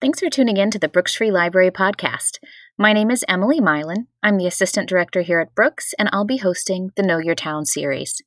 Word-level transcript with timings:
Thanks 0.00 0.20
for 0.20 0.30
tuning 0.30 0.58
in 0.58 0.70
to 0.70 0.78
the 0.78 0.88
Brooks 0.88 1.16
Free 1.16 1.32
Library 1.32 1.72
podcast. 1.72 2.38
My 2.78 2.92
name 2.92 3.10
is 3.10 3.24
Emily 3.26 3.58
Milan. 3.58 4.06
I'm 4.22 4.36
the 4.36 4.46
Assistant 4.46 4.88
Director 4.88 5.22
here 5.22 5.40
at 5.40 5.56
Brooks, 5.56 5.92
and 5.98 6.08
I'll 6.12 6.24
be 6.24 6.36
hosting 6.36 6.92
the 6.94 7.02
Know 7.02 7.18
Your 7.18 7.34
Town 7.34 7.66
series. 7.66 8.22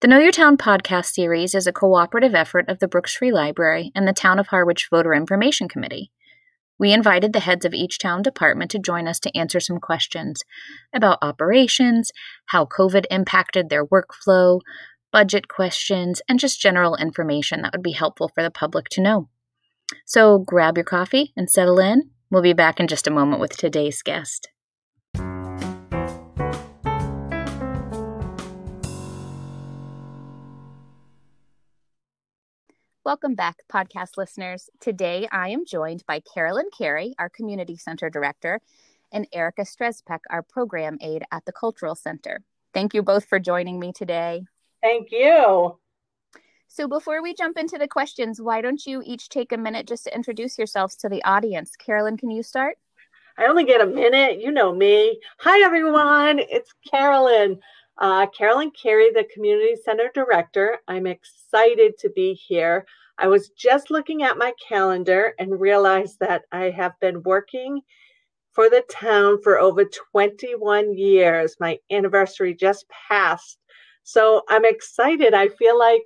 The 0.00 0.06
Know 0.06 0.20
Your 0.20 0.30
Town 0.30 0.56
podcast 0.56 1.06
series 1.06 1.56
is 1.56 1.66
a 1.66 1.72
cooperative 1.72 2.36
effort 2.36 2.68
of 2.68 2.78
the 2.78 2.86
Brooks 2.86 3.16
Free 3.16 3.32
Library 3.32 3.90
and 3.96 4.06
the 4.06 4.12
Town 4.12 4.38
of 4.38 4.46
Harwich 4.46 4.86
Voter 4.92 5.12
Information 5.12 5.68
Committee. 5.68 6.12
We 6.78 6.92
invited 6.92 7.32
the 7.32 7.40
heads 7.40 7.64
of 7.64 7.74
each 7.74 7.98
town 7.98 8.22
department 8.22 8.70
to 8.70 8.78
join 8.78 9.08
us 9.08 9.18
to 9.20 9.36
answer 9.36 9.58
some 9.58 9.80
questions 9.80 10.44
about 10.94 11.18
operations, 11.20 12.12
how 12.46 12.64
COVID 12.64 13.06
impacted 13.10 13.70
their 13.70 13.84
workflow, 13.84 14.60
budget 15.10 15.48
questions, 15.48 16.22
and 16.28 16.38
just 16.38 16.60
general 16.60 16.94
information 16.94 17.62
that 17.62 17.72
would 17.72 17.82
be 17.82 17.90
helpful 17.90 18.30
for 18.32 18.44
the 18.44 18.52
public 18.52 18.88
to 18.90 19.00
know. 19.00 19.28
So 20.04 20.38
grab 20.38 20.76
your 20.76 20.84
coffee 20.84 21.32
and 21.36 21.48
settle 21.48 21.78
in. 21.78 22.10
We'll 22.30 22.42
be 22.42 22.52
back 22.52 22.80
in 22.80 22.88
just 22.88 23.06
a 23.06 23.10
moment 23.10 23.40
with 23.40 23.56
today's 23.56 24.02
guest. 24.02 24.48
Welcome 33.04 33.34
back, 33.34 33.56
podcast 33.70 34.16
listeners. 34.16 34.70
Today 34.80 35.28
I 35.32 35.48
am 35.48 35.66
joined 35.66 36.04
by 36.06 36.20
Carolyn 36.20 36.70
Carey, 36.76 37.14
our 37.18 37.28
Community 37.28 37.76
Center 37.76 38.08
Director, 38.08 38.60
and 39.10 39.26
Erica 39.32 39.62
Strezpek, 39.62 40.20
our 40.30 40.42
Program 40.42 40.98
Aide 41.00 41.24
at 41.32 41.44
the 41.44 41.52
Cultural 41.52 41.96
Center. 41.96 42.42
Thank 42.72 42.94
you 42.94 43.02
both 43.02 43.26
for 43.26 43.40
joining 43.40 43.80
me 43.80 43.92
today. 43.92 44.44
Thank 44.80 45.08
you. 45.10 45.78
So 46.74 46.88
before 46.88 47.22
we 47.22 47.34
jump 47.34 47.58
into 47.58 47.76
the 47.76 47.86
questions, 47.86 48.40
why 48.40 48.62
don't 48.62 48.86
you 48.86 49.02
each 49.04 49.28
take 49.28 49.52
a 49.52 49.58
minute 49.58 49.86
just 49.86 50.04
to 50.04 50.14
introduce 50.14 50.56
yourselves 50.56 50.96
to 50.96 51.08
the 51.10 51.22
audience? 51.22 51.76
Carolyn, 51.76 52.16
can 52.16 52.30
you 52.30 52.42
start? 52.42 52.78
I 53.36 53.44
only 53.44 53.64
get 53.64 53.82
a 53.82 53.86
minute. 53.86 54.40
You 54.40 54.52
know 54.52 54.74
me. 54.74 55.20
Hi, 55.40 55.62
everyone. 55.62 56.38
It's 56.38 56.72
Carolyn. 56.90 57.60
Uh, 57.98 58.26
Carolyn 58.28 58.70
Carey, 58.70 59.10
the 59.12 59.28
Community 59.34 59.76
Center 59.84 60.10
Director. 60.14 60.78
I'm 60.88 61.06
excited 61.06 61.98
to 61.98 62.08
be 62.08 62.32
here. 62.32 62.86
I 63.18 63.26
was 63.28 63.50
just 63.50 63.90
looking 63.90 64.22
at 64.22 64.38
my 64.38 64.54
calendar 64.66 65.34
and 65.38 65.60
realized 65.60 66.20
that 66.20 66.44
I 66.52 66.70
have 66.70 66.98
been 67.00 67.22
working 67.22 67.82
for 68.52 68.70
the 68.70 68.82
town 68.90 69.42
for 69.42 69.58
over 69.58 69.84
21 69.84 70.96
years. 70.96 71.54
My 71.60 71.78
anniversary 71.90 72.54
just 72.54 72.86
passed. 72.88 73.58
So 74.04 74.40
I'm 74.48 74.64
excited. 74.64 75.34
I 75.34 75.48
feel 75.48 75.78
like 75.78 76.02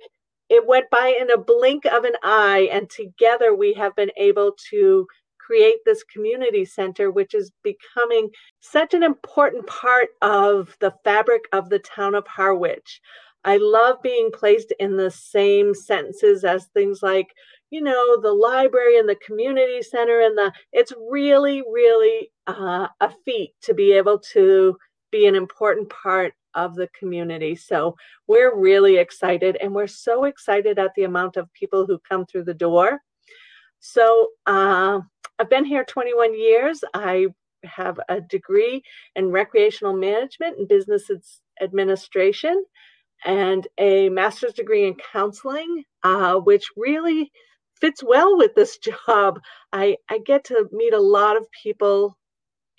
it 0.49 0.65
went 0.65 0.89
by 0.89 1.17
in 1.19 1.31
a 1.31 1.37
blink 1.37 1.85
of 1.85 2.03
an 2.03 2.15
eye, 2.23 2.69
and 2.71 2.89
together 2.89 3.53
we 3.53 3.73
have 3.73 3.95
been 3.95 4.11
able 4.17 4.55
to 4.69 5.07
create 5.37 5.77
this 5.85 6.03
community 6.03 6.65
center, 6.65 7.09
which 7.09 7.33
is 7.33 7.51
becoming 7.63 8.29
such 8.59 8.93
an 8.93 9.03
important 9.03 9.65
part 9.67 10.09
of 10.21 10.75
the 10.79 10.93
fabric 11.03 11.43
of 11.53 11.69
the 11.69 11.79
town 11.79 12.15
of 12.15 12.27
Harwich. 12.27 13.01
I 13.45 13.57
love 13.57 14.01
being 14.01 14.29
placed 14.31 14.73
in 14.79 14.97
the 14.97 15.09
same 15.11 15.73
sentences 15.73 16.43
as 16.43 16.65
things 16.65 17.01
like, 17.01 17.27
you 17.69 17.81
know, 17.81 18.19
the 18.19 18.33
library 18.33 18.99
and 18.99 19.07
the 19.07 19.15
community 19.15 19.81
center, 19.81 20.19
and 20.21 20.37
the 20.37 20.51
it's 20.73 20.91
really, 21.09 21.63
really 21.71 22.29
uh, 22.47 22.87
a 22.99 23.11
feat 23.23 23.53
to 23.61 23.73
be 23.73 23.93
able 23.93 24.19
to 24.33 24.77
be 25.11 25.27
an 25.27 25.35
important 25.35 25.89
part 25.89 26.33
of 26.57 26.75
the 26.75 26.89
community. 26.99 27.55
So 27.55 27.95
we're 28.27 28.57
really 28.57 28.97
excited, 28.97 29.57
and 29.61 29.73
we're 29.73 29.87
so 29.87 30.25
excited 30.25 30.77
at 30.77 30.91
the 30.97 31.03
amount 31.03 31.37
of 31.37 31.53
people 31.53 31.85
who 31.85 31.99
come 31.99 32.25
through 32.25 32.43
the 32.43 32.53
door. 32.53 32.99
So 33.79 34.27
uh, 34.45 34.99
I've 35.39 35.49
been 35.49 35.65
here 35.65 35.85
21 35.85 36.37
years. 36.37 36.83
I 36.93 37.27
have 37.63 37.99
a 38.09 38.19
degree 38.19 38.81
in 39.15 39.31
recreational 39.31 39.95
management 39.95 40.57
and 40.57 40.67
business 40.67 41.09
administration 41.61 42.65
and 43.25 43.67
a 43.77 44.09
master's 44.09 44.53
degree 44.53 44.87
in 44.87 44.95
counseling, 45.11 45.83
uh, 46.03 46.35
which 46.35 46.65
really 46.75 47.31
fits 47.79 48.03
well 48.03 48.37
with 48.37 48.53
this 48.55 48.77
job. 49.07 49.39
I, 49.73 49.97
I 50.09 50.19
get 50.19 50.43
to 50.45 50.67
meet 50.71 50.93
a 50.93 50.99
lot 50.99 51.37
of 51.37 51.45
people 51.63 52.17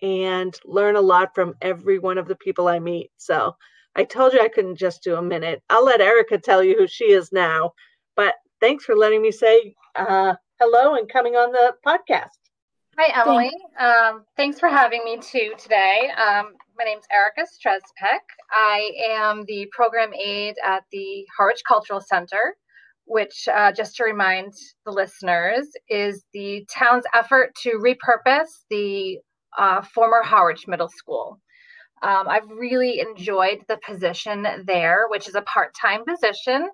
and 0.02 0.54
learn 0.64 0.96
a 0.96 1.00
lot 1.00 1.34
from 1.34 1.54
every 1.60 1.98
one 1.98 2.18
of 2.18 2.28
the 2.28 2.36
people 2.36 2.68
I 2.68 2.78
meet. 2.78 3.10
So 3.16 3.54
I 3.96 4.04
told 4.04 4.32
you 4.32 4.40
I 4.40 4.48
couldn't 4.48 4.76
just 4.76 5.02
do 5.02 5.16
a 5.16 5.22
minute. 5.22 5.62
I'll 5.70 5.84
let 5.84 6.00
Erica 6.00 6.38
tell 6.38 6.62
you 6.62 6.76
who 6.78 6.86
she 6.86 7.10
is 7.12 7.32
now. 7.32 7.72
But 8.16 8.34
thanks 8.60 8.84
for 8.84 8.96
letting 8.96 9.22
me 9.22 9.32
say 9.32 9.74
uh, 9.96 10.34
hello 10.60 10.94
and 10.94 11.08
coming 11.08 11.34
on 11.34 11.52
the 11.52 11.74
podcast. 11.86 12.28
Hi, 12.98 13.20
Emily. 13.20 13.52
Um, 13.78 14.24
thanks 14.36 14.58
for 14.58 14.68
having 14.68 15.04
me 15.04 15.18
too 15.18 15.52
today. 15.56 16.10
Um, 16.16 16.54
my 16.76 16.84
name 16.84 16.98
is 16.98 17.04
Erica 17.12 17.42
Strezpek. 17.42 18.18
I 18.50 18.90
am 19.08 19.44
the 19.46 19.68
program 19.70 20.12
aide 20.14 20.56
at 20.64 20.82
the 20.90 21.24
Harwich 21.36 21.62
Cultural 21.66 22.00
Center, 22.00 22.56
which, 23.04 23.46
uh, 23.46 23.70
just 23.70 23.94
to 23.96 24.04
remind 24.04 24.52
the 24.84 24.90
listeners, 24.90 25.68
is 25.88 26.24
the 26.32 26.66
town's 26.68 27.04
effort 27.14 27.54
to 27.62 27.78
repurpose 27.78 28.64
the 28.68 29.18
uh, 29.56 29.82
former 29.82 30.22
Harwich 30.22 30.66
Middle 30.66 30.88
School. 30.88 31.40
Um, 32.02 32.28
I've 32.28 32.48
really 32.48 33.00
enjoyed 33.00 33.64
the 33.68 33.78
position 33.84 34.46
there, 34.64 35.06
which 35.08 35.28
is 35.28 35.34
a 35.34 35.42
part 35.42 35.74
time 35.74 36.04
position. 36.04 36.68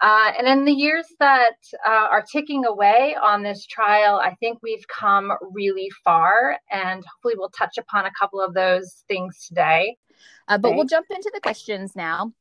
Uh, 0.00 0.32
and 0.38 0.48
in 0.48 0.64
the 0.64 0.72
years 0.72 1.04
that 1.18 1.56
uh, 1.86 2.08
are 2.10 2.22
ticking 2.22 2.64
away 2.64 3.14
on 3.22 3.42
this 3.42 3.66
trial, 3.66 4.16
I 4.16 4.34
think 4.36 4.58
we've 4.62 4.86
come 4.88 5.30
really 5.52 5.90
far, 6.02 6.56
and 6.70 7.04
hopefully, 7.04 7.34
we'll 7.36 7.50
touch 7.50 7.76
upon 7.76 8.06
a 8.06 8.10
couple 8.18 8.40
of 8.40 8.54
those 8.54 9.04
things 9.08 9.46
today. 9.46 9.98
Uh, 10.48 10.56
but 10.56 10.74
we'll 10.74 10.86
jump 10.86 11.06
into 11.10 11.30
the 11.34 11.40
questions 11.40 11.94
now. 11.94 12.32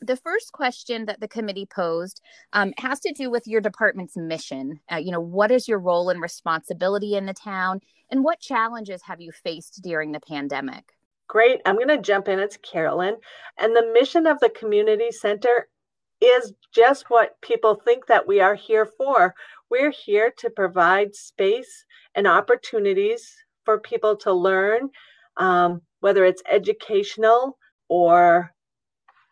The 0.00 0.16
first 0.16 0.52
question 0.52 1.06
that 1.06 1.20
the 1.20 1.28
committee 1.28 1.66
posed 1.66 2.20
um, 2.52 2.72
has 2.78 3.00
to 3.00 3.12
do 3.12 3.30
with 3.30 3.46
your 3.46 3.60
department's 3.60 4.16
mission. 4.16 4.80
Uh, 4.92 4.96
you 4.96 5.10
know, 5.10 5.20
what 5.20 5.50
is 5.50 5.66
your 5.66 5.78
role 5.78 6.10
and 6.10 6.20
responsibility 6.20 7.14
in 7.14 7.26
the 7.26 7.34
town, 7.34 7.80
and 8.10 8.22
what 8.22 8.40
challenges 8.40 9.02
have 9.02 9.20
you 9.20 9.32
faced 9.32 9.82
during 9.82 10.12
the 10.12 10.20
pandemic? 10.20 10.84
Great. 11.28 11.60
I'm 11.66 11.76
going 11.76 11.88
to 11.88 11.98
jump 11.98 12.28
in. 12.28 12.38
It's 12.38 12.56
Carolyn. 12.58 13.16
And 13.58 13.74
the 13.74 13.90
mission 13.92 14.26
of 14.26 14.38
the 14.40 14.50
community 14.50 15.10
center 15.10 15.68
is 16.20 16.52
just 16.72 17.10
what 17.10 17.40
people 17.40 17.74
think 17.74 18.06
that 18.06 18.26
we 18.26 18.40
are 18.40 18.54
here 18.54 18.86
for. 18.86 19.34
We're 19.70 19.90
here 19.90 20.32
to 20.38 20.50
provide 20.50 21.16
space 21.16 21.84
and 22.14 22.26
opportunities 22.26 23.34
for 23.64 23.80
people 23.80 24.16
to 24.18 24.32
learn, 24.32 24.90
um, 25.36 25.82
whether 26.00 26.24
it's 26.24 26.42
educational 26.48 27.58
or 27.88 28.52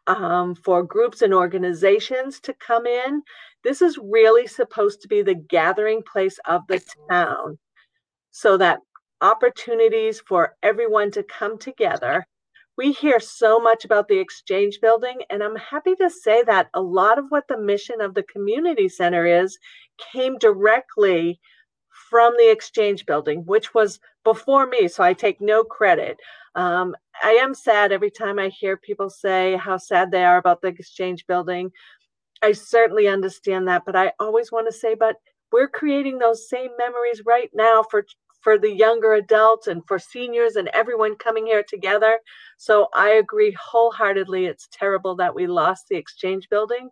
um, 0.07 0.55
for 0.55 0.83
groups 0.83 1.23
and 1.23 1.35
organizations 1.35 2.41
to 2.41 2.55
come 2.55 2.87
in. 2.87 3.23
This 3.63 3.81
is 3.81 3.99
really 3.99 4.47
supposed 4.47 5.01
to 5.03 5.09
be 5.09 5.23
the 5.23 5.35
gathering 5.35 6.03
place 6.03 6.39
of 6.47 6.63
the 6.69 6.83
town 7.11 7.59
so 8.31 8.57
that 8.59 8.81
opportunities 9.21 10.21
for 10.21 10.57
everyone 10.63 11.11
to 11.13 11.23
come 11.23 11.59
together. 11.59 12.27
We 12.77 12.93
hear 12.93 13.21
so 13.21 13.61
much 13.61 13.85
about 13.85 14.09
the 14.09 14.19
exchange 14.19 14.81
building, 14.81 15.21
and 15.31 15.43
I'm 15.43 15.57
happy 15.57 15.95
to 15.95 16.11
say 16.11 16.43
that 16.43 16.69
a 16.75 16.81
lot 16.81 17.19
of 17.19 17.27
what 17.29 17.47
the 17.49 17.57
mission 17.57 18.01
of 18.01 18.15
the 18.15 18.25
community 18.25 18.89
center 18.89 19.25
is 19.25 19.57
came 20.13 20.37
directly 20.39 21.41
from 22.15 22.33
the 22.39 22.49
exchange 22.49 23.07
building, 23.07 23.45
which 23.45 23.75
was 23.75 23.99
before 24.23 24.69
me, 24.69 24.87
so 24.87 25.03
I 25.03 25.15
take 25.15 25.41
no 25.41 25.65
credit. 25.65 26.17
Um, 26.55 26.95
I 27.25 27.33
am 27.33 27.55
sad 27.55 27.91
every 27.91 28.13
time 28.13 28.39
I 28.39 28.51
hear 28.51 28.77
people 28.77 29.11
say 29.11 29.57
how 29.57 29.79
sad 29.79 30.13
they 30.13 30.25
are 30.25 30.37
about 30.37 30.63
the 30.63 30.69
exchange 30.69 31.27
building. 31.27 31.73
I 32.41 32.53
certainly 32.53 33.09
understand 33.09 33.67
that, 33.67 33.83
but 33.85 33.97
I 33.97 34.13
always 34.21 34.53
want 34.53 34.69
to 34.69 34.73
say, 34.73 34.95
but 34.95 35.17
we're 35.51 35.67
creating 35.67 36.19
those 36.19 36.49
same 36.49 36.71
memories 36.79 37.23
right 37.27 37.51
now 37.53 37.83
for 37.91 38.07
for 38.43 38.59
the 38.61 38.71
younger 38.71 39.15
adults 39.15 39.67
and 39.67 39.83
for 39.89 39.99
seniors 39.99 40.55
and 40.55 40.69
everyone 40.69 41.17
coming 41.17 41.47
here 41.47 41.65
together. 41.69 42.21
So 42.59 42.91
I 42.95 43.09
agree 43.15 43.57
wholeheartedly. 43.61 44.47
It's 44.47 44.69
terrible 44.71 45.17
that 45.17 45.35
we 45.35 45.49
lost 45.49 45.87
the 45.91 45.97
exchange 45.97 46.49
building 46.49 46.91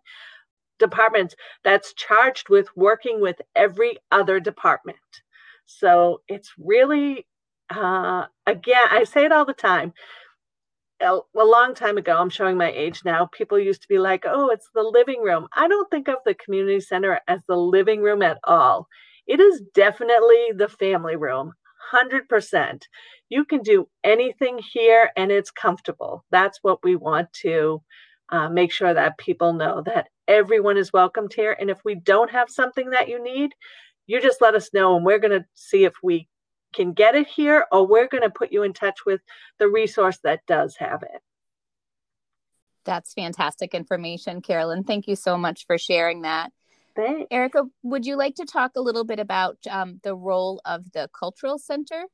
department 0.79 1.35
that's 1.63 1.93
charged 1.93 2.49
with 2.49 2.67
working 2.75 3.21
with 3.21 3.41
every 3.55 3.97
other 4.11 4.39
department. 4.39 4.97
So 5.65 6.21
it's 6.27 6.51
really, 6.57 7.25
uh, 7.69 8.25
again, 8.45 8.83
I 8.91 9.03
say 9.05 9.25
it 9.25 9.31
all 9.31 9.45
the 9.45 9.53
time. 9.53 9.93
A, 11.01 11.19
long 11.35 11.73
time 11.75 11.97
ago, 11.97 12.17
I'm 12.17 12.29
showing 12.29 12.57
my 12.57 12.71
age 12.71 13.01
now, 13.03 13.27
people 13.33 13.59
used 13.59 13.81
to 13.81 13.87
be 13.89 13.99
like, 13.99 14.23
oh, 14.25 14.49
it's 14.49 14.69
the 14.73 14.83
living 14.83 15.21
room. 15.21 15.47
I 15.53 15.67
don't 15.67 15.89
think 15.91 16.07
of 16.07 16.17
the 16.25 16.33
community 16.35 16.79
center 16.79 17.19
as 17.27 17.41
the 17.47 17.57
living 17.57 18.01
room 18.01 18.21
at 18.21 18.39
all 18.45 18.87
it 19.27 19.39
is 19.39 19.61
definitely 19.73 20.51
the 20.55 20.67
family 20.67 21.15
room, 21.15 21.53
100%. 21.93 22.81
You 23.29 23.45
can 23.45 23.61
do 23.61 23.87
anything 24.03 24.59
here 24.59 25.11
and 25.15 25.31
it's 25.31 25.51
comfortable. 25.51 26.25
That's 26.31 26.59
what 26.61 26.83
we 26.83 26.95
want 26.95 27.31
to 27.41 27.81
uh, 28.29 28.49
make 28.49 28.71
sure 28.71 28.93
that 28.93 29.17
people 29.17 29.53
know 29.53 29.81
that 29.85 30.07
everyone 30.27 30.77
is 30.77 30.93
welcomed 30.93 31.33
here. 31.33 31.55
And 31.59 31.69
if 31.69 31.79
we 31.83 31.95
don't 31.95 32.31
have 32.31 32.49
something 32.49 32.91
that 32.91 33.09
you 33.09 33.23
need, 33.23 33.53
you 34.07 34.21
just 34.21 34.41
let 34.41 34.55
us 34.55 34.73
know 34.73 34.95
and 34.95 35.05
we're 35.05 35.19
going 35.19 35.39
to 35.39 35.45
see 35.53 35.85
if 35.85 35.93
we 36.03 36.27
can 36.73 36.93
get 36.93 37.15
it 37.15 37.27
here 37.27 37.65
or 37.71 37.87
we're 37.87 38.07
going 38.07 38.23
to 38.23 38.29
put 38.29 38.51
you 38.51 38.63
in 38.63 38.73
touch 38.73 39.05
with 39.05 39.21
the 39.59 39.67
resource 39.67 40.17
that 40.23 40.45
does 40.47 40.75
have 40.77 41.03
it. 41.03 41.21
That's 42.85 43.13
fantastic 43.13 43.73
information, 43.73 44.41
Carolyn. 44.41 44.83
Thank 44.83 45.07
you 45.07 45.15
so 45.15 45.37
much 45.37 45.65
for 45.65 45.77
sharing 45.77 46.23
that. 46.23 46.51
Thanks. 46.95 47.27
Erica, 47.31 47.63
would 47.81 48.05
you 48.05 48.17
like 48.17 48.35
to 48.35 48.45
talk 48.45 48.71
a 48.75 48.81
little 48.81 49.03
bit 49.03 49.19
about 49.19 49.57
um, 49.69 49.99
the 50.03 50.15
role 50.15 50.61
of 50.65 50.91
the 50.91 51.09
Cultural 51.17 51.57
Center? 51.57 52.05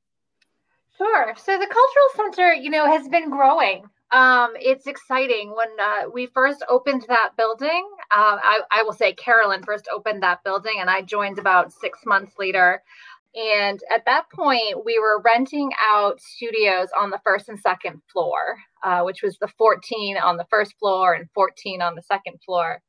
Sure. 0.98 1.34
So 1.38 1.58
the 1.58 1.68
Cultural 1.68 2.10
Center, 2.16 2.54
you 2.54 2.70
know, 2.70 2.86
has 2.86 3.08
been 3.08 3.30
growing. 3.30 3.84
Um, 4.12 4.54
it's 4.56 4.88
exciting. 4.88 5.54
When 5.56 5.70
uh, 5.80 6.10
we 6.14 6.28
first 6.28 6.64
opened 6.68 7.06
that 7.08 7.32
building, 7.38 7.88
uh, 8.12 8.38
I, 8.42 8.62
I, 8.72 8.84
will 8.84 8.94
say 8.94 9.14
Carolyn 9.14 9.64
first 9.64 9.88
opened 9.94 10.24
that 10.24 10.44
building, 10.44 10.78
and 10.80 10.90
I 10.90 11.02
joined 11.02 11.38
about 11.38 11.72
six 11.72 12.00
months 12.06 12.34
later. 12.40 12.82
And 13.36 13.80
at 13.94 14.06
that 14.06 14.26
point, 14.34 14.84
we 14.84 14.98
were 14.98 15.22
renting 15.22 15.70
out 15.80 16.20
studios 16.20 16.88
on 16.98 17.12
the 17.12 17.20
first 17.24 17.48
and 17.48 17.60
second 17.60 18.02
floor, 18.12 18.58
uh, 18.84 19.02
which 19.02 19.22
was 19.22 19.38
the 19.40 19.50
14 19.58 20.18
on 20.18 20.38
the 20.38 20.48
first 20.50 20.74
floor 20.80 21.14
and 21.14 21.30
14 21.36 21.82
on 21.82 21.96
the 21.96 22.02
second 22.02 22.40
floor. 22.44 22.82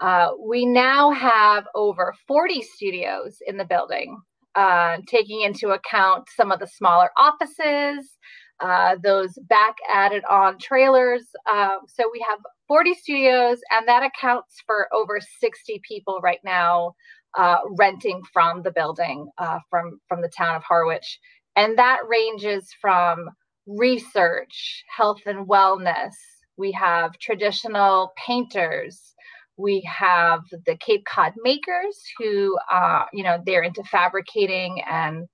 Uh, 0.00 0.30
we 0.40 0.64
now 0.64 1.10
have 1.10 1.66
over 1.74 2.14
40 2.28 2.62
studios 2.62 3.38
in 3.46 3.56
the 3.56 3.64
building, 3.64 4.20
uh, 4.54 4.98
taking 5.06 5.42
into 5.42 5.70
account 5.70 6.28
some 6.34 6.52
of 6.52 6.60
the 6.60 6.66
smaller 6.66 7.10
offices, 7.16 8.16
uh, 8.60 8.96
those 9.02 9.32
back 9.48 9.74
added 9.92 10.22
on 10.30 10.56
trailers. 10.58 11.26
Um, 11.52 11.80
so 11.88 12.08
we 12.12 12.24
have 12.28 12.38
40 12.72 12.94
studios, 12.94 13.58
and 13.70 13.86
that 13.86 14.02
accounts 14.02 14.56
for 14.66 14.88
over 14.94 15.20
60 15.40 15.82
people 15.86 16.20
right 16.22 16.40
now 16.42 16.94
uh, 17.38 17.58
renting 17.78 18.22
from 18.32 18.62
the 18.62 18.72
building 18.72 19.28
uh, 19.36 19.58
from, 19.68 20.00
from 20.08 20.22
the 20.22 20.30
town 20.34 20.56
of 20.56 20.62
Harwich. 20.62 21.18
And 21.54 21.78
that 21.78 21.98
ranges 22.08 22.70
from 22.80 23.28
research, 23.66 24.84
health 24.96 25.20
and 25.26 25.46
wellness. 25.46 26.14
We 26.56 26.72
have 26.72 27.12
traditional 27.20 28.14
painters, 28.26 29.14
we 29.58 29.82
have 29.82 30.40
the 30.66 30.78
Cape 30.78 31.04
Cod 31.04 31.34
makers 31.42 32.02
who, 32.18 32.56
uh, 32.72 33.04
you 33.12 33.22
know, 33.22 33.38
they're 33.44 33.62
into 33.64 33.84
fabricating 33.84 34.82
and 34.90 35.26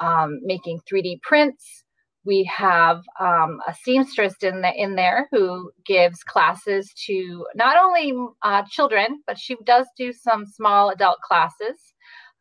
um, 0.00 0.40
making 0.42 0.80
3D 0.90 1.20
prints. 1.22 1.84
We 2.28 2.44
have 2.44 2.98
um, 3.18 3.58
a 3.66 3.74
seamstress 3.82 4.34
in, 4.42 4.60
the, 4.60 4.70
in 4.76 4.96
there 4.96 5.28
who 5.32 5.72
gives 5.86 6.22
classes 6.22 6.92
to 7.06 7.46
not 7.54 7.78
only 7.82 8.12
uh, 8.42 8.64
children, 8.68 9.22
but 9.26 9.38
she 9.38 9.56
does 9.64 9.86
do 9.96 10.12
some 10.12 10.44
small 10.44 10.90
adult 10.90 11.20
classes. 11.22 11.78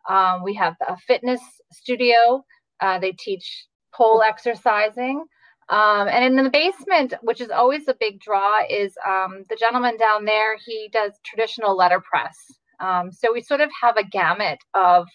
Um, 0.10 0.44
we 0.44 0.54
have 0.56 0.76
a 0.86 0.98
fitness 0.98 1.40
studio. 1.72 2.44
Uh, 2.82 3.00
they 3.00 3.14
teach 3.14 3.66
pole 3.96 4.22
exercising. 4.22 5.24
Um, 5.70 6.08
and 6.10 6.24
in 6.26 6.44
the 6.44 6.50
basement, 6.50 7.14
which 7.22 7.40
is 7.40 7.50
always 7.50 7.88
a 7.88 7.96
big 7.98 8.20
draw, 8.20 8.60
is 8.70 8.94
um, 9.08 9.44
the 9.50 9.56
gentleman 9.58 9.96
down 9.98 10.26
there. 10.26 10.58
He 10.66 10.90
does 10.92 11.14
traditional 11.26 11.78
letterpress. 11.78 12.38
Um, 12.82 13.12
so 13.12 13.32
we 13.32 13.42
sort 13.42 13.62
of 13.62 13.70
have 13.82 13.96
a 13.96 14.04
gamut 14.04 14.60
of 14.74 15.08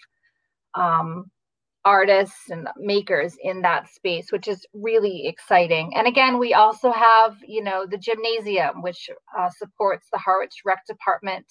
um, 0.74 1.30
artists 1.84 2.48
and 2.50 2.68
makers 2.76 3.36
in 3.42 3.62
that 3.62 3.88
space, 3.88 4.30
which 4.30 4.46
is 4.46 4.64
really 4.72 5.26
exciting. 5.26 5.92
And 5.96 6.06
again, 6.06 6.38
we 6.38 6.54
also 6.54 6.92
have, 6.92 7.36
you 7.46 7.62
know, 7.62 7.86
the 7.86 7.98
gymnasium, 7.98 8.82
which 8.82 9.10
uh, 9.36 9.50
supports 9.50 10.06
the 10.12 10.18
Harwich 10.18 10.62
Rec 10.64 10.86
Department 10.86 11.46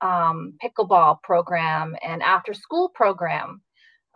um, 0.00 0.54
pickleball 0.62 1.22
program 1.22 1.94
and 2.02 2.22
after 2.22 2.54
school 2.54 2.90
program. 2.94 3.62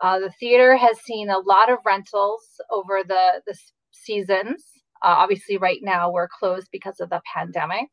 Uh, 0.01 0.19
the 0.19 0.31
theater 0.39 0.75
has 0.75 0.99
seen 1.01 1.29
a 1.29 1.39
lot 1.39 1.71
of 1.71 1.79
rentals 1.85 2.43
over 2.69 3.01
the, 3.07 3.41
the 3.47 3.57
seasons. 3.91 4.63
Uh, 5.03 5.15
obviously, 5.17 5.57
right 5.57 5.79
now 5.81 6.11
we're 6.11 6.27
closed 6.39 6.67
because 6.71 6.99
of 6.99 7.09
the 7.09 7.21
pandemic. 7.33 7.87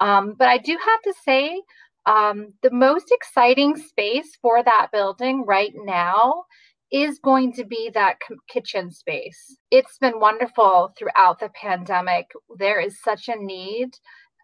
Um, 0.00 0.34
but 0.38 0.48
I 0.48 0.58
do 0.58 0.72
have 0.72 1.02
to 1.02 1.14
say, 1.24 1.60
um, 2.06 2.52
the 2.62 2.70
most 2.70 3.06
exciting 3.10 3.76
space 3.76 4.30
for 4.42 4.62
that 4.62 4.88
building 4.92 5.44
right 5.46 5.72
now 5.74 6.44
is 6.94 7.18
going 7.18 7.52
to 7.52 7.64
be 7.64 7.90
that 7.92 8.18
kitchen 8.48 8.88
space. 8.88 9.58
It's 9.72 9.98
been 9.98 10.20
wonderful 10.20 10.94
throughout 10.96 11.40
the 11.40 11.50
pandemic. 11.60 12.26
There 12.56 12.78
is 12.78 13.02
such 13.02 13.28
a 13.28 13.34
need 13.36 13.90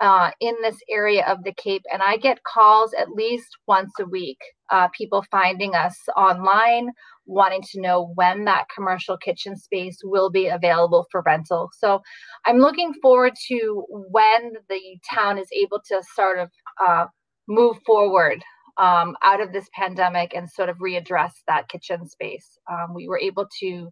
uh, 0.01 0.33
in 0.41 0.57
this 0.61 0.79
area 0.91 1.25
of 1.27 1.45
the 1.45 1.53
Cape, 1.53 1.85
and 1.93 2.03
I 2.03 2.17
get 2.17 2.43
calls 2.43 2.93
at 2.93 3.11
least 3.11 3.47
once 3.69 3.93
a 4.01 4.05
week. 4.05 4.39
Uh, 4.69 4.89
people 4.89 5.25
finding 5.31 5.77
us 5.77 5.97
online, 6.17 6.91
wanting 7.25 7.63
to 7.71 7.81
know 7.81 8.11
when 8.17 8.45
that 8.47 8.67
commercial 8.75 9.17
kitchen 9.17 9.57
space 9.57 9.99
will 10.03 10.29
be 10.29 10.49
available 10.49 11.07
for 11.13 11.23
rental. 11.25 11.71
So 11.79 12.03
I'm 12.47 12.59
looking 12.59 12.93
forward 13.01 13.35
to 13.47 13.85
when 13.89 14.55
the 14.69 14.81
town 15.15 15.39
is 15.39 15.49
able 15.53 15.81
to 15.87 16.03
sort 16.17 16.41
of 16.41 16.51
uh, 16.85 17.07
move 17.47 17.77
forward 17.87 18.43
um, 18.81 19.15
out 19.23 19.43
of 19.43 19.53
this 19.53 19.69
pandemic 19.75 20.35
and 20.35 20.51
sort 20.51 20.71
of 20.71 20.79
readdress 20.79 21.33
that 21.47 21.69
kitchen 21.69 22.09
space. 22.09 22.59
Um, 22.69 22.95
we 22.95 23.09
were 23.09 23.19
able 23.19 23.47
to 23.61 23.91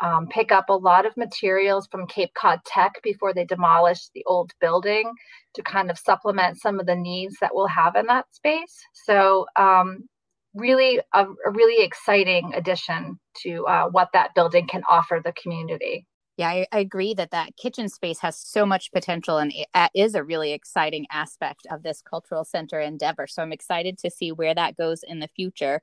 um, 0.00 0.28
pick 0.28 0.52
up 0.52 0.68
a 0.68 0.74
lot 0.74 1.04
of 1.04 1.16
materials 1.16 1.88
from 1.90 2.06
Cape 2.06 2.32
Cod 2.34 2.60
Tech 2.64 3.00
before 3.02 3.34
they 3.34 3.44
demolished 3.44 4.10
the 4.14 4.24
old 4.26 4.52
building 4.60 5.12
to 5.54 5.62
kind 5.62 5.90
of 5.90 5.98
supplement 5.98 6.60
some 6.60 6.78
of 6.78 6.86
the 6.86 6.94
needs 6.94 7.36
that 7.40 7.50
we'll 7.54 7.66
have 7.66 7.96
in 7.96 8.06
that 8.06 8.26
space. 8.32 8.76
So, 8.92 9.46
um, 9.56 10.08
really, 10.54 11.00
a, 11.12 11.24
a, 11.24 11.50
really 11.50 11.84
exciting 11.84 12.52
addition 12.54 13.18
to 13.42 13.66
uh, 13.66 13.88
what 13.88 14.10
that 14.12 14.34
building 14.36 14.68
can 14.68 14.82
offer 14.88 15.20
the 15.24 15.32
community. 15.32 16.06
Yeah, 16.36 16.48
I, 16.48 16.66
I, 16.72 16.78
agree 16.80 17.14
that 17.14 17.30
that 17.30 17.56
kitchen 17.56 17.88
space 17.88 18.18
has 18.18 18.36
so 18.36 18.66
much 18.66 18.90
potential 18.90 19.38
and 19.38 19.52
it 19.54 19.68
is 19.94 20.16
a 20.16 20.24
really 20.24 20.52
exciting 20.52 21.06
aspect 21.12 21.64
of 21.70 21.84
this 21.84 22.02
cultural 22.02 22.44
center 22.44 22.80
endeavor. 22.80 23.28
So 23.28 23.40
I'm 23.40 23.52
excited 23.52 23.98
to 23.98 24.10
see 24.10 24.32
where 24.32 24.54
that 24.54 24.76
goes 24.76 25.04
in 25.04 25.20
the 25.20 25.28
future 25.28 25.80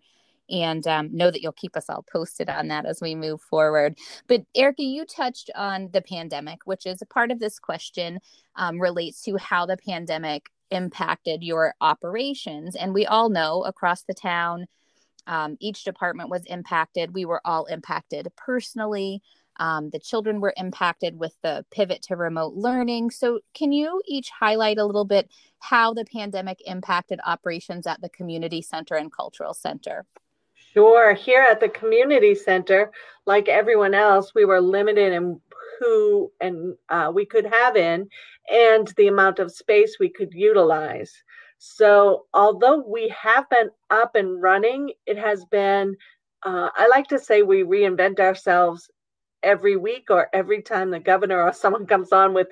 and 0.50 0.86
um, 0.88 1.09
know 1.15 1.31
that 1.31 1.42
you'll 1.42 1.53
keep 1.53 1.77
us 1.77 1.89
all 1.89 2.03
posted 2.12 2.50
on 2.50 2.68
that 2.68 2.86
as 2.86 3.00
we 3.01 3.15
move 3.15 3.42
forward. 3.42 3.98
But 4.27 4.42
Erica, 4.53 4.83
you 4.83 5.06
touched 5.06 5.50
on 5.56 5.89
the 5.94 6.01
pandemic, 6.01 6.59
which 6.65 6.86
is 6.86 7.01
a 7.01 7.06
part 7.06 7.31
of 7.31 7.39
this 7.39 7.57
question 7.57 8.19
um, 8.57 8.80
relates 8.80 9.21
to 9.24 9.38
how 9.38 9.65
the 9.65 9.77
pandemic 9.77 10.50
impacted 10.69 11.44
your 11.44 11.75
operations. 11.80 12.75
And 12.75 12.94
we 12.94 13.06
all 13.06 13.30
know 13.30 13.63
across 13.63 14.04
the 14.04 14.13
town, 14.13 14.65
um, 15.27 15.56
each 15.59 15.83
department 15.83 16.30
was 16.30 16.44
impacted. 16.45 17.13
We 17.13 17.25
were 17.25 17.42
all 17.45 17.65
impacted 17.65 18.28
personally. 18.35 19.21
Um, 19.61 19.91
the 19.91 19.99
children 19.99 20.41
were 20.41 20.56
impacted 20.57 21.19
with 21.19 21.35
the 21.44 21.63
pivot 21.69 22.01
to 22.03 22.15
remote 22.15 22.56
learning. 22.56 23.11
So, 23.11 23.41
can 23.53 23.71
you 23.71 24.01
each 24.07 24.31
highlight 24.31 24.80
a 24.80 24.85
little 24.85 25.06
bit 25.06 25.30
how 25.59 25.94
the 25.94 26.03
pandemic 26.03 26.59
impacted 26.65 27.19
operations 27.23 27.85
at 27.85 28.01
the 28.01 28.09
community 28.09 28.63
center 28.63 28.95
and 28.95 29.13
cultural 29.13 29.53
center? 29.53 30.07
Sure. 30.73 31.13
Here 31.13 31.45
at 31.47 31.59
the 31.59 31.69
community 31.69 32.33
center, 32.33 32.91
like 33.27 33.47
everyone 33.49 33.94
else, 33.94 34.33
we 34.33 34.45
were 34.45 34.61
limited 34.61 35.13
in 35.13 35.39
who 35.80 36.31
and 36.41 36.75
uh, 36.89 37.11
we 37.13 37.23
could 37.23 37.45
have 37.45 37.75
in 37.75 38.09
and 38.51 38.87
the 38.97 39.07
amount 39.07 39.37
of 39.37 39.51
space 39.51 39.97
we 39.99 40.09
could 40.09 40.33
utilize. 40.33 41.13
So, 41.59 42.25
although 42.33 42.83
we 42.87 43.09
have 43.09 43.47
been 43.51 43.69
up 43.91 44.15
and 44.15 44.41
running, 44.41 44.94
it 45.06 45.19
has 45.19 45.45
been, 45.45 45.97
uh, 46.41 46.69
I 46.75 46.87
like 46.87 47.06
to 47.09 47.19
say, 47.19 47.44
we 47.44 47.61
reinvent 47.61 48.19
ourselves 48.19 48.89
every 49.44 49.76
week 49.76 50.06
or 50.10 50.28
every 50.33 50.62
time 50.62 50.90
the 50.90 51.00
governor 51.00 51.42
or 51.42 51.54
someone 51.54 51.86
comes 51.94 52.12
on 52.12 52.33
with 52.33 52.48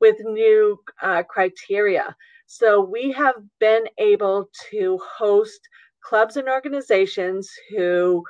with 0.00 0.16
new 0.20 0.78
uh, 1.02 1.22
criteria. 1.22 2.14
So 2.46 2.80
we 2.82 3.12
have 3.12 3.36
been 3.58 3.84
able 3.98 4.48
to 4.70 4.98
host 5.18 5.60
clubs 6.02 6.36
and 6.36 6.48
organizations 6.48 7.50
who, 7.70 8.22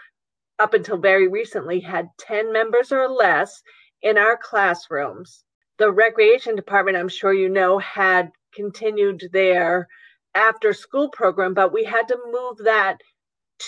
up 0.58 0.74
until 0.74 0.98
very 0.98 1.26
recently, 1.28 1.80
had 1.80 2.08
10 2.20 2.52
members 2.52 2.92
or 2.92 3.08
less 3.08 3.62
in 4.02 4.16
our 4.18 4.36
classrooms. 4.36 5.44
The 5.78 5.90
recreation 5.90 6.54
department, 6.54 6.96
I'm 6.96 7.08
sure 7.08 7.32
you 7.32 7.48
know, 7.48 7.78
had 7.78 8.30
continued 8.54 9.28
their 9.32 9.88
after 10.34 10.72
school 10.72 11.08
program, 11.10 11.54
but 11.54 11.72
we 11.72 11.84
had 11.84 12.06
to 12.08 12.18
move 12.30 12.58
that 12.58 12.98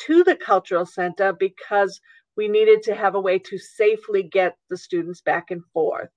to 0.07 0.23
the 0.25 0.37
cultural 0.37 0.87
center 0.87 1.33
because 1.33 2.01
we 2.37 2.49
needed 2.49 2.83
to 2.85 2.95
have 2.95 3.15
a 3.15 3.21
way 3.21 3.39
to 3.39 3.59
safely 3.59 4.23
get 4.23 4.57
the 4.71 4.77
students 4.77 5.21
back 5.23 5.51
and 5.51 5.63
forth. 5.73 6.11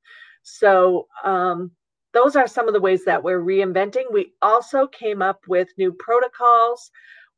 So, 0.43 1.07
um, 1.23 1.71
those 2.13 2.35
are 2.35 2.47
some 2.47 2.67
of 2.67 2.73
the 2.73 2.81
ways 2.81 3.05
that 3.05 3.23
we're 3.23 3.41
reinventing. 3.41 4.05
We 4.11 4.33
also 4.41 4.87
came 4.87 5.21
up 5.21 5.41
with 5.47 5.69
new 5.77 5.93
protocols 5.93 6.89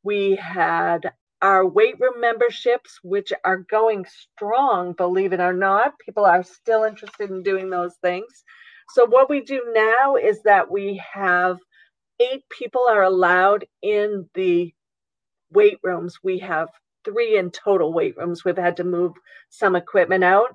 we 0.02 0.36
had 0.36 1.12
our 1.42 1.66
weight 1.66 1.98
room 2.00 2.20
memberships, 2.20 3.00
which 3.02 3.32
are 3.44 3.58
going 3.70 4.06
strong, 4.06 4.92
believe 4.94 5.32
it 5.32 5.40
or 5.40 5.52
not. 5.52 5.98
People 5.98 6.24
are 6.24 6.42
still 6.42 6.84
interested 6.84 7.30
in 7.30 7.42
doing 7.42 7.70
those 7.70 7.96
things. 8.02 8.44
So, 8.90 9.06
what 9.06 9.30
we 9.30 9.42
do 9.42 9.62
now 9.74 10.16
is 10.16 10.42
that 10.44 10.70
we 10.70 11.02
have 11.12 11.58
eight 12.20 12.44
people 12.50 12.86
are 12.88 13.04
allowed 13.04 13.66
in 13.82 14.28
the 14.34 14.72
weight 15.52 15.78
rooms. 15.82 16.18
We 16.22 16.38
have 16.40 16.68
three 17.04 17.38
in 17.38 17.50
total 17.50 17.92
weight 17.92 18.16
rooms. 18.16 18.44
We've 18.44 18.56
had 18.56 18.76
to 18.78 18.84
move 18.84 19.12
some 19.50 19.76
equipment 19.76 20.24
out. 20.24 20.54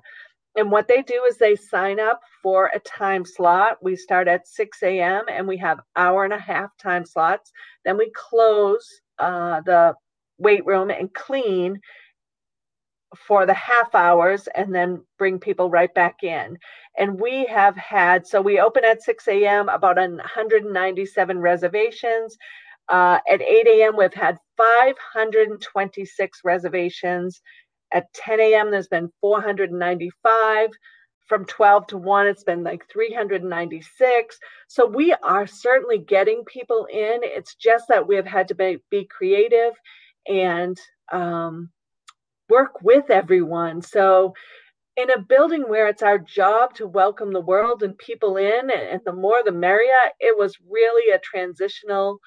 And 0.56 0.70
what 0.70 0.88
they 0.88 1.02
do 1.02 1.24
is 1.28 1.36
they 1.36 1.54
sign 1.54 2.00
up 2.00 2.20
for 2.42 2.70
a 2.74 2.80
time 2.80 3.24
slot. 3.24 3.78
We 3.82 3.94
start 3.94 4.26
at 4.26 4.48
6 4.48 4.82
a.m. 4.82 5.24
and 5.28 5.46
we 5.46 5.56
have 5.58 5.80
hour 5.94 6.24
and 6.24 6.32
a 6.32 6.38
half 6.38 6.76
time 6.78 7.04
slots. 7.04 7.52
Then 7.84 7.96
we 7.96 8.10
close 8.14 9.00
uh, 9.18 9.60
the 9.60 9.94
weight 10.38 10.64
room 10.66 10.90
and 10.90 11.12
clean 11.14 11.80
for 13.16 13.46
the 13.46 13.54
half 13.54 13.94
hours 13.94 14.48
and 14.54 14.74
then 14.74 15.02
bring 15.18 15.38
people 15.38 15.70
right 15.70 15.92
back 15.94 16.22
in. 16.22 16.58
And 16.98 17.20
we 17.20 17.46
have 17.46 17.76
had, 17.76 18.26
so 18.26 18.40
we 18.40 18.60
open 18.60 18.84
at 18.84 19.02
6 19.02 19.28
a.m., 19.28 19.68
about 19.68 19.96
197 19.96 21.38
reservations. 21.38 22.36
Uh, 22.88 23.18
at 23.30 23.42
8 23.42 23.66
a.m., 23.66 23.96
we've 23.96 24.14
had 24.14 24.38
526 24.56 26.40
reservations. 26.44 27.40
At 27.92 28.12
10 28.14 28.40
a.m., 28.40 28.70
there's 28.70 28.88
been 28.88 29.10
495. 29.20 30.70
From 31.26 31.44
12 31.44 31.86
to 31.88 31.98
1, 31.98 32.26
it's 32.26 32.44
been 32.44 32.64
like 32.64 32.88
396. 32.90 34.38
So 34.68 34.86
we 34.86 35.12
are 35.22 35.46
certainly 35.46 35.98
getting 35.98 36.42
people 36.46 36.86
in. 36.90 37.20
It's 37.22 37.54
just 37.54 37.84
that 37.88 38.08
we've 38.08 38.26
had 38.26 38.48
to 38.48 38.54
be, 38.54 38.78
be 38.90 39.04
creative 39.04 39.74
and 40.26 40.78
um, 41.12 41.70
work 42.48 42.80
with 42.82 43.10
everyone. 43.10 43.82
So 43.82 44.32
in 44.96 45.10
a 45.10 45.20
building 45.20 45.62
where 45.68 45.86
it's 45.88 46.02
our 46.02 46.18
job 46.18 46.74
to 46.74 46.86
welcome 46.86 47.32
the 47.32 47.40
world 47.40 47.82
and 47.82 47.96
people 47.98 48.36
in, 48.36 48.70
and 48.70 49.00
the 49.04 49.12
more 49.12 49.42
the 49.44 49.52
merrier, 49.52 49.92
it 50.18 50.36
was 50.36 50.56
really 50.68 51.12
a 51.12 51.20
transitional 51.20 52.18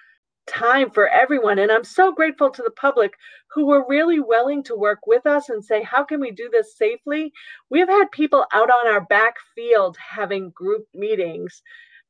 time 0.47 0.89
for 0.89 1.07
everyone. 1.07 1.59
And 1.59 1.71
I'm 1.71 1.83
so 1.83 2.11
grateful 2.11 2.49
to 2.49 2.63
the 2.63 2.71
public 2.71 3.13
who 3.53 3.67
were 3.67 3.85
really 3.87 4.19
willing 4.19 4.63
to 4.63 4.75
work 4.75 4.99
with 5.05 5.25
us 5.25 5.49
and 5.49 5.63
say, 5.63 5.83
how 5.83 6.03
can 6.03 6.19
we 6.19 6.31
do 6.31 6.49
this 6.51 6.75
safely? 6.75 7.31
We've 7.69 7.87
had 7.87 8.11
people 8.11 8.45
out 8.53 8.69
on 8.69 8.87
our 8.87 9.01
back 9.01 9.35
field 9.55 9.97
having 9.97 10.51
group 10.51 10.85
meetings 10.93 11.61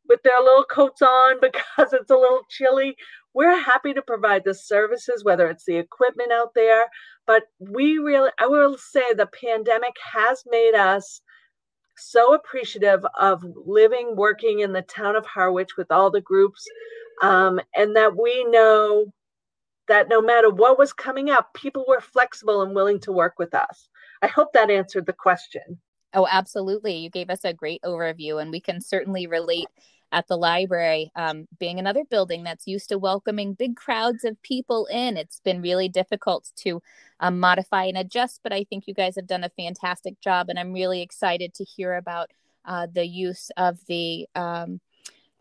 with 0.07 0.21
their 0.23 0.39
little 0.39 0.65
coats 0.65 1.01
on 1.01 1.35
because 1.41 1.93
it's 1.93 2.11
a 2.11 2.15
little 2.15 2.41
chilly. 2.50 2.95
We're 3.33 3.57
happy 3.57 3.93
to 3.93 4.01
provide 4.01 4.43
the 4.43 4.53
services, 4.53 5.23
whether 5.23 5.50
it's 5.50 5.65
the 5.65 5.77
equipment 5.77 6.31
out 6.31 6.53
there. 6.53 6.85
But 7.25 7.43
we 7.59 7.97
really, 7.97 8.31
I 8.39 8.47
will 8.47 8.77
say, 8.77 9.13
the 9.13 9.27
pandemic 9.27 9.95
has 10.13 10.43
made 10.50 10.75
us 10.75 11.21
so 11.97 12.33
appreciative 12.33 13.05
of 13.19 13.43
living, 13.65 14.15
working 14.15 14.59
in 14.59 14.73
the 14.73 14.81
town 14.81 15.15
of 15.15 15.25
Harwich 15.25 15.77
with 15.77 15.91
all 15.91 16.09
the 16.09 16.21
groups 16.21 16.65
um, 17.21 17.59
and 17.75 17.95
that 17.95 18.15
we 18.15 18.43
know 18.45 19.11
that 19.87 20.09
no 20.09 20.21
matter 20.21 20.49
what 20.49 20.79
was 20.79 20.93
coming 20.93 21.29
up, 21.29 21.53
people 21.53 21.85
were 21.87 22.01
flexible 22.01 22.61
and 22.61 22.75
willing 22.75 22.99
to 23.01 23.11
work 23.11 23.37
with 23.37 23.53
us. 23.53 23.89
I 24.21 24.27
hope 24.27 24.53
that 24.53 24.69
answered 24.69 25.05
the 25.05 25.13
question. 25.13 25.79
Oh, 26.13 26.27
absolutely. 26.29 26.97
You 26.97 27.09
gave 27.09 27.29
us 27.29 27.45
a 27.45 27.53
great 27.53 27.81
overview, 27.83 28.41
and 28.41 28.51
we 28.51 28.59
can 28.59 28.81
certainly 28.81 29.27
relate 29.27 29.67
at 30.11 30.27
the 30.27 30.37
library, 30.37 31.09
um, 31.15 31.47
being 31.57 31.79
another 31.79 32.03
building 32.03 32.43
that's 32.43 32.67
used 32.67 32.89
to 32.89 32.97
welcoming 32.97 33.53
big 33.53 33.77
crowds 33.77 34.25
of 34.25 34.41
people 34.41 34.85
in. 34.87 35.15
It's 35.15 35.39
been 35.39 35.61
really 35.61 35.87
difficult 35.87 36.49
to 36.57 36.81
um, 37.21 37.39
modify 37.39 37.85
and 37.85 37.97
adjust, 37.97 38.41
but 38.43 38.51
I 38.51 38.65
think 38.65 38.87
you 38.87 38.93
guys 38.93 39.15
have 39.15 39.27
done 39.27 39.45
a 39.45 39.49
fantastic 39.49 40.19
job, 40.19 40.49
and 40.49 40.59
I'm 40.59 40.73
really 40.73 41.01
excited 41.01 41.53
to 41.55 41.63
hear 41.63 41.95
about 41.95 42.29
uh, 42.65 42.87
the 42.93 43.05
use 43.05 43.51
of 43.55 43.79
the 43.87 44.27
um, 44.35 44.81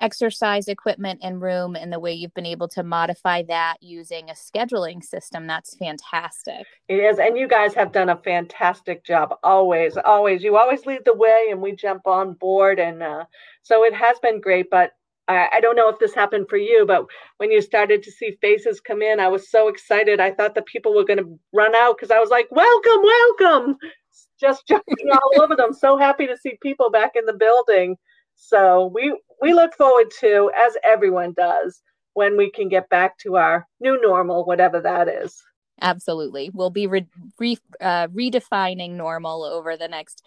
exercise 0.00 0.68
equipment 0.68 1.20
and 1.22 1.40
room 1.40 1.76
and 1.76 1.92
the 1.92 2.00
way 2.00 2.12
you've 2.12 2.34
been 2.34 2.46
able 2.46 2.68
to 2.68 2.82
modify 2.82 3.42
that 3.42 3.76
using 3.80 4.30
a 4.30 4.34
scheduling 4.34 5.02
system. 5.04 5.46
That's 5.46 5.76
fantastic. 5.76 6.66
It 6.88 6.96
is. 6.96 7.18
And 7.18 7.36
you 7.36 7.48
guys 7.48 7.74
have 7.74 7.92
done 7.92 8.08
a 8.08 8.16
fantastic 8.16 9.04
job 9.04 9.34
always, 9.42 9.96
always. 9.96 10.42
You 10.42 10.56
always 10.56 10.86
lead 10.86 11.02
the 11.04 11.14
way 11.14 11.48
and 11.50 11.60
we 11.60 11.72
jump 11.72 12.06
on 12.06 12.34
board. 12.34 12.78
And 12.78 13.02
uh, 13.02 13.24
so 13.62 13.84
it 13.84 13.94
has 13.94 14.18
been 14.20 14.40
great. 14.40 14.70
But 14.70 14.92
I, 15.28 15.48
I 15.54 15.60
don't 15.60 15.76
know 15.76 15.88
if 15.88 15.98
this 15.98 16.14
happened 16.14 16.46
for 16.48 16.56
you, 16.56 16.84
but 16.86 17.06
when 17.36 17.50
you 17.50 17.60
started 17.60 18.02
to 18.02 18.10
see 18.10 18.36
faces 18.40 18.80
come 18.80 19.02
in, 19.02 19.20
I 19.20 19.28
was 19.28 19.50
so 19.50 19.68
excited. 19.68 20.20
I 20.20 20.32
thought 20.32 20.54
the 20.54 20.62
people 20.62 20.94
were 20.94 21.04
going 21.04 21.18
to 21.18 21.38
run 21.52 21.74
out 21.76 21.96
because 21.96 22.10
I 22.10 22.18
was 22.18 22.30
like, 22.30 22.48
welcome, 22.50 23.02
welcome. 23.02 23.76
Just 24.40 24.66
jumping 24.66 25.10
all 25.12 25.42
over 25.42 25.54
them. 25.54 25.72
So 25.72 25.96
happy 25.96 26.26
to 26.26 26.36
see 26.36 26.58
people 26.60 26.90
back 26.90 27.12
in 27.14 27.26
the 27.26 27.32
building. 27.34 27.96
So 28.42 28.90
we 28.92 29.14
we 29.40 29.52
look 29.52 29.74
forward 29.74 30.10
to, 30.20 30.50
as 30.56 30.74
everyone 30.82 31.34
does, 31.36 31.82
when 32.14 32.36
we 32.36 32.50
can 32.50 32.68
get 32.68 32.88
back 32.88 33.18
to 33.18 33.36
our 33.36 33.66
new 33.80 34.00
normal, 34.00 34.44
whatever 34.44 34.80
that 34.80 35.08
is. 35.08 35.42
Absolutely, 35.80 36.50
we'll 36.52 36.70
be 36.70 36.86
re- 36.86 37.06
re- 37.38 37.58
uh, 37.80 38.08
redefining 38.08 38.92
normal 38.92 39.44
over 39.44 39.76
the 39.76 39.88
next 39.88 40.24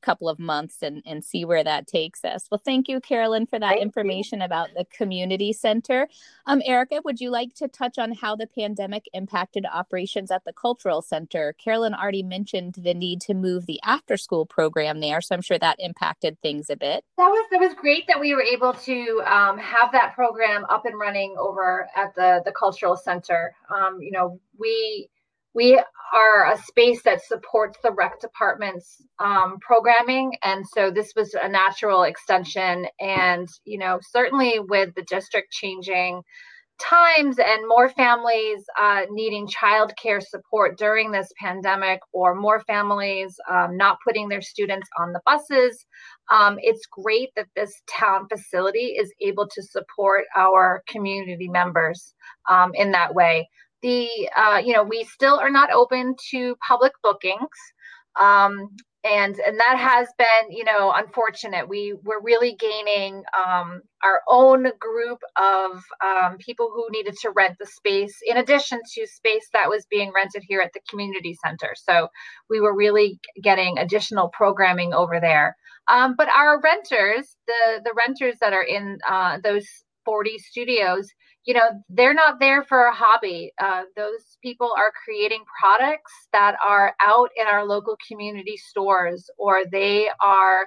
couple 0.00 0.28
of 0.28 0.38
months 0.38 0.82
and, 0.82 1.02
and 1.06 1.24
see 1.24 1.44
where 1.44 1.64
that 1.64 1.86
takes 1.86 2.24
us. 2.24 2.46
Well, 2.50 2.60
thank 2.64 2.88
you, 2.88 3.00
Carolyn, 3.00 3.46
for 3.46 3.58
that 3.58 3.70
thank 3.70 3.82
information 3.82 4.40
you. 4.40 4.46
about 4.46 4.70
the 4.76 4.84
community 4.86 5.52
center. 5.52 6.08
Um, 6.46 6.62
Erica, 6.64 7.00
would 7.04 7.20
you 7.20 7.30
like 7.30 7.54
to 7.54 7.68
touch 7.68 7.98
on 7.98 8.12
how 8.12 8.36
the 8.36 8.46
pandemic 8.46 9.08
impacted 9.12 9.66
operations 9.72 10.30
at 10.30 10.44
the 10.44 10.52
cultural 10.52 11.02
center? 11.02 11.54
Carolyn 11.54 11.94
already 11.94 12.22
mentioned 12.22 12.74
the 12.78 12.94
need 12.94 13.20
to 13.22 13.34
move 13.34 13.66
the 13.66 13.80
after 13.84 14.16
school 14.16 14.46
program 14.46 15.00
there, 15.00 15.20
so 15.20 15.34
I'm 15.34 15.42
sure 15.42 15.58
that 15.58 15.76
impacted 15.78 16.40
things 16.42 16.70
a 16.70 16.76
bit. 16.76 17.04
That 17.18 17.28
was 17.28 17.46
that 17.50 17.60
was 17.60 17.74
great 17.74 18.06
that 18.08 18.20
we 18.20 18.34
were 18.34 18.42
able 18.42 18.72
to 18.72 19.22
um, 19.26 19.58
have 19.58 19.92
that 19.92 20.14
program 20.14 20.64
up 20.68 20.84
and 20.86 20.98
running 20.98 21.36
over 21.38 21.88
at 21.96 22.14
the 22.14 22.42
the 22.44 22.52
cultural 22.52 22.96
center. 22.96 23.54
Um, 23.74 24.00
you 24.00 24.10
know, 24.10 24.40
we 24.58 25.08
we 25.54 25.80
are 26.14 26.52
a 26.52 26.58
space 26.58 27.02
that 27.02 27.22
supports 27.22 27.78
the 27.82 27.92
rec 27.92 28.20
department's 28.20 29.02
um, 29.18 29.58
programming 29.60 30.34
and 30.42 30.66
so 30.66 30.90
this 30.90 31.12
was 31.16 31.34
a 31.34 31.48
natural 31.48 32.02
extension. 32.02 32.86
And 33.00 33.48
you 33.64 33.78
know 33.78 34.00
certainly 34.02 34.58
with 34.58 34.94
the 34.94 35.02
district 35.02 35.52
changing 35.52 36.22
times 36.80 37.38
and 37.38 37.68
more 37.68 37.88
families 37.88 38.64
uh, 38.80 39.02
needing 39.10 39.46
childcare 39.46 40.22
support 40.22 40.76
during 40.78 41.12
this 41.12 41.28
pandemic 41.38 42.00
or 42.12 42.34
more 42.34 42.60
families 42.60 43.36
um, 43.50 43.76
not 43.76 43.98
putting 44.04 44.28
their 44.28 44.42
students 44.42 44.88
on 44.98 45.12
the 45.12 45.20
buses 45.24 45.84
um, 46.32 46.56
it's 46.60 46.86
great 46.86 47.28
that 47.36 47.46
this 47.54 47.72
town 47.88 48.26
facility 48.28 48.96
is 48.98 49.12
able 49.20 49.46
to 49.46 49.62
support 49.62 50.24
our 50.34 50.82
community 50.88 51.48
members 51.48 52.14
um, 52.50 52.72
in 52.74 52.90
that 52.90 53.14
way 53.14 53.48
the 53.82 54.08
uh, 54.36 54.60
you 54.64 54.72
know 54.72 54.82
we 54.84 55.04
still 55.04 55.38
are 55.38 55.50
not 55.50 55.72
open 55.72 56.14
to 56.30 56.56
public 56.66 56.92
bookings. 57.02 57.48
Um, 58.20 58.68
and 59.04 59.36
and 59.40 59.58
that 59.58 59.76
has 59.78 60.08
been 60.16 60.56
you 60.56 60.64
know 60.64 60.92
unfortunate. 60.94 61.68
We 61.68 61.94
we're 62.04 62.22
really 62.22 62.54
gaining 62.54 63.24
um, 63.36 63.82
our 64.04 64.22
own 64.28 64.64
group 64.78 65.18
of 65.36 65.82
um, 66.04 66.36
people 66.38 66.70
who 66.72 66.86
needed 66.90 67.16
to 67.22 67.30
rent 67.30 67.56
the 67.58 67.66
space 67.66 68.16
in 68.26 68.36
addition 68.36 68.80
to 68.94 69.06
space 69.06 69.48
that 69.52 69.68
was 69.68 69.86
being 69.90 70.12
rented 70.14 70.44
here 70.46 70.60
at 70.60 70.72
the 70.72 70.80
community 70.88 71.36
center. 71.44 71.74
So 71.74 72.08
we 72.48 72.60
were 72.60 72.76
really 72.76 73.18
getting 73.42 73.78
additional 73.78 74.28
programming 74.28 74.94
over 74.94 75.18
there. 75.20 75.56
Um, 75.88 76.14
but 76.16 76.28
our 76.28 76.60
renters 76.60 77.36
the 77.48 77.80
the 77.84 77.94
renters 78.06 78.36
that 78.40 78.52
are 78.52 78.62
in 78.62 78.98
uh, 79.08 79.38
those 79.42 79.66
40 80.04 80.38
studios 80.38 81.08
you 81.44 81.54
know 81.54 81.70
they're 81.88 82.14
not 82.14 82.38
there 82.40 82.62
for 82.64 82.84
a 82.84 82.94
hobby. 82.94 83.52
Uh, 83.60 83.82
those 83.96 84.36
people 84.42 84.70
are 84.76 84.92
creating 85.04 85.42
products 85.60 86.12
that 86.32 86.56
are 86.66 86.94
out 87.00 87.30
in 87.36 87.46
our 87.46 87.64
local 87.64 87.96
community 88.08 88.56
stores 88.56 89.28
or 89.38 89.62
they 89.70 90.08
are 90.22 90.66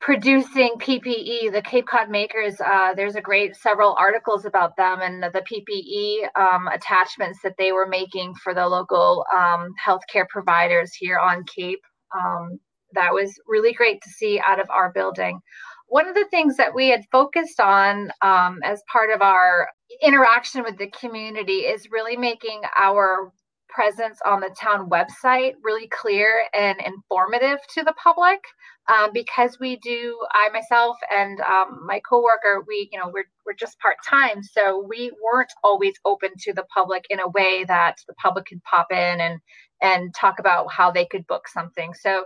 producing 0.00 0.70
ppe 0.78 1.52
the 1.52 1.62
cape 1.62 1.86
cod 1.86 2.08
makers. 2.10 2.60
Uh, 2.60 2.94
there's 2.94 3.16
a 3.16 3.20
great 3.20 3.54
several 3.54 3.94
articles 3.98 4.44
about 4.44 4.76
them 4.76 5.00
and 5.02 5.22
the, 5.22 5.28
ppe 5.28 6.40
um, 6.40 6.68
attachments 6.68 7.38
that 7.44 7.54
they 7.58 7.72
were 7.72 7.86
making 7.86 8.34
for 8.42 8.54
the 8.54 8.66
local 8.66 9.24
um, 9.36 9.68
healthcare 9.86 10.26
providers 10.28 10.92
here 10.94 11.18
on 11.18 11.44
cape. 11.44 11.80
Um, 12.16 12.58
that 12.94 13.12
was 13.12 13.38
really 13.46 13.74
great 13.74 14.00
to 14.02 14.10
see 14.10 14.40
out 14.44 14.60
of 14.60 14.70
our 14.70 14.90
building 14.92 15.40
one 15.88 16.08
of 16.08 16.14
the 16.14 16.26
things 16.30 16.56
that 16.56 16.74
we 16.74 16.88
had 16.88 17.04
focused 17.10 17.60
on 17.60 18.10
um, 18.22 18.60
as 18.64 18.82
part 18.90 19.10
of 19.10 19.22
our 19.22 19.68
interaction 20.02 20.62
with 20.62 20.76
the 20.78 20.90
community 20.90 21.60
is 21.60 21.90
really 21.90 22.16
making 22.16 22.60
our 22.76 23.32
presence 23.68 24.18
on 24.24 24.40
the 24.40 24.54
town 24.58 24.88
website 24.88 25.54
really 25.62 25.88
clear 25.88 26.42
and 26.54 26.78
informative 26.84 27.58
to 27.74 27.82
the 27.82 27.94
public. 28.02 28.40
Um, 28.88 29.10
because 29.12 29.58
we 29.60 29.76
do 29.76 30.18
i 30.32 30.48
myself 30.48 30.96
and 31.10 31.40
um, 31.42 31.84
my 31.86 32.00
coworker 32.08 32.64
we 32.66 32.88
you 32.90 32.98
know 32.98 33.10
we're, 33.12 33.28
we're 33.44 33.52
just 33.52 33.78
part-time 33.80 34.42
so 34.42 34.82
we 34.88 35.12
weren't 35.22 35.52
always 35.62 35.92
open 36.06 36.30
to 36.38 36.54
the 36.54 36.64
public 36.74 37.04
in 37.10 37.20
a 37.20 37.28
way 37.28 37.66
that 37.68 37.96
the 38.08 38.14
public 38.14 38.46
could 38.46 38.62
pop 38.64 38.86
in 38.90 39.20
and 39.20 39.40
and 39.80 40.14
talk 40.14 40.38
about 40.38 40.72
how 40.72 40.90
they 40.90 41.06
could 41.06 41.26
book 41.26 41.48
something. 41.48 41.94
So 41.94 42.24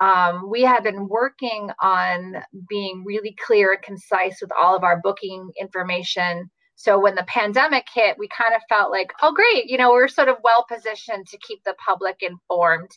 um, 0.00 0.48
we 0.48 0.62
have 0.62 0.84
been 0.84 1.08
working 1.08 1.70
on 1.82 2.36
being 2.68 3.02
really 3.04 3.34
clear 3.44 3.72
and 3.72 3.82
concise 3.82 4.38
with 4.40 4.50
all 4.58 4.76
of 4.76 4.84
our 4.84 5.00
booking 5.02 5.50
information 5.60 6.50
So 6.76 7.00
when 7.00 7.16
the 7.16 7.24
pandemic 7.26 7.86
hit, 7.92 8.16
we 8.18 8.28
kind 8.28 8.54
of 8.54 8.62
felt 8.68 8.92
like, 8.92 9.12
oh, 9.22 9.32
great, 9.32 9.66
you 9.68 9.76
know, 9.76 9.90
we're 9.90 10.06
sort 10.08 10.28
of 10.28 10.36
well 10.44 10.64
positioned 10.72 11.26
to 11.28 11.38
keep 11.38 11.60
the 11.64 11.74
public 11.84 12.18
informed. 12.22 12.90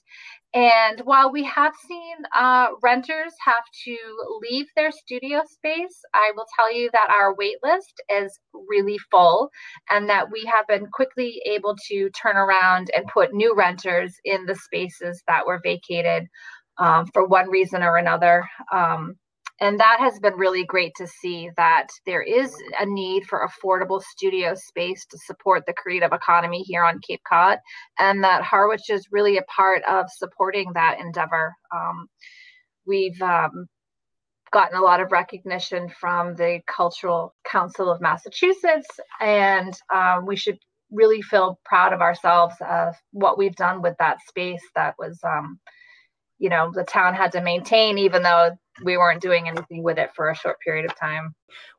And 0.54 1.00
while 1.02 1.32
we 1.32 1.44
have 1.46 1.74
seen 1.88 2.16
uh, 2.36 2.68
renters 2.84 3.34
have 3.46 3.64
to 3.86 3.98
leave 4.42 4.68
their 4.76 4.92
studio 4.92 5.42
space, 5.50 6.02
I 6.14 6.32
will 6.36 6.46
tell 6.58 6.74
you 6.74 6.90
that 6.94 7.10
our 7.10 7.34
wait 7.36 7.58
list 7.64 8.02
is 8.10 8.40
really 8.70 8.98
full 9.10 9.50
and 9.90 10.10
that 10.10 10.32
we 10.32 10.46
have 10.54 10.68
been 10.68 10.88
quickly 10.94 11.42
able 11.46 11.76
to 11.88 12.10
turn 12.12 12.36
around 12.38 12.92
and 12.96 13.08
put 13.08 13.34
new 13.34 13.56
renters 13.56 14.14
in 14.26 14.46
the 14.46 14.56
spaces 14.56 15.24
that 15.28 15.46
were 15.48 15.62
vacated 15.64 16.28
um, 16.78 17.06
for 17.14 17.28
one 17.28 17.50
reason 17.50 17.84
or 17.84 17.98
another. 17.98 18.44
Um, 18.72 19.16
and 19.62 19.80
that 19.80 20.00
has 20.00 20.20
been 20.20 20.34
really 20.34 20.64
great 20.64 20.94
to 20.98 21.06
see 21.06 21.52
that 21.56 21.88
there 22.08 22.24
is 22.24 22.52
a 22.80 22.86
need 22.86 23.26
for 23.28 23.48
affordable 23.48 24.02
studio 24.02 24.56
space 24.56 25.06
to 25.06 25.20
support 25.20 25.64
the 25.68 25.74
creative 25.74 26.12
economy 26.14 26.64
here 26.64 26.84
on 26.84 27.00
Cape 27.08 27.22
Cod, 27.30 27.60
and 28.00 28.24
that 28.24 28.42
Harwich 28.42 28.90
is 28.90 29.08
really 29.12 29.38
a 29.38 29.44
part 29.44 29.84
of 29.88 30.08
supporting 30.10 30.72
that 30.74 31.00
endeavor. 31.00 31.54
Um, 31.72 32.08
we've 32.88 33.22
um, 33.22 33.68
gotten 34.52 34.78
a 34.78 34.82
lot 34.82 35.00
of 35.00 35.12
recognition 35.12 35.90
from 35.90 36.36
the 36.36 36.62
Cultural 36.66 37.36
Council 37.48 37.92
of 37.92 38.02
Massachusetts, 38.02 38.90
and 39.20 39.78
um, 39.94 40.26
we 40.26 40.36
should 40.36 40.58
really 40.92 41.22
feel 41.22 41.60
proud 41.66 41.94
of 41.94 42.02
ourselves 42.02 42.56
of 42.68 42.96
what 43.12 43.38
we've 43.38 43.56
done 43.56 43.84
with 43.84 43.96
that 44.00 44.18
space 44.28 44.64
that 44.76 44.96
was 44.98 45.20
um, 45.24 45.60
you 46.42 46.50
know 46.50 46.72
the 46.74 46.84
town 46.84 47.14
had 47.14 47.32
to 47.32 47.42
maintain 47.42 47.98
even 47.98 48.24
though 48.24 48.52
we 48.84 48.98
weren't 48.98 49.22
doing 49.22 49.48
anything 49.48 49.84
with 49.84 49.98
it 49.98 50.10
for 50.16 50.30
a 50.30 50.36
short 50.36 50.60
period 50.60 50.86
of 50.86 50.96
time 50.98 51.34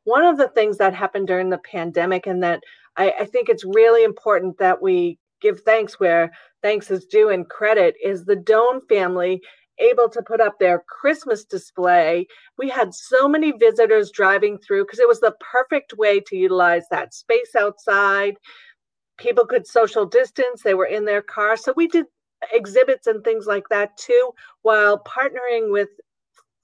one 0.05 0.25
of 0.25 0.39
the 0.39 0.49
things 0.49 0.79
that 0.79 0.95
happened 0.95 1.27
during 1.27 1.51
the 1.51 1.59
pandemic 1.59 2.27
and 2.27 2.43
that 2.43 2.63
I, 2.97 3.13
I 3.21 3.25
think 3.25 3.49
it's 3.49 3.65
really 3.65 4.05
important 4.05 4.59
that 4.59 4.81
we 4.81 5.19
give 5.41 5.61
thanks 5.61 5.99
where 5.99 6.31
thanks 6.63 6.91
is 6.91 7.05
due 7.05 7.29
and 7.29 7.49
credit 7.49 7.97
is 8.03 8.25
the 8.25 8.37
Doan 8.37 8.81
family 8.89 9.43
able 9.79 10.09
to 10.09 10.23
put 10.23 10.41
up 10.41 10.59
their 10.59 10.85
Christmas 10.89 11.45
display. 11.45 12.27
We 12.57 12.69
had 12.69 12.95
so 12.95 13.29
many 13.29 13.53
visitors 13.53 14.11
driving 14.11 14.59
through 14.59 14.85
because 14.85 15.01
it 15.01 15.09
was 15.09 15.21
the 15.21 15.35
perfect 15.41 15.95
way 15.97 16.21
to 16.21 16.37
utilize 16.37 16.85
that 16.91 17.15
space 17.15 17.57
outside. 17.59 18.37
People 19.19 19.47
could 19.47 19.67
social 19.67 20.07
distance, 20.07 20.63
they 20.63 20.75
were 20.75 20.87
in 20.87 21.05
their 21.05 21.23
car. 21.23 21.57
So 21.57 21.73
we 21.77 21.89
did 21.89 22.07
exhibits 22.53 23.07
and 23.07 23.23
things 23.23 23.47
like 23.47 23.69
that 23.71 23.97
too, 23.97 24.33
while 24.63 25.03
partnering 25.05 25.71
with 25.71 25.89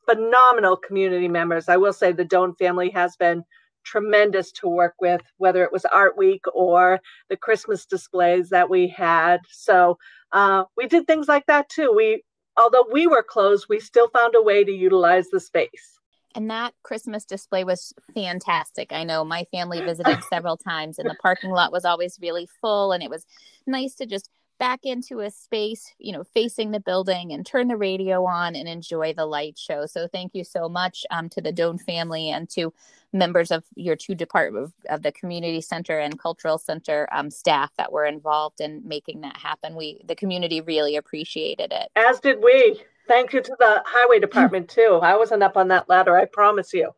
phenomenal 0.08 0.76
community 0.76 1.28
members. 1.28 1.68
I 1.68 1.76
will 1.76 1.92
say 1.92 2.12
the 2.12 2.24
Doan 2.24 2.54
family 2.54 2.90
has 2.90 3.16
been 3.16 3.44
tremendous 3.84 4.52
to 4.52 4.68
work 4.68 4.94
with, 5.00 5.22
whether 5.36 5.62
it 5.62 5.72
was 5.72 5.84
Art 5.86 6.16
Week 6.16 6.44
or 6.52 7.00
the 7.28 7.36
Christmas 7.36 7.86
displays 7.86 8.50
that 8.50 8.68
we 8.68 8.88
had. 8.88 9.40
So 9.50 9.98
uh, 10.32 10.64
we 10.76 10.86
did 10.86 11.06
things 11.06 11.28
like 11.28 11.46
that 11.46 11.68
too. 11.68 11.92
We, 11.94 12.22
although 12.56 12.86
we 12.90 13.06
were 13.06 13.22
closed, 13.22 13.66
we 13.68 13.80
still 13.80 14.08
found 14.08 14.34
a 14.36 14.42
way 14.42 14.64
to 14.64 14.72
utilize 14.72 15.28
the 15.30 15.40
space. 15.40 15.98
And 16.34 16.50
that 16.50 16.74
Christmas 16.82 17.24
display 17.24 17.64
was 17.64 17.92
fantastic. 18.14 18.92
I 18.92 19.02
know 19.02 19.24
my 19.24 19.44
family 19.50 19.80
visited 19.80 20.22
several 20.24 20.56
times, 20.56 20.98
and 20.98 21.08
the 21.08 21.16
parking 21.22 21.50
lot 21.50 21.72
was 21.72 21.86
always 21.86 22.18
really 22.20 22.46
full, 22.60 22.92
and 22.92 23.02
it 23.02 23.10
was 23.10 23.24
nice 23.66 23.94
to 23.96 24.06
just 24.06 24.30
back 24.58 24.80
into 24.82 25.20
a 25.20 25.30
space, 25.30 25.94
you 25.98 26.12
know, 26.12 26.24
facing 26.24 26.70
the 26.70 26.80
building 26.80 27.32
and 27.32 27.46
turn 27.46 27.68
the 27.68 27.76
radio 27.76 28.24
on 28.26 28.56
and 28.56 28.68
enjoy 28.68 29.12
the 29.12 29.26
light 29.26 29.56
show. 29.58 29.86
So 29.86 30.08
thank 30.08 30.34
you 30.34 30.44
so 30.44 30.68
much 30.68 31.06
um, 31.10 31.28
to 31.30 31.40
the 31.40 31.52
Doan 31.52 31.78
family 31.78 32.30
and 32.30 32.48
to 32.50 32.72
members 33.12 33.50
of 33.50 33.64
your 33.74 33.96
two 33.96 34.14
departments 34.14 34.72
of 34.90 35.02
the 35.02 35.12
community 35.12 35.60
center 35.60 35.98
and 35.98 36.18
cultural 36.18 36.58
center 36.58 37.08
um, 37.12 37.30
staff 37.30 37.70
that 37.78 37.92
were 37.92 38.04
involved 38.04 38.60
in 38.60 38.82
making 38.84 39.22
that 39.22 39.36
happen. 39.36 39.76
We, 39.76 40.02
the 40.06 40.16
community 40.16 40.60
really 40.60 40.96
appreciated 40.96 41.72
it. 41.72 41.88
As 41.96 42.20
did 42.20 42.42
we. 42.42 42.82
Thank 43.06 43.32
you 43.32 43.40
to 43.40 43.56
the 43.58 43.82
highway 43.86 44.18
department 44.18 44.68
too. 44.68 45.00
I 45.02 45.16
wasn't 45.16 45.42
up 45.42 45.56
on 45.56 45.68
that 45.68 45.88
ladder, 45.88 46.16
I 46.18 46.26
promise 46.26 46.74
you. 46.74 46.92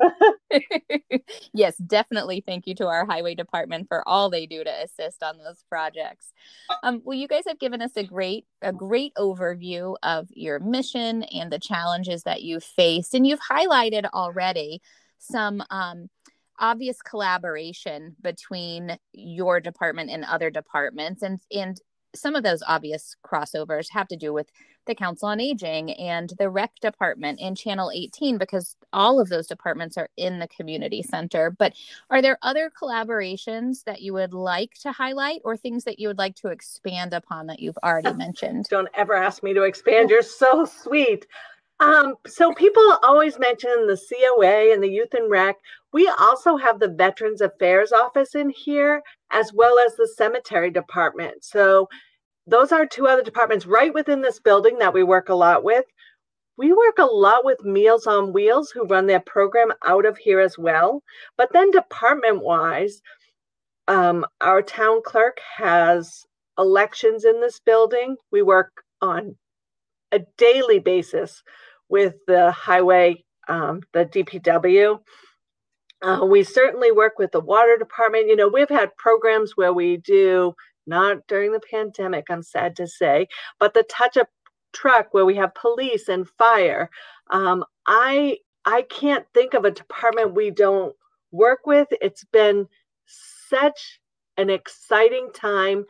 yes, 1.52 1.76
definitely. 1.76 2.42
Thank 2.44 2.66
you 2.66 2.74
to 2.76 2.86
our 2.86 3.04
highway 3.04 3.34
department 3.34 3.88
for 3.88 4.06
all 4.08 4.30
they 4.30 4.46
do 4.46 4.64
to 4.64 4.82
assist 4.82 5.22
on 5.22 5.38
those 5.38 5.64
projects. 5.68 6.32
Um, 6.82 7.02
well, 7.04 7.16
you 7.16 7.28
guys 7.28 7.44
have 7.46 7.58
given 7.58 7.82
us 7.82 7.92
a 7.96 8.04
great, 8.04 8.46
a 8.62 8.72
great 8.72 9.12
overview 9.16 9.96
of 10.02 10.28
your 10.30 10.58
mission 10.58 11.22
and 11.24 11.52
the 11.52 11.58
challenges 11.58 12.22
that 12.24 12.42
you've 12.42 12.64
faced, 12.64 13.14
and 13.14 13.26
you've 13.26 13.40
highlighted 13.40 14.08
already 14.12 14.80
some 15.18 15.62
um, 15.70 16.08
obvious 16.58 17.00
collaboration 17.02 18.16
between 18.20 18.96
your 19.12 19.60
department 19.60 20.10
and 20.10 20.24
other 20.24 20.50
departments, 20.50 21.22
and 21.22 21.40
and 21.50 21.80
some 22.14 22.34
of 22.34 22.42
those 22.42 22.62
obvious 22.66 23.16
crossovers 23.24 23.88
have 23.90 24.08
to 24.08 24.16
do 24.16 24.32
with 24.32 24.50
the 24.86 24.94
Council 24.94 25.28
on 25.28 25.40
Aging 25.40 25.92
and 25.92 26.32
the 26.38 26.50
Rec 26.50 26.80
Department 26.80 27.38
and 27.40 27.56
Channel 27.56 27.90
18 27.94 28.38
because 28.38 28.76
all 28.92 29.20
of 29.20 29.28
those 29.28 29.46
departments 29.46 29.96
are 29.96 30.08
in 30.16 30.38
the 30.38 30.48
community 30.48 31.02
center. 31.02 31.50
But 31.50 31.74
are 32.10 32.22
there 32.22 32.38
other 32.42 32.70
collaborations 32.70 33.84
that 33.84 34.00
you 34.00 34.12
would 34.14 34.32
like 34.32 34.74
to 34.82 34.92
highlight 34.92 35.42
or 35.44 35.56
things 35.56 35.84
that 35.84 35.98
you 35.98 36.08
would 36.08 36.18
like 36.18 36.34
to 36.36 36.48
expand 36.48 37.12
upon 37.12 37.46
that 37.46 37.60
you've 37.60 37.78
already 37.84 38.12
mentioned? 38.14 38.66
Don't 38.70 38.88
ever 38.94 39.14
ask 39.14 39.42
me 39.42 39.54
to 39.54 39.62
expand. 39.62 40.10
You're 40.10 40.22
so 40.22 40.64
sweet. 40.64 41.26
Um, 41.80 42.16
so 42.26 42.52
people 42.52 42.82
always 43.02 43.38
mention 43.38 43.86
the 43.86 43.98
COA 43.98 44.72
and 44.72 44.82
the 44.82 44.88
Youth 44.88 45.14
and 45.14 45.30
Rec. 45.30 45.56
We 45.92 46.08
also 46.08 46.56
have 46.56 46.78
the 46.78 46.88
Veterans 46.88 47.40
Affairs 47.40 47.92
Office 47.92 48.34
in 48.34 48.50
here, 48.50 49.02
as 49.30 49.52
well 49.52 49.78
as 49.78 49.96
the 49.96 50.08
Cemetery 50.08 50.70
Department. 50.70 51.44
So 51.44 51.88
those 52.46 52.72
are 52.72 52.86
two 52.86 53.06
other 53.06 53.22
departments 53.22 53.66
right 53.66 53.92
within 53.92 54.22
this 54.22 54.40
building 54.40 54.78
that 54.78 54.94
we 54.94 55.02
work 55.02 55.28
a 55.28 55.34
lot 55.34 55.64
with. 55.64 55.84
We 56.56 56.72
work 56.72 56.98
a 56.98 57.04
lot 57.04 57.44
with 57.44 57.64
Meals 57.64 58.06
on 58.06 58.32
Wheels, 58.32 58.70
who 58.70 58.84
run 58.84 59.06
their 59.06 59.20
program 59.20 59.72
out 59.84 60.04
of 60.04 60.18
here 60.18 60.40
as 60.40 60.58
well. 60.58 61.02
But 61.36 61.52
then, 61.52 61.70
department 61.70 62.42
wise, 62.42 63.00
um, 63.88 64.26
our 64.40 64.62
town 64.62 65.00
clerk 65.04 65.38
has 65.56 66.24
elections 66.58 67.24
in 67.24 67.40
this 67.40 67.60
building. 67.60 68.16
We 68.30 68.42
work 68.42 68.70
on 69.00 69.36
a 70.12 70.20
daily 70.36 70.78
basis 70.78 71.42
with 71.88 72.14
the 72.26 72.52
highway, 72.52 73.24
um, 73.48 73.80
the 73.92 74.04
DPW. 74.04 74.98
Uh, 76.02 76.24
we 76.24 76.42
certainly 76.42 76.90
work 76.92 77.18
with 77.18 77.32
the 77.32 77.40
water 77.40 77.76
department. 77.78 78.26
You 78.26 78.36
know, 78.36 78.48
we've 78.48 78.68
had 78.70 78.96
programs 78.96 79.56
where 79.56 79.72
we 79.72 79.98
do 79.98 80.54
not 80.86 81.26
during 81.28 81.52
the 81.52 81.60
pandemic, 81.70 82.26
I'm 82.30 82.42
sad 82.42 82.74
to 82.76 82.86
say, 82.86 83.28
but 83.58 83.74
the 83.74 83.82
touch 83.84 84.16
a 84.16 84.26
truck 84.72 85.12
where 85.12 85.26
we 85.26 85.36
have 85.36 85.54
police 85.54 86.08
and 86.08 86.28
fire. 86.38 86.90
Um, 87.30 87.64
I 87.86 88.38
I 88.64 88.82
can't 88.82 89.26
think 89.34 89.54
of 89.54 89.64
a 89.64 89.70
department 89.70 90.34
we 90.34 90.50
don't 90.50 90.94
work 91.32 91.60
with. 91.66 91.88
It's 92.00 92.24
been 92.24 92.66
such 93.06 94.00
an 94.36 94.50
exciting 94.50 95.30
time 95.34 95.84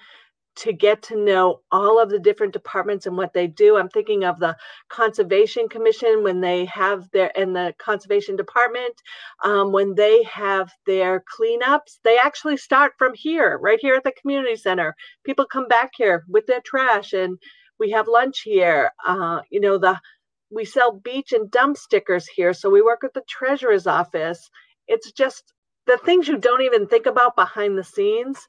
to 0.61 0.75
get 0.75 1.03
to 1.03 1.17
know 1.17 1.61
all 1.73 1.99
of 1.99 2.11
the 2.11 2.19
different 2.19 2.53
departments 2.53 3.07
and 3.07 3.17
what 3.17 3.33
they 3.33 3.47
do. 3.47 3.79
I'm 3.79 3.89
thinking 3.89 4.25
of 4.25 4.39
the 4.39 4.55
Conservation 4.91 5.69
Commission 5.71 6.23
when 6.23 6.43
they 6.43 6.67
have 6.67 7.11
their, 7.13 7.33
and 7.39 7.57
the 7.57 7.75
Conservation 7.79 8.37
Department, 8.37 8.95
um, 9.43 9.73
when 9.73 9.95
they 9.95 10.23
have 10.25 10.71
their 10.85 11.25
cleanups, 11.35 11.99
they 12.05 12.19
actually 12.19 12.59
start 12.59 12.93
from 12.99 13.15
here, 13.15 13.59
right 13.59 13.79
here 13.81 13.95
at 13.95 14.05
the 14.05 14.13
community 14.21 14.55
center. 14.55 14.95
People 15.25 15.47
come 15.47 15.67
back 15.67 15.93
here 15.97 16.25
with 16.29 16.47
their 16.47 16.61
trash 16.61 17.15
and 17.15 17.39
we 17.79 17.91
have 17.91 18.07
lunch 18.07 18.43
here. 18.43 18.91
Uh, 19.07 19.41
you 19.51 19.61
know, 19.61 19.79
the 19.79 19.99
we 20.51 20.65
sell 20.65 20.93
beach 20.93 21.33
and 21.33 21.51
dump 21.51 21.77
stickers 21.77 22.27
here. 22.27 22.53
So 22.53 22.69
we 22.69 22.83
work 22.83 23.03
with 23.03 23.15
the 23.15 23.23
treasurer's 23.29 23.87
office. 23.87 24.51
It's 24.89 25.13
just 25.13 25.55
the 25.87 25.97
things 25.99 26.29
you 26.29 26.39
don't 26.39 26.63
even 26.63 26.87
think 26.87 27.07
about 27.07 27.37
behind 27.37 27.79
the 27.79 27.85
scenes. 27.85 28.47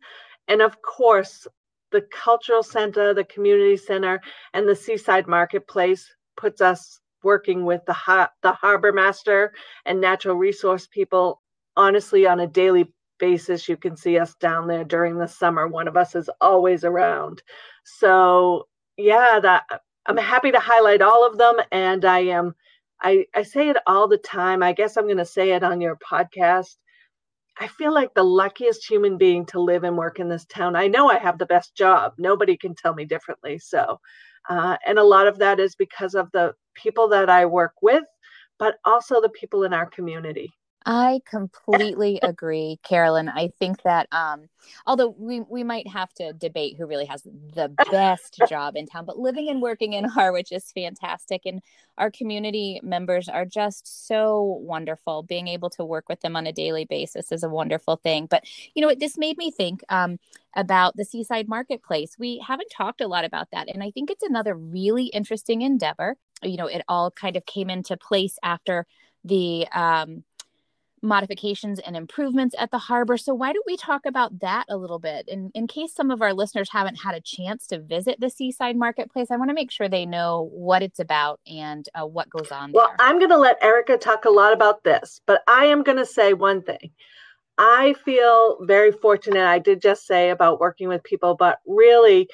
And 0.47 0.62
of 0.62 0.82
course, 0.82 1.47
the 1.91 2.01
cultural 2.12 2.63
center, 2.63 3.13
the 3.13 3.23
community 3.25 3.77
center, 3.77 4.21
and 4.54 4.67
the 4.67 4.75
seaside 4.75 5.27
marketplace 5.27 6.08
puts 6.38 6.62
us 6.62 6.99
working 7.23 7.65
with 7.65 7.82
the 7.86 7.93
ha- 7.93 8.32
the 8.41 8.51
harbor 8.51 8.91
master 8.91 9.54
and 9.86 10.01
natural 10.01 10.36
resource 10.36 10.88
people. 10.88 11.41
Honestly 11.77 12.27
on 12.27 12.41
a 12.41 12.47
daily 12.47 12.91
basis 13.19 13.69
you 13.69 13.77
can 13.77 13.95
see 13.95 14.17
us 14.19 14.36
down 14.36 14.67
there 14.67 14.84
during 14.84 15.17
the 15.17 15.27
summer. 15.27 15.67
One 15.67 15.88
of 15.88 15.95
us 15.97 16.15
is 16.15 16.30
always 16.41 16.84
around. 16.84 17.41
So 17.86 18.67
yeah 18.97 19.39
that 19.41 19.63
i'm 20.08 20.17
happy 20.17 20.51
to 20.51 20.60
highlight 20.60 21.01
all 21.01 21.25
of 21.25 21.38
them 21.38 21.56
and 21.71 22.04
i 22.06 22.19
am 22.19 22.54
i 23.01 23.25
i 23.36 23.41
say 23.43 23.69
it 23.69 23.77
all 23.88 24.08
the 24.08 24.17
time. 24.17 24.62
I 24.63 24.73
guess 24.73 24.97
i'm 24.97 25.06
going 25.06 25.17
to 25.17 25.25
say 25.25 25.51
it 25.51 25.63
on 25.63 25.82
your 25.82 25.97
podcast 25.97 26.75
I 27.59 27.67
feel 27.67 27.93
like 27.93 28.13
the 28.13 28.23
luckiest 28.23 28.89
human 28.89 29.17
being 29.17 29.45
to 29.47 29.59
live 29.61 29.83
and 29.83 29.97
work 29.97 30.19
in 30.19 30.29
this 30.29 30.45
town. 30.45 30.75
I 30.75 30.87
know 30.87 31.09
I 31.09 31.17
have 31.17 31.37
the 31.37 31.45
best 31.45 31.75
job. 31.75 32.13
Nobody 32.17 32.57
can 32.57 32.75
tell 32.75 32.93
me 32.93 33.05
differently. 33.05 33.59
So, 33.59 33.99
uh, 34.49 34.77
and 34.85 34.97
a 34.97 35.03
lot 35.03 35.27
of 35.27 35.37
that 35.39 35.59
is 35.59 35.75
because 35.75 36.15
of 36.15 36.31
the 36.31 36.53
people 36.75 37.09
that 37.09 37.29
I 37.29 37.45
work 37.45 37.73
with, 37.81 38.03
but 38.57 38.77
also 38.85 39.21
the 39.21 39.29
people 39.29 39.63
in 39.63 39.73
our 39.73 39.85
community. 39.85 40.51
I 40.86 41.22
completely 41.26 42.20
agree, 42.24 42.80
Carolyn. 42.84 43.30
I 43.30 43.52
think 43.60 43.84
that 43.84 44.08
um, 44.12 44.50
although 44.88 45.13
we, 45.15 45.41
we 45.41 45.63
might 45.63 45.88
have 45.88 46.12
to 46.15 46.34
debate 46.34 46.76
who 46.78 46.88
really 46.88 47.06
has 47.06 47.22
the 47.24 47.70
best 47.91 48.39
job 48.50 48.76
in 48.76 48.88
town, 48.88 49.06
but 49.06 49.20
living 49.20 49.48
and 49.50 49.62
working 49.62 49.94
in 49.94 50.04
Harwich 50.10 50.52
is 50.52 50.72
fantastic. 50.72 51.41
And 51.46 51.62
our 52.00 52.10
community 52.10 52.80
members 52.82 53.30
are 53.30 53.46
just 53.46 54.08
so 54.08 54.60
wonderful. 54.62 55.22
Being 55.22 55.48
able 55.48 55.70
to 55.72 55.86
work 55.86 56.10
with 56.10 56.22
them 56.22 56.36
on 56.36 56.48
a 56.48 56.52
daily 56.52 56.86
basis 56.86 57.32
is 57.32 57.44
a 57.44 57.50
wonderful 57.50 57.98
thing. 57.98 58.26
But, 58.26 58.46
you 58.74 58.82
know, 58.82 58.88
what 58.88 59.00
this 59.00 59.17
made 59.17 59.38
me 59.38 59.52
think 59.52 59.84
um, 59.89 60.17
about 60.56 60.98
the 60.98 61.06
Seaside 61.06 61.48
Marketplace. 61.48 62.15
We 62.17 62.44
haven't 62.46 62.72
talked 62.72 63.02
a 63.02 63.08
lot 63.08 63.24
about 63.24 63.50
that. 63.52 63.70
And 63.72 63.84
I 63.84 63.91
think 63.91 64.10
it's 64.10 64.24
another 64.24 64.56
really 64.56 65.06
interesting 65.06 65.62
endeavor. 65.62 66.17
You 66.41 66.58
know, 66.58 66.65
it 66.67 66.82
all 66.88 67.12
kind 67.12 67.36
of 67.36 67.46
came 67.46 67.70
into 67.70 67.98
place 67.98 68.39
after 68.41 68.88
the 69.24 69.67
um, 69.74 70.24
modifications 71.01 71.79
and 71.79 71.95
improvements 71.95 72.55
at 72.57 72.71
the 72.71 72.77
harbor. 72.77 73.17
So, 73.17 73.33
why 73.33 73.53
don't 73.53 73.65
we 73.65 73.77
talk 73.77 74.05
about 74.05 74.39
that 74.39 74.65
a 74.69 74.77
little 74.77 74.99
bit? 74.99 75.27
In, 75.27 75.51
in 75.53 75.67
case 75.67 75.93
some 75.93 76.11
of 76.11 76.21
our 76.21 76.33
listeners 76.33 76.69
haven't 76.71 76.95
had 76.95 77.15
a 77.15 77.21
chance 77.21 77.67
to 77.67 77.79
visit 77.79 78.19
the 78.19 78.29
Seaside 78.29 78.75
Marketplace, 78.75 79.27
I 79.31 79.37
want 79.37 79.49
to 79.49 79.55
make 79.55 79.71
sure 79.71 79.89
they 79.89 80.05
know 80.05 80.49
what 80.53 80.83
it's 80.83 80.99
about 80.99 81.39
and 81.47 81.87
uh, 81.95 82.05
what 82.05 82.29
goes 82.29 82.51
on 82.51 82.71
well, 82.71 82.87
there. 82.87 83.07
I'm 83.07 83.17
going 83.17 83.31
to 83.31 83.37
let 83.37 83.63
Erica 83.63 83.97
talk 83.97 84.25
a 84.25 84.29
lot 84.29 84.53
about 84.53 84.83
this, 84.83 85.21
but 85.25 85.41
I 85.47 85.65
am 85.65 85.83
going 85.83 85.97
to 85.97 86.05
say 86.05 86.33
one 86.33 86.61
thing. 86.61 86.91
I 87.57 87.93
feel 88.05 88.57
very 88.61 88.91
fortunate. 88.91 89.45
I 89.45 89.59
did 89.59 89.81
just 89.81 90.07
say 90.07 90.29
about 90.29 90.59
working 90.59 90.87
with 90.87 91.03
people, 91.03 91.35
but 91.35 91.59
really, 91.67 92.27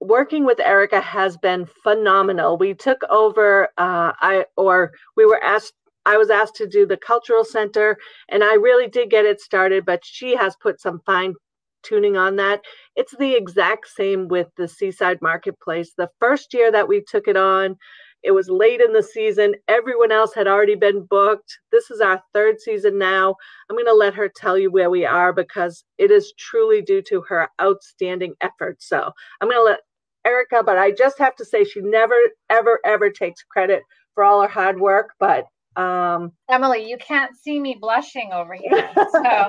working 0.00 0.44
with 0.44 0.60
Erica 0.60 1.00
has 1.00 1.36
been 1.36 1.66
phenomenal. 1.82 2.56
We 2.56 2.74
took 2.74 3.02
over, 3.10 3.68
uh, 3.78 4.12
I 4.20 4.46
or 4.56 4.92
we 5.16 5.26
were 5.26 5.42
asked 5.42 5.74
I 6.06 6.16
was 6.16 6.30
asked 6.30 6.56
to 6.56 6.66
do 6.66 6.86
the 6.86 6.96
cultural 6.96 7.44
center, 7.44 7.96
and 8.28 8.44
I 8.44 8.54
really 8.54 8.88
did 8.88 9.10
get 9.10 9.24
it 9.24 9.40
started, 9.40 9.84
but 9.84 10.00
she 10.04 10.36
has 10.36 10.56
put 10.56 10.80
some 10.80 11.00
fine 11.06 11.34
tuning 11.82 12.16
on 12.16 12.36
that. 12.36 12.62
It's 12.96 13.14
the 13.16 13.34
exact 13.34 13.88
same 13.88 14.28
with 14.28 14.48
the 14.56 14.66
Seaside 14.66 15.18
Marketplace. 15.22 15.92
The 15.96 16.10
first 16.20 16.54
year 16.54 16.72
that 16.72 16.88
we 16.88 17.02
took 17.06 17.28
it 17.28 17.36
on, 17.36 17.76
it 18.22 18.32
was 18.32 18.48
late 18.48 18.80
in 18.80 18.94
the 18.94 19.02
season. 19.02 19.54
Everyone 19.68 20.10
else 20.10 20.32
had 20.34 20.48
already 20.48 20.76
been 20.76 21.04
booked. 21.04 21.58
This 21.70 21.90
is 21.90 22.00
our 22.00 22.22
third 22.32 22.58
season 22.58 22.98
now. 22.98 23.36
I'm 23.68 23.76
going 23.76 23.84
to 23.86 23.92
let 23.92 24.14
her 24.14 24.30
tell 24.34 24.56
you 24.56 24.70
where 24.70 24.88
we 24.88 25.04
are 25.04 25.32
because 25.32 25.84
it 25.98 26.10
is 26.10 26.32
truly 26.38 26.80
due 26.80 27.02
to 27.02 27.20
her 27.28 27.48
outstanding 27.60 28.34
efforts. 28.40 28.88
So 28.88 29.12
I'm 29.40 29.48
going 29.48 29.60
to 29.60 29.62
let 29.62 29.80
Erica, 30.26 30.62
but 30.64 30.78
I 30.78 30.90
just 30.90 31.18
have 31.18 31.36
to 31.36 31.44
say 31.44 31.64
she 31.64 31.82
never, 31.82 32.14
ever, 32.48 32.80
ever 32.86 33.10
takes 33.10 33.42
credit 33.42 33.82
for 34.14 34.24
all 34.24 34.40
her 34.40 34.48
hard 34.48 34.80
work. 34.80 35.10
But 35.20 35.44
um, 35.76 36.32
Emily, 36.48 36.88
you 36.88 36.98
can't 36.98 37.36
see 37.36 37.58
me 37.58 37.76
blushing 37.80 38.32
over 38.32 38.54
here. 38.54 38.90
So 38.94 39.20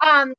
um, 0.00 0.34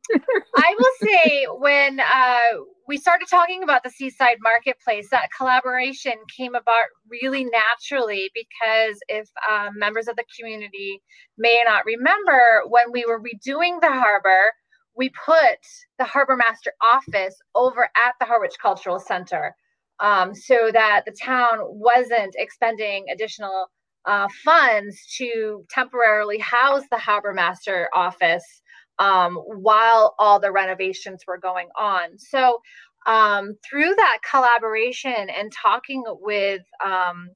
I 0.57 0.75
will 0.77 1.07
say 1.07 1.47
when 1.57 1.99
uh, 1.99 2.63
we 2.87 2.97
started 2.97 3.27
talking 3.29 3.63
about 3.63 3.83
the 3.83 3.89
Seaside 3.89 4.37
Marketplace, 4.41 5.09
that 5.11 5.29
collaboration 5.37 6.13
came 6.35 6.55
about 6.55 6.85
really 7.09 7.45
naturally 7.45 8.31
because 8.33 8.97
if 9.07 9.29
um, 9.49 9.77
members 9.77 10.07
of 10.07 10.15
the 10.15 10.25
community 10.37 11.01
may 11.37 11.61
not 11.65 11.85
remember, 11.85 12.63
when 12.67 12.91
we 12.91 13.05
were 13.05 13.19
redoing 13.19 13.79
the 13.81 13.91
harbor, 13.91 14.51
we 14.95 15.09
put 15.25 15.59
the 15.97 16.05
harbor 16.05 16.35
master 16.35 16.73
office 16.83 17.35
over 17.55 17.89
at 17.95 18.15
the 18.19 18.25
Harwich 18.25 18.55
Cultural 18.61 18.99
Center 18.99 19.55
um, 19.99 20.33
so 20.33 20.71
that 20.73 21.03
the 21.05 21.11
town 21.11 21.59
wasn't 21.61 22.35
expending 22.37 23.05
additional 23.13 23.67
uh, 24.09 24.27
funds 24.43 25.05
to 25.17 25.63
temporarily 25.69 26.39
house 26.39 26.83
the 26.89 26.97
harbor 26.97 27.31
master 27.31 27.87
office 27.93 28.63
um, 28.97 29.35
while 29.35 30.15
all 30.17 30.39
the 30.39 30.51
renovations 30.51 31.21
were 31.27 31.37
going 31.37 31.67
on. 31.77 32.17
So, 32.17 32.59
um, 33.05 33.53
through 33.63 33.95
that 33.95 34.17
collaboration 34.29 35.29
and 35.29 35.51
talking 35.51 36.03
with 36.21 36.63
um, 36.83 37.29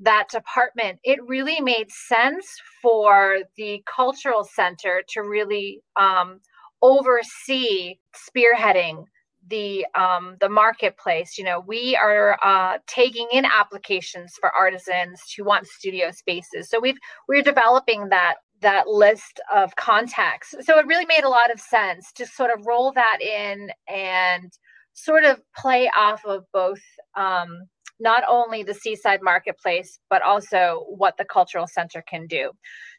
that 0.00 0.28
department, 0.30 0.98
it 1.04 1.18
really 1.26 1.60
made 1.60 1.90
sense 1.90 2.46
for 2.80 3.40
the 3.56 3.82
cultural 3.94 4.42
center 4.42 5.02
to 5.10 5.20
really 5.20 5.80
um, 5.96 6.40
oversee 6.82 7.96
spearheading 8.14 9.04
the 9.48 9.86
um, 9.94 10.36
the 10.40 10.48
marketplace. 10.48 11.38
You 11.38 11.44
know, 11.44 11.60
we 11.60 11.96
are 11.96 12.38
uh, 12.42 12.78
taking 12.86 13.28
in 13.32 13.44
applications 13.44 14.34
for 14.40 14.50
artisans 14.54 15.20
who 15.36 15.44
want 15.44 15.66
studio 15.66 16.10
spaces. 16.10 16.68
So 16.68 16.80
we've 16.80 16.98
we're 17.28 17.42
developing 17.42 18.08
that 18.10 18.36
that 18.60 18.88
list 18.88 19.40
of 19.54 19.76
contacts. 19.76 20.54
So 20.62 20.78
it 20.78 20.86
really 20.86 21.06
made 21.06 21.24
a 21.24 21.28
lot 21.28 21.52
of 21.52 21.60
sense 21.60 22.10
to 22.12 22.26
sort 22.26 22.50
of 22.50 22.66
roll 22.66 22.92
that 22.92 23.18
in 23.20 23.70
and 23.88 24.50
sort 24.94 25.24
of 25.24 25.40
play 25.54 25.90
off 25.96 26.24
of 26.24 26.44
both 26.52 26.80
um, 27.16 27.68
not 27.98 28.22
only 28.28 28.62
the 28.62 28.74
seaside 28.74 29.20
marketplace, 29.22 29.98
but 30.10 30.22
also 30.22 30.84
what 30.88 31.16
the 31.16 31.24
cultural 31.24 31.66
center 31.66 32.02
can 32.08 32.26
do. 32.26 32.50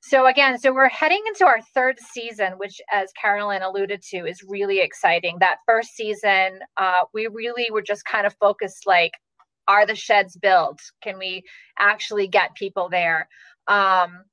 So, 0.01 0.25
again, 0.25 0.57
so 0.57 0.73
we're 0.73 0.89
heading 0.89 1.21
into 1.27 1.45
our 1.45 1.61
third 1.73 1.99
season, 1.99 2.53
which, 2.57 2.81
as 2.91 3.11
Carolyn 3.19 3.61
alluded 3.61 4.01
to, 4.09 4.25
is 4.25 4.43
really 4.47 4.79
exciting. 4.79 5.37
That 5.39 5.57
first 5.65 5.89
season, 5.95 6.59
uh, 6.77 7.01
we 7.13 7.27
really 7.27 7.67
were 7.71 7.81
just 7.81 8.05
kind 8.05 8.25
of 8.25 8.35
focused 8.39 8.87
like, 8.87 9.11
are 9.67 9.85
the 9.85 9.95
sheds 9.95 10.37
built? 10.37 10.79
Can 11.01 11.17
we 11.17 11.43
actually 11.77 12.27
get 12.27 12.55
people 12.55 12.89
there? 12.89 13.27
Um, 13.67 14.23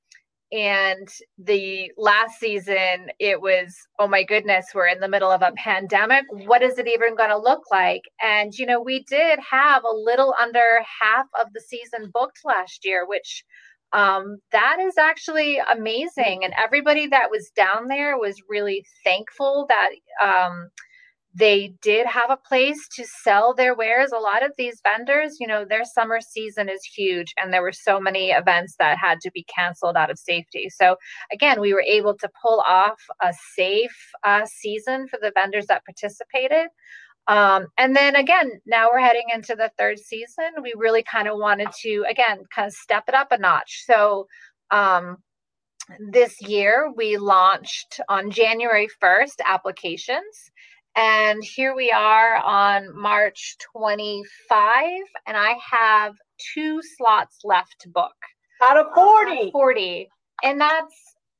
and 0.54 1.08
the 1.36 1.90
last 1.98 2.38
season 2.38 3.10
it 3.18 3.40
was 3.40 3.74
oh 3.98 4.06
my 4.06 4.22
goodness 4.22 4.66
we're 4.72 4.86
in 4.86 5.00
the 5.00 5.08
middle 5.08 5.30
of 5.30 5.42
a 5.42 5.52
pandemic. 5.56 6.24
What 6.30 6.62
is 6.62 6.78
it 6.78 6.86
even 6.86 7.16
going 7.16 7.30
to 7.30 7.38
look 7.38 7.64
like? 7.72 8.02
And 8.22 8.56
you 8.56 8.64
know 8.64 8.80
we 8.80 9.02
did 9.04 9.38
have 9.50 9.82
a 9.84 9.96
little 9.96 10.34
under 10.40 10.80
half 11.00 11.26
of 11.40 11.52
the 11.52 11.60
season 11.60 12.10
booked 12.12 12.38
last 12.44 12.84
year 12.84 13.04
which 13.06 13.44
um, 13.92 14.38
that 14.50 14.78
is 14.80 14.98
actually 14.98 15.58
amazing. 15.72 16.40
And 16.42 16.52
everybody 16.58 17.06
that 17.08 17.30
was 17.30 17.50
down 17.54 17.86
there 17.86 18.18
was 18.18 18.42
really 18.48 18.84
thankful 19.04 19.68
that 19.68 19.90
um, 20.20 20.68
they 21.34 21.74
did 21.82 22.06
have 22.06 22.30
a 22.30 22.36
place 22.36 22.86
to 22.94 23.04
sell 23.04 23.54
their 23.54 23.74
wares. 23.74 24.12
A 24.12 24.18
lot 24.18 24.44
of 24.44 24.52
these 24.56 24.80
vendors, 24.84 25.38
you 25.40 25.48
know, 25.48 25.64
their 25.64 25.84
summer 25.84 26.20
season 26.20 26.68
is 26.68 26.84
huge, 26.84 27.34
and 27.42 27.52
there 27.52 27.62
were 27.62 27.72
so 27.72 27.98
many 27.98 28.30
events 28.30 28.76
that 28.78 28.98
had 28.98 29.20
to 29.22 29.30
be 29.32 29.44
canceled 29.44 29.96
out 29.96 30.10
of 30.10 30.18
safety. 30.18 30.68
So, 30.70 30.96
again, 31.32 31.60
we 31.60 31.74
were 31.74 31.82
able 31.82 32.16
to 32.18 32.30
pull 32.40 32.60
off 32.60 33.00
a 33.20 33.32
safe 33.56 33.96
uh, 34.22 34.46
season 34.46 35.08
for 35.08 35.18
the 35.20 35.32
vendors 35.34 35.66
that 35.66 35.84
participated. 35.84 36.68
Um, 37.26 37.66
and 37.78 37.96
then 37.96 38.16
again, 38.16 38.60
now 38.66 38.88
we're 38.92 39.00
heading 39.00 39.26
into 39.32 39.56
the 39.56 39.72
third 39.78 39.98
season. 39.98 40.50
We 40.62 40.74
really 40.76 41.02
kind 41.02 41.26
of 41.26 41.38
wanted 41.38 41.68
to, 41.82 42.04
again, 42.08 42.44
kind 42.54 42.68
of 42.68 42.74
step 42.74 43.04
it 43.08 43.14
up 43.14 43.32
a 43.32 43.38
notch. 43.38 43.84
So, 43.86 44.28
um, 44.70 45.16
this 45.98 46.40
year 46.40 46.90
we 46.96 47.16
launched 47.18 48.00
on 48.08 48.30
January 48.30 48.88
1st 49.02 49.40
applications 49.44 50.50
and 50.96 51.42
here 51.42 51.74
we 51.74 51.90
are 51.90 52.36
on 52.36 52.96
March 52.96 53.56
25, 53.72 54.84
and 55.26 55.36
I 55.36 55.56
have 55.70 56.14
two 56.54 56.80
slots 56.96 57.38
left 57.44 57.80
to 57.80 57.88
book. 57.88 58.14
Out 58.62 58.78
of 58.78 58.86
40. 58.94 59.50
40. 59.50 60.08
And 60.42 60.60
that's 60.60 60.94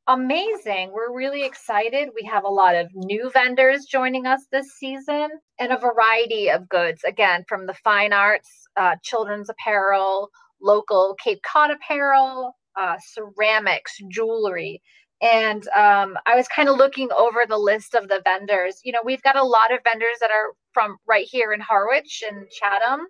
amazing. 0.09 0.93
We're 0.93 1.15
really 1.15 1.45
excited. 1.45 2.09
We 2.15 2.27
have 2.27 2.45
a 2.45 2.49
lot 2.49 2.75
of 2.75 2.89
new 2.95 3.31
vendors 3.33 3.87
joining 3.87 4.27
us 4.27 4.43
this 4.51 4.73
season 4.79 5.29
and 5.59 5.73
a 5.73 5.79
variety 5.79 6.51
of 6.51 6.69
goods, 6.69 7.03
again, 7.05 7.45
from 7.49 7.67
the 7.67 7.75
fine 7.75 8.13
arts, 8.13 8.51
uh, 8.77 8.97
children's 9.03 9.49
apparel, 9.51 10.31
local 10.61 11.17
Cape 11.23 11.41
Cod 11.43 11.71
apparel, 11.71 12.57
uh, 12.77 12.97
ceramics, 13.13 13.99
jewelry. 14.11 14.83
And 15.23 15.67
um, 15.69 16.17
I 16.27 16.35
was 16.35 16.49
kind 16.49 16.69
of 16.69 16.77
looking 16.77 17.09
over 17.17 17.45
the 17.49 17.59
list 17.59 17.95
of 17.95 18.09
the 18.09 18.21
vendors. 18.25 18.81
You 18.85 18.93
know, 18.93 19.01
we've 19.05 19.23
got 19.23 19.37
a 19.37 19.45
lot 19.45 19.73
of 19.73 19.81
vendors 19.85 20.19
that 20.21 20.31
are 20.31 20.53
from 20.73 20.97
right 21.09 21.27
here 21.31 21.53
in 21.53 21.61
Harwich 21.61 22.23
and 22.29 22.47
Chatham. 22.51 23.07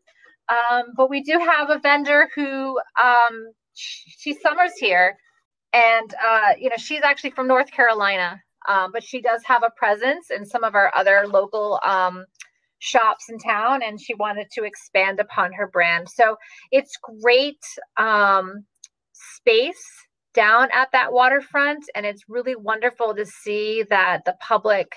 Um, 0.49 0.93
but 0.97 1.11
we 1.11 1.23
do 1.23 1.39
have 1.39 1.71
a 1.71 1.79
vendor 1.79 2.29
who 2.35 2.79
um, 3.03 3.53
she 3.75 4.35
summers 4.35 4.73
here. 4.79 5.17
And, 5.73 6.15
uh, 6.25 6.53
you 6.59 6.69
know, 6.69 6.77
she's 6.77 7.03
actually 7.03 7.31
from 7.31 7.49
North 7.49 7.71
Carolina, 7.73 8.41
um, 8.69 8.93
but 8.93 9.03
she 9.03 9.21
does 9.21 9.43
have 9.45 9.65
a 9.65 9.73
presence 9.77 10.31
in 10.31 10.47
some 10.47 10.63
of 10.63 10.75
our 10.75 10.93
other 10.95 11.27
local 11.27 11.81
um, 11.85 12.27
shops 12.79 13.25
in 13.29 13.39
town. 13.39 13.83
And 13.83 14.01
she 14.01 14.15
wanted 14.15 14.47
to 14.53 14.65
expand 14.65 15.19
upon 15.19 15.53
her 15.55 15.67
brand. 15.67 16.09
So 16.09 16.37
it's 16.71 16.97
great 17.23 17.59
um, 17.97 18.65
space 19.13 20.04
down 20.35 20.69
at 20.73 20.93
that 20.93 21.13
waterfront. 21.13 21.85
And 21.95 22.05
it's 22.05 22.25
really 22.29 22.57
wonderful 22.57 23.15
to 23.15 23.25
see 23.25 23.85
that 23.85 24.25
the 24.25 24.37
public 24.41 24.93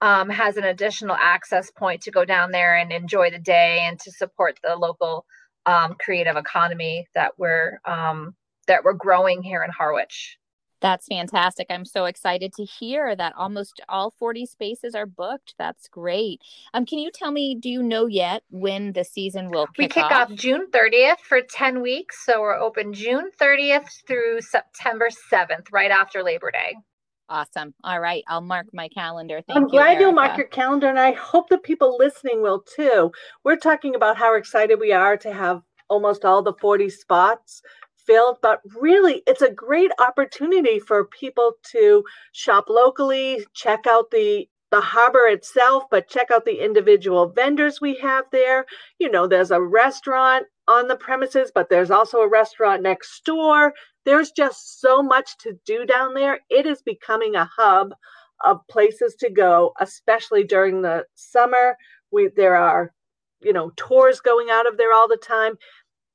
um, 0.00 0.28
has 0.28 0.56
an 0.56 0.64
additional 0.64 1.16
access 1.16 1.70
point 1.70 2.02
to 2.02 2.10
go 2.10 2.24
down 2.24 2.52
there 2.52 2.76
and 2.76 2.92
enjoy 2.92 3.30
the 3.30 3.38
day 3.38 3.80
and 3.82 3.98
to 4.00 4.12
support 4.12 4.58
the 4.62 4.76
local 4.76 5.24
um, 5.64 5.96
creative 5.98 6.36
economy 6.36 7.06
that 7.14 7.32
we're 7.38 7.80
um, 7.84 8.34
that 8.66 8.84
we're 8.84 8.92
growing 8.92 9.42
here 9.42 9.62
in 9.62 9.70
Harwich. 9.70 10.38
That's 10.80 11.06
fantastic. 11.06 11.68
I'm 11.70 11.84
so 11.86 12.04
excited 12.04 12.52
to 12.54 12.64
hear 12.64 13.16
that 13.16 13.34
almost 13.36 13.80
all 13.88 14.12
40 14.18 14.46
spaces 14.46 14.94
are 14.94 15.06
booked. 15.06 15.54
That's 15.58 15.88
great. 15.88 16.40
Um, 16.74 16.86
can 16.86 16.98
you 16.98 17.10
tell 17.10 17.32
me, 17.32 17.54
do 17.54 17.70
you 17.70 17.82
know 17.82 18.06
yet 18.06 18.42
when 18.50 18.92
the 18.92 19.04
season 19.04 19.50
will 19.50 19.68
kick 19.68 19.78
We 19.78 19.88
kick 19.88 20.04
off? 20.04 20.12
off 20.12 20.32
June 20.34 20.66
30th 20.70 21.20
for 21.20 21.40
10 21.42 21.80
weeks. 21.82 22.24
So 22.26 22.40
we're 22.42 22.54
open 22.54 22.92
June 22.92 23.30
30th 23.40 24.06
through 24.06 24.42
September 24.42 25.08
7th, 25.32 25.72
right 25.72 25.90
after 25.90 26.22
Labor 26.22 26.50
Day. 26.50 26.76
Awesome. 27.28 27.74
All 27.82 28.00
right. 28.00 28.22
I'll 28.28 28.40
mark 28.42 28.68
my 28.72 28.88
calendar. 28.88 29.42
Thank 29.46 29.48
you. 29.48 29.56
I'm 29.56 29.64
you, 29.64 29.70
glad 29.70 30.00
you'll 30.00 30.12
mark 30.12 30.36
your 30.36 30.46
calendar, 30.46 30.88
and 30.88 30.98
I 30.98 31.12
hope 31.12 31.48
the 31.48 31.58
people 31.58 31.96
listening 31.98 32.42
will 32.42 32.60
too. 32.60 33.10
We're 33.44 33.56
talking 33.56 33.94
about 33.96 34.16
how 34.16 34.36
excited 34.36 34.78
we 34.78 34.92
are 34.92 35.16
to 35.18 35.32
have 35.32 35.62
almost 35.88 36.24
all 36.24 36.42
the 36.42 36.54
40 36.54 36.88
spots 36.90 37.62
but 38.06 38.60
really, 38.80 39.22
it's 39.26 39.42
a 39.42 39.50
great 39.50 39.90
opportunity 39.98 40.78
for 40.78 41.06
people 41.06 41.52
to 41.72 42.04
shop 42.32 42.66
locally, 42.68 43.44
check 43.54 43.86
out 43.86 44.10
the 44.10 44.48
the 44.72 44.80
harbor 44.80 45.26
itself, 45.28 45.84
but 45.90 46.08
check 46.08 46.30
out 46.30 46.44
the 46.44 46.64
individual 46.64 47.28
vendors 47.28 47.80
we 47.80 47.94
have 47.94 48.24
there. 48.32 48.66
You 48.98 49.10
know, 49.10 49.26
there's 49.26 49.52
a 49.52 49.62
restaurant 49.62 50.46
on 50.68 50.88
the 50.88 50.96
premises, 50.96 51.52
but 51.54 51.68
there's 51.70 51.90
also 51.90 52.18
a 52.18 52.28
restaurant 52.28 52.82
next 52.82 53.24
door. 53.24 53.72
There's 54.04 54.32
just 54.32 54.80
so 54.80 55.02
much 55.02 55.38
to 55.38 55.58
do 55.64 55.86
down 55.86 56.14
there. 56.14 56.40
It 56.50 56.66
is 56.66 56.82
becoming 56.82 57.36
a 57.36 57.48
hub 57.56 57.94
of 58.44 58.66
places 58.68 59.14
to 59.20 59.30
go, 59.30 59.72
especially 59.80 60.44
during 60.44 60.82
the 60.82 61.04
summer. 61.14 61.76
We 62.10 62.28
there 62.36 62.56
are, 62.56 62.92
you 63.40 63.52
know, 63.52 63.70
tours 63.76 64.20
going 64.20 64.48
out 64.50 64.66
of 64.66 64.76
there 64.76 64.92
all 64.92 65.08
the 65.08 65.16
time. 65.16 65.54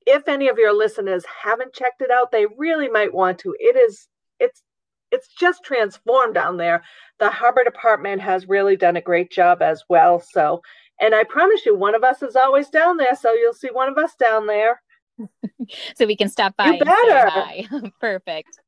If 0.05 0.27
any 0.27 0.47
of 0.47 0.57
your 0.57 0.73
listeners 0.73 1.23
haven't 1.43 1.73
checked 1.73 2.01
it 2.01 2.11
out, 2.11 2.31
they 2.31 2.45
really 2.57 2.89
might 2.89 3.13
want 3.13 3.39
to. 3.39 3.55
It 3.59 3.75
is 3.75 4.07
it's 4.39 4.63
it's 5.11 5.27
just 5.27 5.63
transformed 5.63 6.33
down 6.33 6.57
there. 6.57 6.83
The 7.19 7.29
harbor 7.29 7.63
department 7.63 8.21
has 8.21 8.47
really 8.47 8.77
done 8.77 8.95
a 8.95 9.01
great 9.01 9.31
job 9.31 9.61
as 9.61 9.83
well. 9.89 10.23
So, 10.31 10.61
and 10.99 11.13
I 11.13 11.23
promise 11.25 11.65
you, 11.65 11.75
one 11.75 11.95
of 11.95 12.03
us 12.03 12.23
is 12.23 12.35
always 12.35 12.69
down 12.69 12.97
there. 12.97 13.15
So 13.15 13.33
you'll 13.33 13.53
see 13.53 13.69
one 13.71 13.89
of 13.89 13.97
us 13.97 14.15
down 14.15 14.47
there. 14.47 14.81
so 15.95 16.05
we 16.05 16.15
can 16.15 16.29
stop 16.29 16.55
by 16.55 16.67
You 16.67 16.79
and 16.79 16.79
say 16.79 17.67
better. 17.69 17.91
Perfect. 17.99 18.59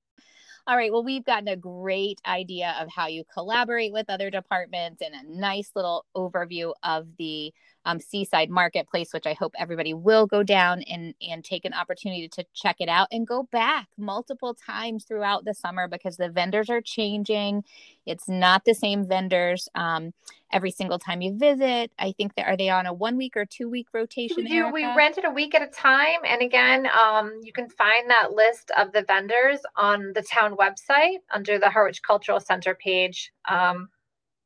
All 0.65 0.77
right. 0.77 0.91
Well, 0.91 1.03
we've 1.03 1.25
gotten 1.25 1.49
a 1.49 1.57
great 1.57 2.19
idea 2.25 2.75
of 2.79 2.87
how 2.89 3.07
you 3.07 3.23
collaborate 3.33 3.91
with 3.91 4.09
other 4.09 4.29
departments 4.29 5.01
and 5.01 5.13
a 5.13 5.39
nice 5.39 5.71
little 5.75 6.05
overview 6.15 6.73
of 6.83 7.07
the 7.17 7.53
um, 7.85 7.99
Seaside 7.99 8.49
Marketplace, 8.49 9.13
which 9.13 9.27
I 9.27 9.33
hope 9.33 9.53
everybody 9.57 9.93
will 9.93 10.25
go 10.25 10.43
down 10.43 10.81
and 10.83 11.13
and 11.21 11.43
take 11.43 11.65
an 11.65 11.73
opportunity 11.73 12.27
to 12.29 12.45
check 12.53 12.77
it 12.79 12.89
out 12.89 13.07
and 13.11 13.27
go 13.27 13.43
back 13.51 13.87
multiple 13.97 14.53
times 14.53 15.03
throughout 15.05 15.45
the 15.45 15.53
summer 15.53 15.87
because 15.87 16.17
the 16.17 16.29
vendors 16.29 16.69
are 16.69 16.81
changing. 16.81 17.63
It's 18.05 18.27
not 18.27 18.65
the 18.65 18.73
same 18.73 19.07
vendors 19.07 19.69
um, 19.75 20.13
every 20.51 20.71
single 20.71 20.99
time 20.99 21.21
you 21.21 21.37
visit. 21.37 21.91
I 21.99 22.13
think 22.13 22.35
that 22.35 22.47
are 22.47 22.55
they 22.55 22.69
on 22.69 22.85
a 22.85 22.93
one 22.93 23.17
week 23.17 23.35
or 23.35 23.45
two 23.45 23.69
week 23.69 23.87
rotation? 23.93 24.37
We 24.37 24.47
do. 24.47 24.71
We 24.71 24.85
rent 24.85 25.17
it 25.17 25.25
a 25.25 25.31
week 25.31 25.55
at 25.55 25.61
a 25.61 25.67
time. 25.67 26.19
And 26.25 26.41
again, 26.41 26.87
um, 26.87 27.39
you 27.43 27.51
can 27.51 27.69
find 27.69 28.09
that 28.09 28.33
list 28.33 28.71
of 28.77 28.91
the 28.91 29.03
vendors 29.03 29.59
on 29.75 30.13
the 30.13 30.21
town 30.21 30.55
website 30.55 31.17
under 31.33 31.59
the 31.59 31.69
Harwich 31.69 32.01
Cultural 32.03 32.39
Center 32.39 32.75
page. 32.75 33.33
Um, 33.49 33.89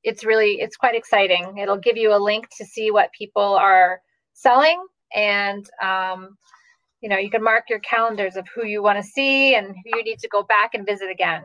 it's 0.08 0.24
really, 0.24 0.62
it's 0.62 0.78
quite 0.78 0.96
exciting. 0.96 1.58
It'll 1.58 1.78
give 1.78 1.98
you 1.98 2.16
a 2.16 2.18
link 2.18 2.48
to 2.58 2.66
see 2.66 2.92
what 2.92 3.12
people 3.12 3.44
are 3.44 4.00
selling. 4.32 4.82
And, 5.14 5.70
um, 5.84 6.38
you 7.02 7.10
know, 7.10 7.18
you 7.18 7.30
can 7.30 7.44
mark 7.44 7.66
your 7.70 7.80
calendars 7.80 8.38
of 8.38 8.48
who 8.56 8.66
you 8.66 8.82
want 8.82 8.98
to 8.98 9.04
see 9.04 9.54
and 9.54 9.68
who 9.68 9.98
you 9.98 10.04
need 10.06 10.20
to 10.20 10.30
go 10.30 10.44
back 10.44 10.74
and 10.74 10.86
visit 10.86 11.10
again. 11.12 11.44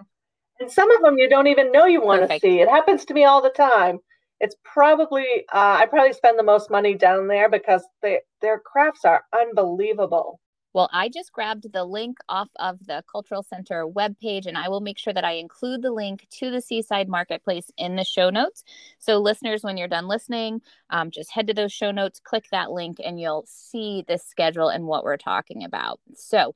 And 0.61 0.71
some 0.71 0.93
of 0.93 1.03
them 1.03 1.19
you 1.19 1.29
don't 1.29 1.49
even 1.49 1.73
know 1.73 1.87
you 1.87 2.01
want 2.01 2.31
to 2.31 2.39
see. 2.39 2.61
It 2.61 2.69
happens 2.69 3.05
to 3.07 3.15
me 3.15 3.25
all 3.25 3.43
the 3.43 3.51
time. 3.51 3.99
It's 4.39 4.55
probably 4.65 5.27
uh, 5.53 5.79
I 5.81 5.87
probably 5.87 6.13
spend 6.13 6.39
the 6.39 6.45
most 6.45 6.71
money 6.71 6.95
down 6.95 7.27
there 7.27 7.51
because 7.51 7.85
they, 8.01 8.21
their 8.41 8.61
crafts 8.61 9.05
are 9.05 9.25
unbelievable. 9.35 10.39
Well, 10.75 10.89
I 10.93 11.11
just 11.11 11.33
grabbed 11.33 11.71
the 11.73 11.85
link 11.85 12.19
off 12.29 12.49
of 12.57 12.87
the 12.87 13.05
Cultural 13.11 13.43
Center 13.43 13.87
webpage, 13.87 14.47
and 14.47 14.57
I 14.57 14.69
will 14.69 14.81
make 14.81 14.97
sure 14.99 15.13
that 15.13 15.25
I 15.25 15.33
include 15.33 15.83
the 15.83 15.91
link 15.91 16.27
to 16.39 16.51
the 16.51 16.63
Seaside 16.63 17.09
Marketplace 17.09 17.71
in 17.77 17.97
the 17.97 18.05
show 18.05 18.31
notes. 18.31 18.65
So, 18.99 19.19
listeners, 19.19 19.63
when 19.63 19.77
you're 19.77 19.89
done 19.89 20.09
listening, 20.09 20.63
um, 20.89 21.11
just 21.11 21.31
head 21.33 21.47
to 21.49 21.55
those 21.55 21.73
show 21.73 21.91
notes, 21.91 22.21
click 22.21 22.47
that 22.53 22.71
link, 22.71 22.99
and 23.05 23.21
you'll 23.21 23.45
see 23.47 24.05
the 24.09 24.17
schedule 24.17 24.69
and 24.69 24.87
what 24.87 25.05
we're 25.05 25.19
talking 25.19 25.63
about. 25.63 26.01
So, 26.15 26.55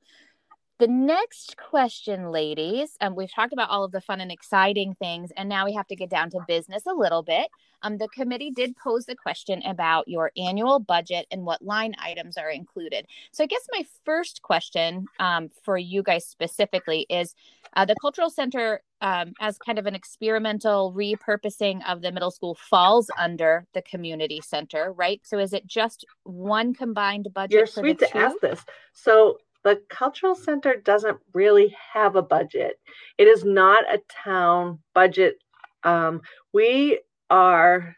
the 0.79 0.87
next 0.87 1.57
question, 1.57 2.31
ladies, 2.31 2.97
um, 3.01 3.15
we've 3.15 3.33
talked 3.33 3.51
about 3.51 3.69
all 3.69 3.83
of 3.83 3.91
the 3.91 4.01
fun 4.01 4.21
and 4.21 4.31
exciting 4.31 4.93
things, 4.93 5.31
and 5.35 5.49
now 5.49 5.65
we 5.65 5.73
have 5.73 5.87
to 5.87 5.95
get 5.95 6.09
down 6.09 6.29
to 6.29 6.39
business 6.47 6.83
a 6.85 6.93
little 6.93 7.23
bit. 7.23 7.47
Um, 7.81 7.97
the 7.97 8.07
committee 8.09 8.51
did 8.51 8.75
pose 8.77 9.05
the 9.05 9.15
question 9.15 9.63
about 9.63 10.07
your 10.07 10.31
annual 10.37 10.79
budget 10.79 11.25
and 11.31 11.45
what 11.45 11.63
line 11.63 11.95
items 11.99 12.37
are 12.37 12.49
included. 12.49 13.07
So, 13.31 13.43
I 13.43 13.47
guess 13.47 13.67
my 13.71 13.85
first 14.05 14.43
question 14.43 15.07
um, 15.19 15.49
for 15.63 15.77
you 15.77 16.03
guys 16.03 16.27
specifically 16.27 17.07
is 17.09 17.33
uh, 17.75 17.85
the 17.85 17.95
Cultural 17.99 18.29
Center, 18.29 18.81
um, 19.01 19.33
as 19.39 19.57
kind 19.57 19.79
of 19.79 19.87
an 19.87 19.95
experimental 19.95 20.93
repurposing 20.93 21.81
of 21.87 22.01
the 22.01 22.11
middle 22.11 22.31
school, 22.31 22.55
falls 22.55 23.09
under 23.17 23.65
the 23.73 23.81
community 23.81 24.41
center, 24.41 24.91
right? 24.93 25.21
So, 25.23 25.39
is 25.39 25.53
it 25.53 25.65
just 25.65 26.05
one 26.23 26.75
combined 26.75 27.29
budget? 27.33 27.51
You're 27.51 27.67
for 27.67 27.81
sweet 27.81 27.99
to 27.99 28.17
ask 28.17 28.39
this. 28.41 28.63
So 28.93 29.37
the 29.67 29.81
cultural 29.89 30.33
center 30.33 30.77
doesn't 30.77 31.17
really 31.33 31.75
have 31.93 32.15
a 32.15 32.21
budget. 32.21 32.79
It 33.17 33.27
is 33.27 33.43
not 33.43 33.83
a 33.93 33.99
town 34.23 34.79
budget. 34.95 35.35
Um, 35.83 36.21
we 36.53 37.01
are 37.29 37.97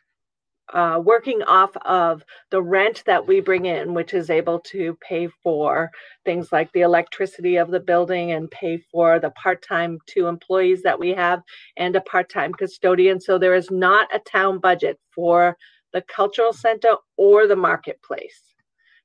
uh, 0.73 0.99
working 1.03 1.43
off 1.43 1.77
of 1.85 2.25
the 2.49 2.59
rent 2.59 3.03
that 3.05 3.27
we 3.27 3.39
bring 3.39 3.65
in, 3.65 3.93
which 3.93 4.15
is 4.15 4.31
able 4.31 4.59
to 4.61 4.97
pay 5.07 5.27
for 5.43 5.91
things 6.25 6.51
like 6.51 6.71
the 6.71 6.81
electricity 6.81 7.57
of 7.57 7.69
the 7.69 7.79
building 7.79 8.31
and 8.31 8.49
pay 8.49 8.79
for 8.91 9.19
the 9.19 9.29
part 9.31 9.63
time 9.63 9.99
two 10.07 10.25
employees 10.25 10.81
that 10.81 10.97
we 10.97 11.09
have 11.09 11.43
and 11.77 11.95
a 11.95 12.01
part 12.01 12.29
time 12.31 12.51
custodian. 12.51 13.21
So 13.21 13.37
there 13.37 13.53
is 13.53 13.69
not 13.69 14.07
a 14.11 14.17
town 14.17 14.57
budget 14.57 14.99
for 15.13 15.55
the 15.93 16.01
cultural 16.01 16.51
center 16.51 16.95
or 17.15 17.45
the 17.45 17.55
marketplace. 17.55 18.48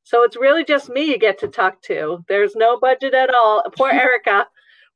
So 0.04 0.22
it's 0.22 0.36
really 0.36 0.64
just 0.64 0.88
me 0.88 1.10
you 1.10 1.18
get 1.18 1.38
to 1.40 1.48
talk 1.48 1.82
to. 1.82 2.24
There's 2.28 2.54
no 2.54 2.78
budget 2.78 3.14
at 3.14 3.34
all. 3.34 3.64
Poor 3.76 3.90
Erica. 3.92 4.46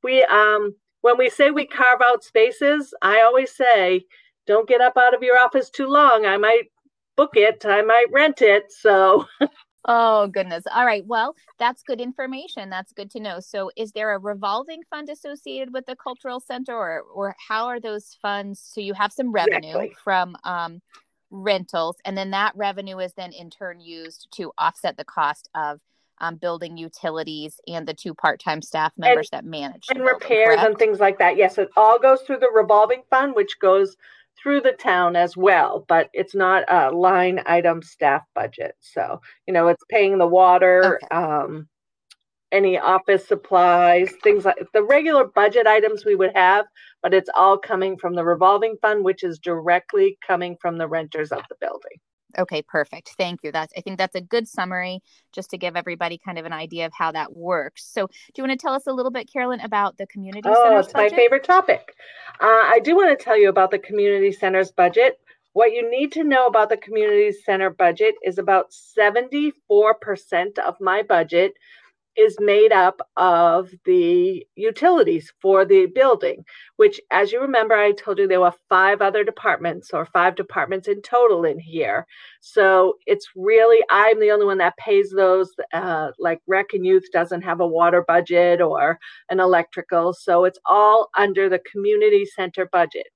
We 0.03 0.23
um 0.25 0.75
when 1.01 1.19
we 1.19 1.31
say 1.31 1.51
we 1.51 1.67
carve 1.67 2.01
out 2.03 2.23
spaces, 2.25 2.95
I 3.03 3.23
always 3.23 3.53
say, 3.53 4.05
don't 4.47 4.69
get 4.69 4.81
up 4.81 4.97
out 4.97 5.15
of 5.15 5.23
your 5.23 5.39
office 5.39 5.71
too 5.71 5.87
long. 5.87 6.27
I 6.27 6.37
might 6.37 6.71
book 7.17 7.33
it, 7.35 7.65
I 7.67 7.83
might 7.83 8.07
rent 8.13 8.43
it. 8.43 8.71
So 8.71 9.27
Oh, 9.91 10.27
goodness. 10.27 10.65
All 10.71 10.85
right. 10.85 11.05
Well, 11.07 11.35
that's 11.59 11.83
good 11.83 11.99
information. 11.99 12.69
That's 12.69 12.93
good 12.93 13.11
to 13.13 13.21
know. 13.21 13.41
So, 13.41 13.71
is 13.75 13.93
there 13.93 14.13
a 14.15 14.19
revolving 14.19 14.83
fund 14.91 15.09
associated 15.09 15.73
with 15.73 15.87
the 15.87 15.97
cultural 15.97 16.41
center, 16.41 16.75
or, 16.75 17.01
or 17.01 17.37
how 17.49 17.67
are 17.67 17.81
those 17.81 18.19
funds? 18.21 18.61
So, 18.63 18.83
you 18.83 18.93
have 18.93 19.13
some 19.13 19.33
revenue 19.33 19.79
Exactly. 19.79 19.97
from 20.05 20.37
um, 20.45 20.83
rentals, 21.31 21.97
and 22.05 22.17
then 22.17 22.31
that 22.31 22.53
revenue 22.57 22.99
is 22.99 23.13
then 23.15 23.33
in 23.33 23.51
turn 23.51 23.81
used 23.81 24.29
to 24.33 24.53
offset 24.59 24.97
the 24.97 25.05
cost 25.05 25.49
of 25.55 25.81
um, 26.21 26.37
building 26.37 26.77
utilities 26.77 27.61
and 27.69 27.87
the 27.87 27.95
two 27.95 28.15
part 28.15 28.41
time 28.41 28.63
staff 28.63 28.93
members 28.97 29.31
that 29.31 29.45
manage 29.45 29.87
and 29.91 29.99
building, 29.99 30.15
repairs 30.15 30.59
and 30.61 30.77
things 30.79 31.01
like 31.01 31.19
that. 31.19 31.37
Yes, 31.37 31.59
it 31.59 31.69
all 31.77 31.99
goes 31.99 32.23
through 32.23 32.39
the 32.39 32.51
revolving 32.55 33.03
fund, 33.11 33.35
which 33.35 33.59
goes 33.61 33.97
through 34.41 34.61
the 34.61 34.73
town 34.73 35.17
as 35.17 35.37
well, 35.37 35.85
but 35.89 36.09
it's 36.13 36.35
not 36.35 36.65
a 36.69 36.91
line 36.91 37.43
item 37.47 37.83
staff 37.83 38.23
budget. 38.35 38.75
So, 38.81 39.21
you 39.47 39.55
know, 39.55 39.69
it's 39.69 39.83
paying 39.91 40.19
the 40.19 40.27
water, 40.27 40.99
Okay. 41.03 41.15
um, 41.15 41.69
any 42.53 42.79
office 42.79 43.27
supplies, 43.27 44.11
things 44.23 44.45
like 44.45 44.57
the 44.73 44.83
regular 44.83 45.25
budget 45.25 45.67
items 45.67 46.05
we 46.05 46.15
would 46.15 46.35
have, 46.35 46.67
but 47.03 47.15
it's 47.15 47.31
all 47.35 47.59
coming 47.59 47.97
from 47.97 48.15
the 48.15 48.25
revolving 48.25 48.77
fund, 48.81 49.05
which 49.05 49.23
is 49.23 49.39
directly 49.39 50.19
coming 50.27 50.57
from 50.61 50.79
the 50.79 50.89
renters 50.89 51.31
of 51.33 51.43
the 51.49 51.57
building. 51.61 51.99
Okay, 52.39 52.63
perfect. 52.63 53.15
Thank 53.17 53.41
you. 53.43 53.51
That's 53.51 53.73
I 53.77 53.81
think 53.81 53.97
that's 53.97 54.15
a 54.15 54.21
good 54.21 54.47
summary 54.47 55.01
just 55.33 55.51
to 55.51 55.59
give 55.59 55.77
everybody 55.77 56.19
kind 56.19 56.39
of 56.39 56.45
an 56.45 56.53
idea 56.53 56.85
of 56.85 56.93
how 56.97 57.11
that 57.13 57.35
works. 57.35 57.87
So, 57.91 58.07
do 58.07 58.33
you 58.37 58.45
want 58.45 58.59
to 58.59 58.63
tell 58.63 58.75
us 58.75 58.87
a 58.87 58.93
little 58.93 59.11
bit, 59.11 59.33
Carolyn, 59.33 59.61
about 59.61 59.97
the 59.97 60.07
community 60.07 60.43
Oh, 60.45 60.79
it's 60.79 60.93
my 60.93 61.09
favorite 61.09 61.45
topic. 61.45 61.95
Uh, 62.41 62.45
I 62.45 62.81
do 62.85 62.95
want 62.97 63.19
to 63.19 63.25
tell 63.25 63.39
you 63.39 63.49
about 63.49 63.71
the 63.71 63.79
community 63.79 64.31
center's 64.31 64.71
budget. 64.71 65.19
What 65.55 65.73
you 65.73 65.91
need 65.91 66.13
to 66.13 66.23
know 66.23 66.47
about 66.47 66.69
the 66.69 66.77
community 66.77 67.33
center 67.33 67.71
budget 67.71 68.15
is 68.23 68.39
about 68.39 68.73
74% 68.73 69.53
of 70.59 70.77
my 70.81 71.03
budget 71.03 71.55
is 72.19 72.37
made 72.41 72.73
up 72.73 73.01
of 73.17 73.71
the 73.85 74.45
utilities 74.57 75.33
for 75.41 75.65
the 75.65 75.87
building, 75.87 76.45
which, 76.77 77.01
as 77.11 77.31
you 77.31 77.41
remember, 77.41 77.75
I 77.75 77.93
told 77.93 78.19
you 78.19 78.27
there 78.27 78.41
were 78.41 78.55
five 78.69 79.01
other 79.01 79.23
departments 79.23 79.91
or 79.93 80.07
five 80.07 80.35
departments 80.35 80.89
in 80.89 81.01
total 81.03 81.45
in 81.45 81.59
here. 81.61 82.07
So 82.41 82.95
it's 83.07 83.29
really, 83.37 83.79
I'm 83.91 84.19
the 84.21 84.33
only 84.33 84.47
one 84.47 84.59
that 84.59 84.77
pays 84.79 85.11
those. 85.11 85.53
Uh, 85.73 86.11
like 86.19 86.41
Rec 86.49 86.67
and 86.73 86.85
Youth 86.85 87.05
doesn't 87.13 87.43
have 87.43 87.61
a 87.61 87.67
water 87.67 88.05
budget 88.07 88.61
or 88.61 88.99
an 89.31 89.39
electrical. 89.39 90.13
So 90.13 90.45
it's 90.45 90.59
all 90.67 91.11
under 91.17 91.49
the 91.49 91.61
community 91.71 92.25
center 92.27 92.69
budget. 92.73 93.07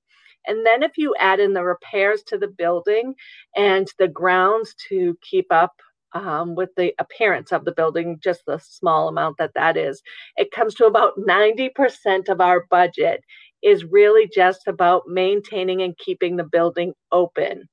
And 0.47 0.67
then 0.67 0.83
if 0.83 0.99
you 0.99 1.15
add 1.19 1.41
in 1.41 1.53
the 1.53 1.63
repairs 1.65 2.23
to 2.25 2.39
the 2.39 2.49
building 2.49 3.15
and 3.57 3.87
the 3.99 4.09
grounds 4.09 4.75
to 4.89 5.17
keep 5.23 5.47
up 5.51 5.73
um, 6.15 6.55
with 6.55 6.71
the 6.77 6.95
appearance 6.99 7.53
of 7.53 7.65
the 7.65 7.73
building, 7.73 8.19
just 8.23 8.43
the 8.47 8.59
small 8.59 9.09
amount 9.09 9.39
that 9.39 9.55
that 9.55 9.77
is, 9.77 10.03
it 10.37 10.51
comes 10.51 10.75
to 10.75 10.87
about 10.87 11.19
90% 11.19 12.29
of 12.29 12.41
our 12.41 12.67
budget 12.71 13.23
is 13.63 13.85
really 13.85 14.29
just 14.35 14.67
about 14.67 15.05
maintaining 15.07 15.83
and 15.83 15.97
keeping 15.99 16.37
the 16.37 16.45
building 16.45 16.93
open, 17.13 17.69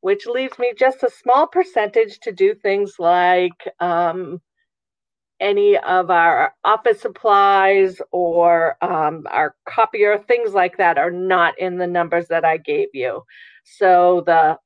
which 0.00 0.26
leaves 0.26 0.58
me 0.58 0.72
just 0.76 1.02
a 1.02 1.10
small 1.10 1.46
percentage 1.46 2.18
to 2.20 2.32
do 2.32 2.54
things 2.54 2.94
like 2.98 3.68
um, 3.80 4.40
any 5.40 5.76
of 5.78 6.10
our 6.10 6.54
office 6.64 7.00
supplies 7.00 8.00
or 8.10 8.76
um, 8.82 9.26
our 9.30 9.54
copier, 9.68 10.18
things 10.18 10.52
like 10.54 10.76
that 10.78 10.98
are 10.98 11.10
not 11.10 11.58
in 11.58 11.76
the 11.78 11.86
numbers 11.86 12.28
that 12.28 12.44
I 12.44 12.56
gave 12.56 12.88
you. 12.94 13.22
So 13.64 14.22
the 14.26 14.58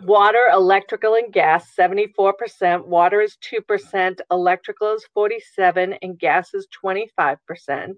water, 0.00 0.48
electrical, 0.52 1.14
and 1.14 1.32
gas 1.32 1.74
74%. 1.78 2.86
Water 2.86 3.20
is 3.20 3.36
2%, 3.36 4.20
electrical 4.30 4.94
is 4.94 5.06
47 5.14 5.94
and 6.02 6.18
gas 6.18 6.54
is 6.54 6.66
25%. 6.84 7.94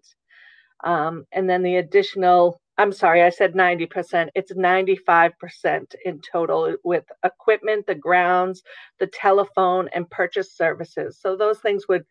Um, 0.82 1.24
and 1.32 1.48
then 1.48 1.62
the 1.62 1.76
additional, 1.76 2.60
I'm 2.76 2.92
sorry, 2.92 3.22
I 3.22 3.30
said 3.30 3.54
90%. 3.54 4.28
It's 4.34 4.52
95% 4.52 5.94
in 6.04 6.20
total 6.20 6.76
with 6.84 7.04
equipment, 7.24 7.86
the 7.86 7.94
grounds, 7.94 8.62
the 8.98 9.06
telephone, 9.06 9.88
and 9.94 10.10
purchase 10.10 10.52
services. 10.52 11.18
So 11.20 11.36
those 11.36 11.60
things 11.60 11.88
would 11.88 12.04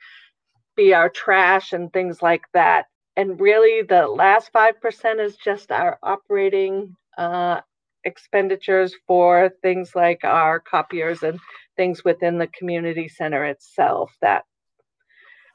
be 0.75 0.93
our 0.93 1.09
trash 1.09 1.73
and 1.73 1.91
things 1.93 2.21
like 2.21 2.43
that. 2.53 2.85
And 3.15 3.39
really, 3.39 3.83
the 3.83 4.07
last 4.07 4.51
5% 4.53 5.23
is 5.23 5.35
just 5.35 5.71
our 5.71 5.99
operating 6.01 6.95
uh, 7.15 7.61
expenditures 8.05 8.95
for 9.07 9.51
things 9.61 9.91
like 9.95 10.23
our 10.23 10.59
copiers 10.59 11.23
and 11.23 11.39
things 11.75 12.03
within 12.03 12.37
the 12.37 12.47
community 12.47 13.07
center 13.07 13.45
itself. 13.45 14.15
That 14.21 14.43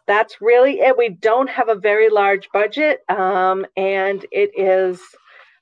that's 0.07 0.41
really 0.41 0.81
it. 0.81 0.97
We 0.97 1.11
don't 1.11 1.51
have 1.51 1.69
a 1.69 1.75
very 1.75 2.09
large 2.09 2.49
budget 2.53 3.01
um, 3.09 3.67
and 3.77 4.25
it 4.33 4.51
is 4.57 5.01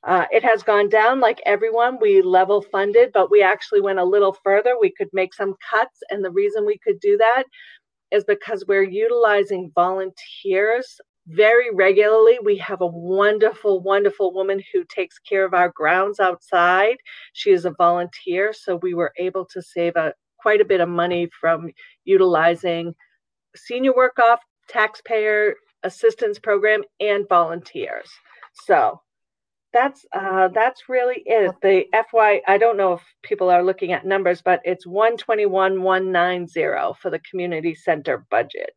uh, 0.04 0.24
it 0.30 0.44
has 0.44 0.62
gone 0.62 0.88
down 0.88 1.18
like 1.18 1.40
everyone. 1.46 1.98
We 2.00 2.22
level 2.22 2.62
funded 2.62 3.10
but 3.12 3.30
we 3.30 3.42
actually 3.42 3.80
went 3.80 3.98
a 3.98 4.04
little 4.04 4.36
further. 4.44 4.76
We 4.80 4.92
could 4.92 5.08
make 5.12 5.34
some 5.34 5.54
cuts 5.68 5.98
and 6.10 6.24
the 6.24 6.30
reason 6.30 6.64
we 6.64 6.78
could 6.78 7.00
do 7.00 7.16
that 7.16 7.44
is 8.12 8.24
because 8.24 8.64
we're 8.68 8.84
utilizing 8.84 9.72
volunteers 9.74 11.00
very 11.26 11.70
regularly. 11.74 12.38
We 12.42 12.56
have 12.58 12.80
a 12.80 12.86
wonderful, 12.86 13.80
wonderful 13.80 14.32
woman 14.32 14.62
who 14.72 14.84
takes 14.84 15.18
care 15.18 15.44
of 15.44 15.54
our 15.54 15.70
grounds 15.70 16.20
outside. 16.20 16.96
She 17.32 17.50
is 17.50 17.64
a 17.64 17.72
volunteer, 17.72 18.52
so 18.52 18.76
we 18.76 18.94
were 18.94 19.12
able 19.18 19.44
to 19.46 19.62
save 19.62 19.96
a 19.96 20.14
quite 20.38 20.60
a 20.60 20.64
bit 20.64 20.80
of 20.80 20.88
money 20.88 21.28
from 21.40 21.70
utilizing 22.04 22.94
senior 23.56 23.94
work 23.94 24.18
off, 24.18 24.40
taxpayer 24.68 25.54
assistance 25.82 26.38
program, 26.38 26.82
and 27.00 27.28
volunteers. 27.28 28.10
So 28.64 29.00
that's 29.72 30.06
uh, 30.12 30.48
that's 30.54 30.88
really 30.88 31.22
it. 31.26 31.54
The 31.62 31.84
FY 32.10 32.42
I 32.46 32.58
don't 32.58 32.76
know 32.76 32.94
if 32.94 33.02
people 33.22 33.50
are 33.50 33.62
looking 33.64 33.92
at 33.92 34.06
numbers, 34.06 34.40
but 34.42 34.60
it's 34.64 34.86
one 34.86 35.16
twenty 35.16 35.46
one 35.46 35.82
one 35.82 36.12
nine 36.12 36.46
zero 36.46 36.94
for 37.00 37.10
the 37.10 37.18
community 37.18 37.74
center 37.74 38.24
budget. 38.30 38.70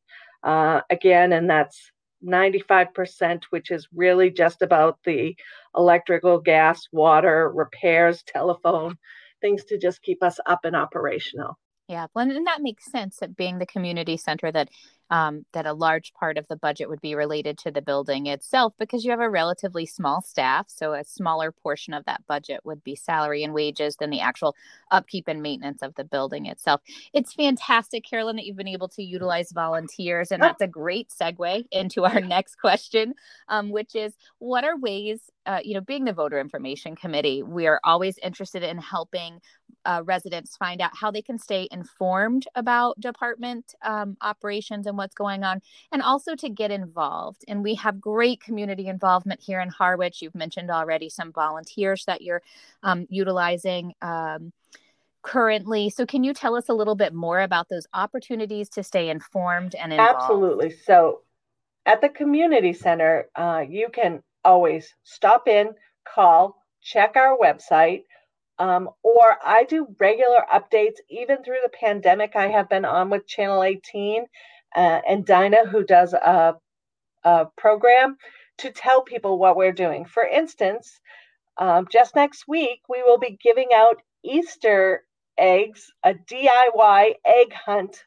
Uh, 0.43 0.81
again, 0.89 1.33
and 1.33 1.49
that's 1.49 1.91
95%, 2.25 3.43
which 3.49 3.71
is 3.71 3.87
really 3.93 4.29
just 4.29 4.61
about 4.61 4.99
the 5.03 5.35
electrical, 5.75 6.39
gas, 6.39 6.87
water, 6.91 7.51
repairs, 7.53 8.23
telephone, 8.23 8.97
things 9.41 9.63
to 9.65 9.77
just 9.77 10.01
keep 10.01 10.21
us 10.23 10.39
up 10.45 10.59
and 10.63 10.75
operational. 10.75 11.57
Yeah, 11.87 12.07
well, 12.13 12.29
and 12.29 12.45
that 12.45 12.61
makes 12.61 12.91
sense 12.91 13.17
that 13.17 13.35
being 13.35 13.57
the 13.57 13.65
community 13.65 14.15
center 14.15 14.51
that 14.51 14.69
um, 15.09 15.45
that 15.53 15.65
a 15.65 15.73
large 15.73 16.13
part 16.13 16.37
of 16.37 16.47
the 16.47 16.55
budget 16.55 16.89
would 16.89 17.01
be 17.01 17.15
related 17.15 17.57
to 17.59 17.71
the 17.71 17.81
building 17.81 18.27
itself 18.27 18.73
because 18.77 19.03
you 19.03 19.11
have 19.11 19.19
a 19.19 19.29
relatively 19.29 19.85
small 19.85 20.21
staff. 20.21 20.67
So 20.69 20.93
a 20.93 21.03
smaller 21.03 21.51
portion 21.51 21.93
of 21.93 22.05
that 22.05 22.25
budget 22.27 22.61
would 22.63 22.83
be 22.83 22.95
salary 22.95 23.43
and 23.43 23.53
wages 23.53 23.95
than 23.95 24.09
the 24.09 24.21
actual 24.21 24.55
upkeep 24.91 25.27
and 25.27 25.41
maintenance 25.41 25.81
of 25.81 25.95
the 25.95 26.03
building 26.03 26.45
itself. 26.45 26.81
It's 27.13 27.33
fantastic, 27.33 28.03
Carolyn, 28.03 28.35
that 28.35 28.45
you've 28.45 28.57
been 28.57 28.67
able 28.67 28.89
to 28.89 29.03
utilize 29.03 29.51
volunteers. 29.51 30.31
And 30.31 30.41
that's 30.41 30.61
a 30.61 30.67
great 30.67 31.09
segue 31.09 31.65
into 31.71 32.05
our 32.05 32.21
next 32.21 32.55
question, 32.55 33.13
um, 33.47 33.69
which 33.69 33.95
is 33.95 34.13
what 34.37 34.63
are 34.63 34.77
ways 34.77 35.31
uh, 35.49 35.59
you 35.63 35.73
know, 35.73 35.81
being 35.81 36.05
the 36.05 36.13
voter 36.13 36.39
information 36.39 36.95
committee, 36.95 37.41
we 37.41 37.65
are 37.65 37.79
always 37.83 38.19
interested 38.21 38.61
in 38.61 38.77
helping 38.77 39.41
uh, 39.83 40.03
residents 40.05 40.55
find 40.55 40.79
out 40.79 40.91
how 40.93 41.09
they 41.09 41.23
can 41.23 41.39
stay 41.39 41.67
informed 41.71 42.45
about 42.53 42.99
department 42.99 43.73
um, 43.83 44.15
operations 44.21 44.85
and 44.85 44.95
what's 44.99 45.15
going 45.15 45.43
on, 45.43 45.61
and 45.91 46.03
also 46.03 46.35
to 46.35 46.49
get 46.49 46.69
involved. 46.69 47.43
And 47.47 47.63
we 47.63 47.73
have 47.75 47.99
great 47.99 48.41
community 48.41 48.87
involvement 48.87 49.41
here 49.41 49.59
in 49.59 49.69
Harwich. 49.69 50.21
You've 50.21 50.35
mentioned 50.35 50.69
already 50.69 51.09
some 51.09 51.31
volunteers 51.31 52.05
that 52.05 52.21
you're 52.21 52.43
um, 52.83 53.07
utilizing. 53.09 53.93
Um, 54.01 54.53
currently. 55.21 55.89
So, 55.89 56.05
can 56.05 56.23
you 56.23 56.33
tell 56.33 56.55
us 56.55 56.69
a 56.69 56.73
little 56.73 56.95
bit 56.95 57.13
more 57.13 57.41
about 57.41 57.67
those 57.69 57.87
opportunities 57.93 58.69
to 58.69 58.83
stay 58.83 59.09
informed 59.09 59.75
and 59.75 59.91
involved? 59.91 60.21
Absolutely. 60.21 60.71
So, 60.71 61.21
at 61.85 62.01
the 62.01 62.09
community 62.09 62.73
center, 62.73 63.27
uh, 63.35 63.63
you 63.67 63.89
can 63.91 64.23
always 64.43 64.93
stop 65.03 65.47
in, 65.47 65.73
call, 66.07 66.63
check 66.81 67.15
our 67.15 67.37
website. 67.37 68.03
Um, 68.57 68.89
or 69.03 69.37
I 69.43 69.63
do 69.63 69.87
regular 69.99 70.43
updates, 70.53 70.97
even 71.09 71.43
through 71.43 71.59
the 71.63 71.69
pandemic. 71.69 72.35
I 72.35 72.47
have 72.47 72.67
been 72.67 72.83
on 72.83 73.09
with 73.09 73.25
Channel 73.25 73.63
18 73.63 74.25
uh, 74.75 75.01
and 75.07 75.25
Dinah, 75.25 75.67
who 75.67 75.83
does 75.83 76.13
a, 76.13 76.55
a, 77.23 77.45
program 77.57 78.17
to 78.59 78.71
tell 78.71 79.01
people 79.01 79.39
what 79.39 79.55
we're 79.55 79.71
doing. 79.71 80.05
For 80.05 80.23
instance, 80.23 80.99
um, 81.57 81.87
just 81.91 82.15
next 82.15 82.47
week, 82.47 82.81
we 82.87 83.03
will 83.03 83.17
be 83.17 83.37
giving 83.41 83.69
out 83.73 84.01
Easter 84.23 85.03
eggs, 85.37 85.91
a 86.03 86.13
DIY 86.13 87.13
egg 87.25 87.53
hunt 87.53 88.03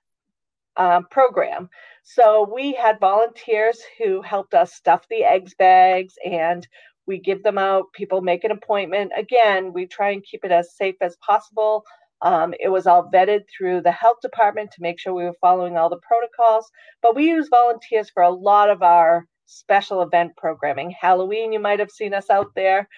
um, 0.77 1.07
program. 1.11 1.68
So 2.03 2.48
we 2.53 2.72
had 2.72 3.01
volunteers 3.01 3.81
who 3.98 4.22
helped 4.22 4.55
us 4.55 4.75
stuff 4.75 5.07
the 5.09 5.25
eggs 5.25 5.55
bags 5.55 6.14
and 6.25 6.66
we 7.07 7.18
give 7.18 7.42
them 7.42 7.59
out. 7.59 7.92
People 7.92 8.20
make 8.20 8.44
an 8.44 8.51
appointment. 8.51 9.12
Again, 9.16 9.72
we 9.72 9.87
try 9.87 10.11
and 10.11 10.22
keep 10.22 10.44
it 10.44 10.53
as 10.53 10.77
safe 10.77 10.96
as 11.01 11.16
possible. 11.16 11.85
Um, 12.23 12.55
it 12.61 12.69
was 12.69 12.87
all 12.87 13.11
vetted 13.13 13.43
through 13.57 13.83
the 13.83 13.93
health 13.93 14.19
department 14.23 14.71
to 14.73 14.83
make 14.83 15.01
sure 15.01 15.13
we 15.13 15.25
were 15.25 15.35
following 15.41 15.77
all 15.77 15.91
the 15.91 15.99
protocols. 15.99 16.71
But 17.03 17.17
we 17.17 17.29
use 17.29 17.49
volunteers 17.49 18.11
for 18.11 18.23
a 18.23 18.31
lot 18.31 18.71
of 18.71 18.83
our 18.83 19.27
special 19.47 20.03
event 20.03 20.33
programming. 20.37 20.95
Halloween, 20.99 21.53
you 21.53 21.61
might 21.61 21.81
have 21.81 21.91
seen 21.91 22.15
us 22.15 22.31
out 22.31 22.49
there. 22.55 22.89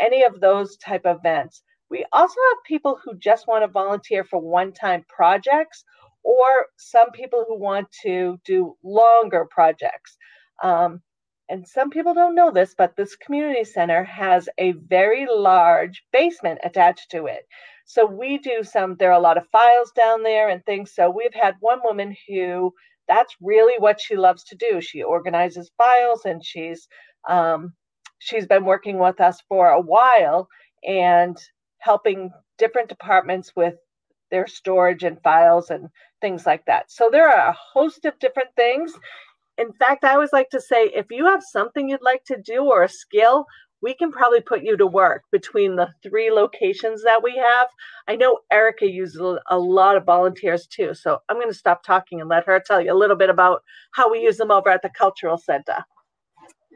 Any 0.00 0.24
of 0.24 0.40
those 0.40 0.76
type 0.76 1.02
events. 1.04 1.62
We 1.90 2.04
also 2.12 2.34
have 2.50 2.64
people 2.66 2.98
who 3.02 3.16
just 3.18 3.46
want 3.46 3.62
to 3.62 3.68
volunteer 3.68 4.24
for 4.24 4.40
one-time 4.40 5.04
projects 5.08 5.84
or 6.24 6.66
some 6.76 7.10
people 7.12 7.44
who 7.46 7.58
want 7.58 7.86
to 8.02 8.38
do 8.44 8.76
longer 8.82 9.46
projects. 9.50 10.16
Um, 10.62 11.00
and 11.48 11.66
some 11.66 11.90
people 11.90 12.14
don't 12.14 12.34
know 12.34 12.50
this, 12.50 12.74
but 12.76 12.96
this 12.96 13.16
community 13.16 13.64
center 13.64 14.04
has 14.04 14.48
a 14.58 14.72
very 14.72 15.26
large 15.30 16.02
basement 16.12 16.60
attached 16.64 17.10
to 17.10 17.26
it. 17.26 17.46
So 17.84 18.06
we 18.06 18.38
do 18.38 18.62
some, 18.62 18.96
there 18.98 19.10
are 19.10 19.18
a 19.18 19.22
lot 19.22 19.36
of 19.36 19.48
files 19.52 19.92
down 19.94 20.22
there 20.22 20.48
and 20.48 20.64
things. 20.64 20.94
So 20.94 21.10
we've 21.10 21.34
had 21.34 21.54
one 21.60 21.80
woman 21.84 22.16
who 22.28 22.72
that's 23.08 23.36
really 23.40 23.74
what 23.78 24.00
she 24.00 24.16
loves 24.16 24.44
to 24.44 24.56
do. 24.56 24.80
She 24.80 25.02
organizes 25.02 25.70
files 25.76 26.22
and 26.24 26.44
she's 26.44 26.88
um, 27.28 27.74
she's 28.18 28.46
been 28.46 28.64
working 28.64 28.98
with 28.98 29.20
us 29.20 29.42
for 29.48 29.68
a 29.70 29.80
while 29.80 30.48
and 30.86 31.36
helping 31.78 32.30
different 32.58 32.88
departments 32.88 33.52
with 33.54 33.74
their 34.30 34.46
storage 34.46 35.04
and 35.04 35.20
files 35.22 35.70
and 35.70 35.88
things 36.20 36.46
like 36.46 36.64
that. 36.66 36.90
So 36.90 37.08
there 37.10 37.28
are 37.28 37.50
a 37.50 37.56
host 37.72 38.04
of 38.06 38.18
different 38.18 38.48
things. 38.56 38.92
In 39.58 39.72
fact, 39.72 40.04
I 40.04 40.14
always 40.14 40.32
like 40.32 40.50
to 40.50 40.60
say 40.60 40.90
if 40.94 41.06
you 41.10 41.26
have 41.26 41.42
something 41.42 41.88
you'd 41.88 42.02
like 42.02 42.24
to 42.24 42.40
do 42.44 42.64
or 42.64 42.82
a 42.82 42.88
skill, 42.88 43.46
we 43.84 43.94
can 43.94 44.10
probably 44.10 44.40
put 44.40 44.64
you 44.64 44.78
to 44.78 44.86
work 44.86 45.24
between 45.30 45.76
the 45.76 45.90
three 46.02 46.30
locations 46.30 47.02
that 47.02 47.22
we 47.22 47.36
have. 47.36 47.66
I 48.08 48.16
know 48.16 48.38
Erica 48.50 48.90
uses 48.90 49.20
a 49.50 49.58
lot 49.58 49.96
of 49.96 50.06
volunteers 50.06 50.66
too, 50.66 50.94
so 50.94 51.18
I'm 51.28 51.36
going 51.36 51.50
to 51.50 51.54
stop 51.54 51.82
talking 51.82 52.18
and 52.20 52.30
let 52.30 52.46
her 52.46 52.62
tell 52.64 52.80
you 52.80 52.92
a 52.92 52.96
little 52.96 53.16
bit 53.16 53.28
about 53.28 53.62
how 53.92 54.10
we 54.10 54.20
use 54.20 54.38
them 54.38 54.50
over 54.50 54.70
at 54.70 54.80
the 54.80 54.90
Cultural 54.96 55.36
Center. 55.36 55.84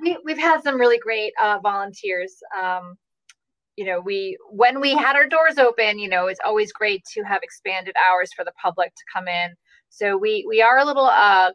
We, 0.02 0.18
we've 0.22 0.38
had 0.38 0.62
some 0.62 0.78
really 0.78 0.98
great 0.98 1.32
uh, 1.42 1.58
volunteers. 1.62 2.36
Um, 2.62 2.96
you 3.76 3.86
know, 3.86 4.00
we 4.00 4.36
when 4.50 4.80
we 4.80 4.92
had 4.92 5.16
our 5.16 5.26
doors 5.26 5.56
open, 5.56 5.98
you 5.98 6.08
know, 6.08 6.26
it's 6.26 6.40
always 6.44 6.72
great 6.72 7.02
to 7.14 7.22
have 7.22 7.40
expanded 7.42 7.94
hours 8.10 8.30
for 8.36 8.44
the 8.44 8.52
public 8.62 8.94
to 8.94 9.02
come 9.14 9.28
in. 9.28 9.54
So 9.88 10.18
we 10.18 10.44
we 10.46 10.60
are 10.60 10.78
a 10.78 10.84
little 10.84 11.06
uh, 11.06 11.52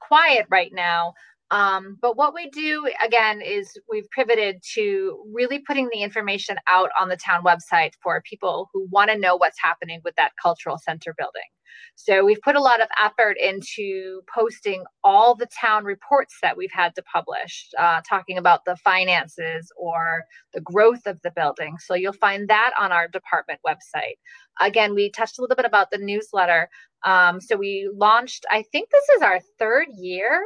quiet 0.00 0.46
right 0.50 0.72
now. 0.72 1.14
Um, 1.50 1.98
but 2.00 2.16
what 2.16 2.34
we 2.34 2.48
do 2.50 2.88
again 3.04 3.40
is 3.42 3.76
we've 3.90 4.08
pivoted 4.10 4.62
to 4.74 5.24
really 5.32 5.58
putting 5.58 5.88
the 5.92 6.02
information 6.02 6.56
out 6.68 6.90
on 6.98 7.08
the 7.08 7.16
town 7.16 7.42
website 7.42 7.92
for 8.02 8.22
people 8.28 8.68
who 8.72 8.86
want 8.90 9.10
to 9.10 9.18
know 9.18 9.36
what's 9.36 9.60
happening 9.60 10.00
with 10.04 10.14
that 10.16 10.32
cultural 10.40 10.78
center 10.78 11.14
building. 11.18 11.42
So 11.96 12.24
we've 12.24 12.40
put 12.42 12.56
a 12.56 12.60
lot 12.60 12.80
of 12.80 12.88
effort 12.98 13.36
into 13.38 14.22
posting 14.32 14.84
all 15.04 15.34
the 15.34 15.48
town 15.60 15.84
reports 15.84 16.36
that 16.42 16.56
we've 16.56 16.72
had 16.72 16.94
to 16.94 17.02
publish, 17.02 17.68
uh, 17.78 18.00
talking 18.08 18.38
about 18.38 18.64
the 18.64 18.76
finances 18.76 19.70
or 19.76 20.24
the 20.54 20.60
growth 20.60 21.06
of 21.06 21.20
the 21.22 21.30
building. 21.30 21.76
So 21.78 21.94
you'll 21.94 22.12
find 22.12 22.48
that 22.48 22.72
on 22.78 22.92
our 22.92 23.08
department 23.08 23.60
website. 23.66 24.16
Again, 24.60 24.94
we 24.94 25.10
touched 25.10 25.38
a 25.38 25.42
little 25.42 25.56
bit 25.56 25.66
about 25.66 25.90
the 25.90 25.98
newsletter. 25.98 26.68
Um, 27.04 27.40
so 27.40 27.56
we 27.56 27.90
launched, 27.94 28.46
I 28.50 28.64
think 28.72 28.90
this 28.90 29.08
is 29.16 29.22
our 29.22 29.40
third 29.58 29.88
year 29.98 30.42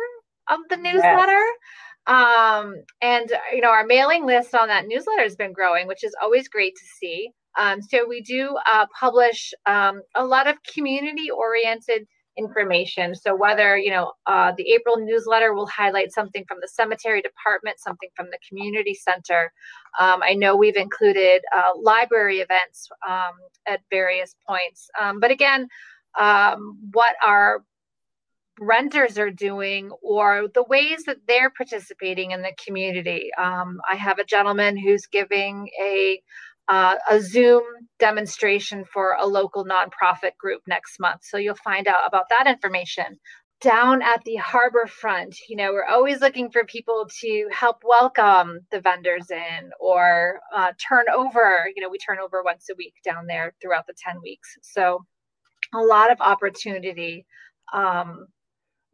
of 0.48 0.60
the 0.70 0.76
newsletter. 0.76 1.32
Yes. 1.32 2.06
Um, 2.06 2.74
and 3.00 3.32
you 3.52 3.60
know, 3.60 3.70
our 3.70 3.86
mailing 3.86 4.26
list 4.26 4.54
on 4.54 4.68
that 4.68 4.86
newsletter 4.86 5.22
has 5.22 5.36
been 5.36 5.52
growing, 5.52 5.86
which 5.86 6.04
is 6.04 6.14
always 6.22 6.48
great 6.48 6.74
to 6.76 6.84
see. 7.00 7.30
Um, 7.58 7.80
so 7.80 8.06
we 8.06 8.20
do 8.20 8.56
uh, 8.70 8.86
publish 8.98 9.54
um, 9.66 10.02
a 10.16 10.24
lot 10.24 10.46
of 10.46 10.56
community-oriented 10.64 12.06
information. 12.36 13.14
So 13.14 13.34
whether 13.34 13.78
you 13.78 13.90
know 13.90 14.12
uh, 14.26 14.52
the 14.56 14.72
April 14.72 14.98
newsletter 14.98 15.54
will 15.54 15.68
highlight 15.68 16.12
something 16.12 16.44
from 16.46 16.58
the 16.60 16.68
cemetery 16.68 17.22
department, 17.22 17.78
something 17.78 18.08
from 18.16 18.26
the 18.26 18.38
community 18.48 18.94
center. 18.94 19.52
Um, 20.00 20.22
I 20.22 20.34
know 20.34 20.56
we've 20.56 20.76
included 20.76 21.42
uh, 21.56 21.70
library 21.80 22.38
events 22.40 22.88
um, 23.08 23.32
at 23.66 23.80
various 23.90 24.34
points. 24.46 24.90
Um, 25.00 25.20
but 25.20 25.30
again, 25.30 25.68
um, 26.18 26.78
what 26.92 27.14
our 27.24 27.62
renters 28.58 29.18
are 29.18 29.30
doing 29.30 29.90
or 30.02 30.48
the 30.54 30.64
ways 30.64 31.04
that 31.04 31.18
they're 31.26 31.50
participating 31.50 32.30
in 32.30 32.42
the 32.42 32.52
community. 32.64 33.30
Um, 33.36 33.80
I 33.90 33.96
have 33.96 34.18
a 34.18 34.24
gentleman 34.24 34.76
who's 34.76 35.06
giving 35.06 35.68
a 35.80 36.20
uh, 36.66 36.94
a 37.10 37.20
Zoom 37.20 37.62
demonstration 37.98 38.84
for 38.86 39.16
a 39.20 39.26
local 39.26 39.66
nonprofit 39.66 40.34
group 40.38 40.62
next 40.66 40.98
month. 40.98 41.20
So 41.22 41.36
you'll 41.36 41.56
find 41.56 41.86
out 41.86 42.06
about 42.06 42.30
that 42.30 42.46
information. 42.46 43.18
Down 43.60 44.00
at 44.00 44.22
the 44.24 44.36
harbor 44.36 44.86
front, 44.86 45.36
you 45.48 45.56
know, 45.56 45.72
we're 45.72 45.84
always 45.84 46.20
looking 46.20 46.50
for 46.50 46.64
people 46.64 47.06
to 47.20 47.48
help 47.52 47.82
welcome 47.84 48.60
the 48.70 48.80
vendors 48.80 49.30
in 49.30 49.70
or 49.78 50.40
uh, 50.54 50.72
turn 50.88 51.04
over. 51.14 51.68
You 51.74 51.82
know, 51.82 51.90
we 51.90 51.98
turn 51.98 52.18
over 52.18 52.42
once 52.42 52.66
a 52.70 52.74
week 52.76 52.94
down 53.04 53.26
there 53.26 53.54
throughout 53.60 53.86
the 53.86 53.94
10 54.02 54.22
weeks. 54.22 54.56
So 54.62 55.04
a 55.74 55.80
lot 55.80 56.10
of 56.10 56.20
opportunity 56.20 57.26
um, 57.72 58.26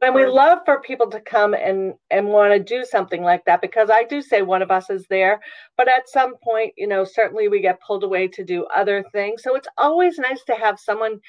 and 0.02 0.14
we 0.14 0.26
love 0.26 0.58
for 0.64 0.80
people 0.80 1.10
to 1.10 1.20
come 1.20 1.54
and 1.54 1.94
and 2.10 2.26
want 2.28 2.52
to 2.52 2.58
do 2.58 2.84
something 2.84 3.22
like 3.22 3.44
that 3.44 3.60
because 3.60 3.90
i 3.90 4.04
do 4.04 4.22
say 4.22 4.42
one 4.42 4.62
of 4.62 4.70
us 4.70 4.88
is 4.90 5.06
there 5.10 5.40
but 5.76 5.88
at 5.88 6.08
some 6.08 6.34
point 6.42 6.72
you 6.76 6.86
know 6.86 7.04
certainly 7.04 7.48
we 7.48 7.60
get 7.60 7.80
pulled 7.86 8.04
away 8.04 8.28
to 8.28 8.44
do 8.44 8.66
other 8.74 9.04
things. 9.12 9.42
So 9.42 9.54
it's 9.56 9.68
always 9.78 10.18
nice 10.18 10.42
to 10.44 10.54
have 10.54 10.78
someone 10.78 11.20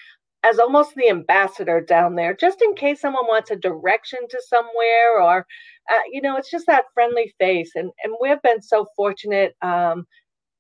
as 0.44 0.58
almost 0.58 0.96
the 0.96 1.10
ambassador 1.10 1.80
down 1.82 2.16
there 2.16 2.34
just 2.36 2.62
in 2.64 2.74
case 2.74 3.00
someone 3.00 3.28
wants 3.28 3.52
a 3.52 3.56
direction 3.56 4.20
to 4.30 4.42
somewhere 4.50 5.22
or 5.22 5.46
uh, 5.92 6.04
you 6.12 6.22
know 6.22 6.36
it's 6.38 6.52
just 6.52 6.68
that 6.68 6.86
friendly 6.94 7.34
face. 7.40 7.72
And 7.76 7.92
and 8.04 8.14
we've 8.22 8.42
been 8.42 8.62
so 8.62 8.88
fortunate 8.96 9.56
um, 9.62 10.06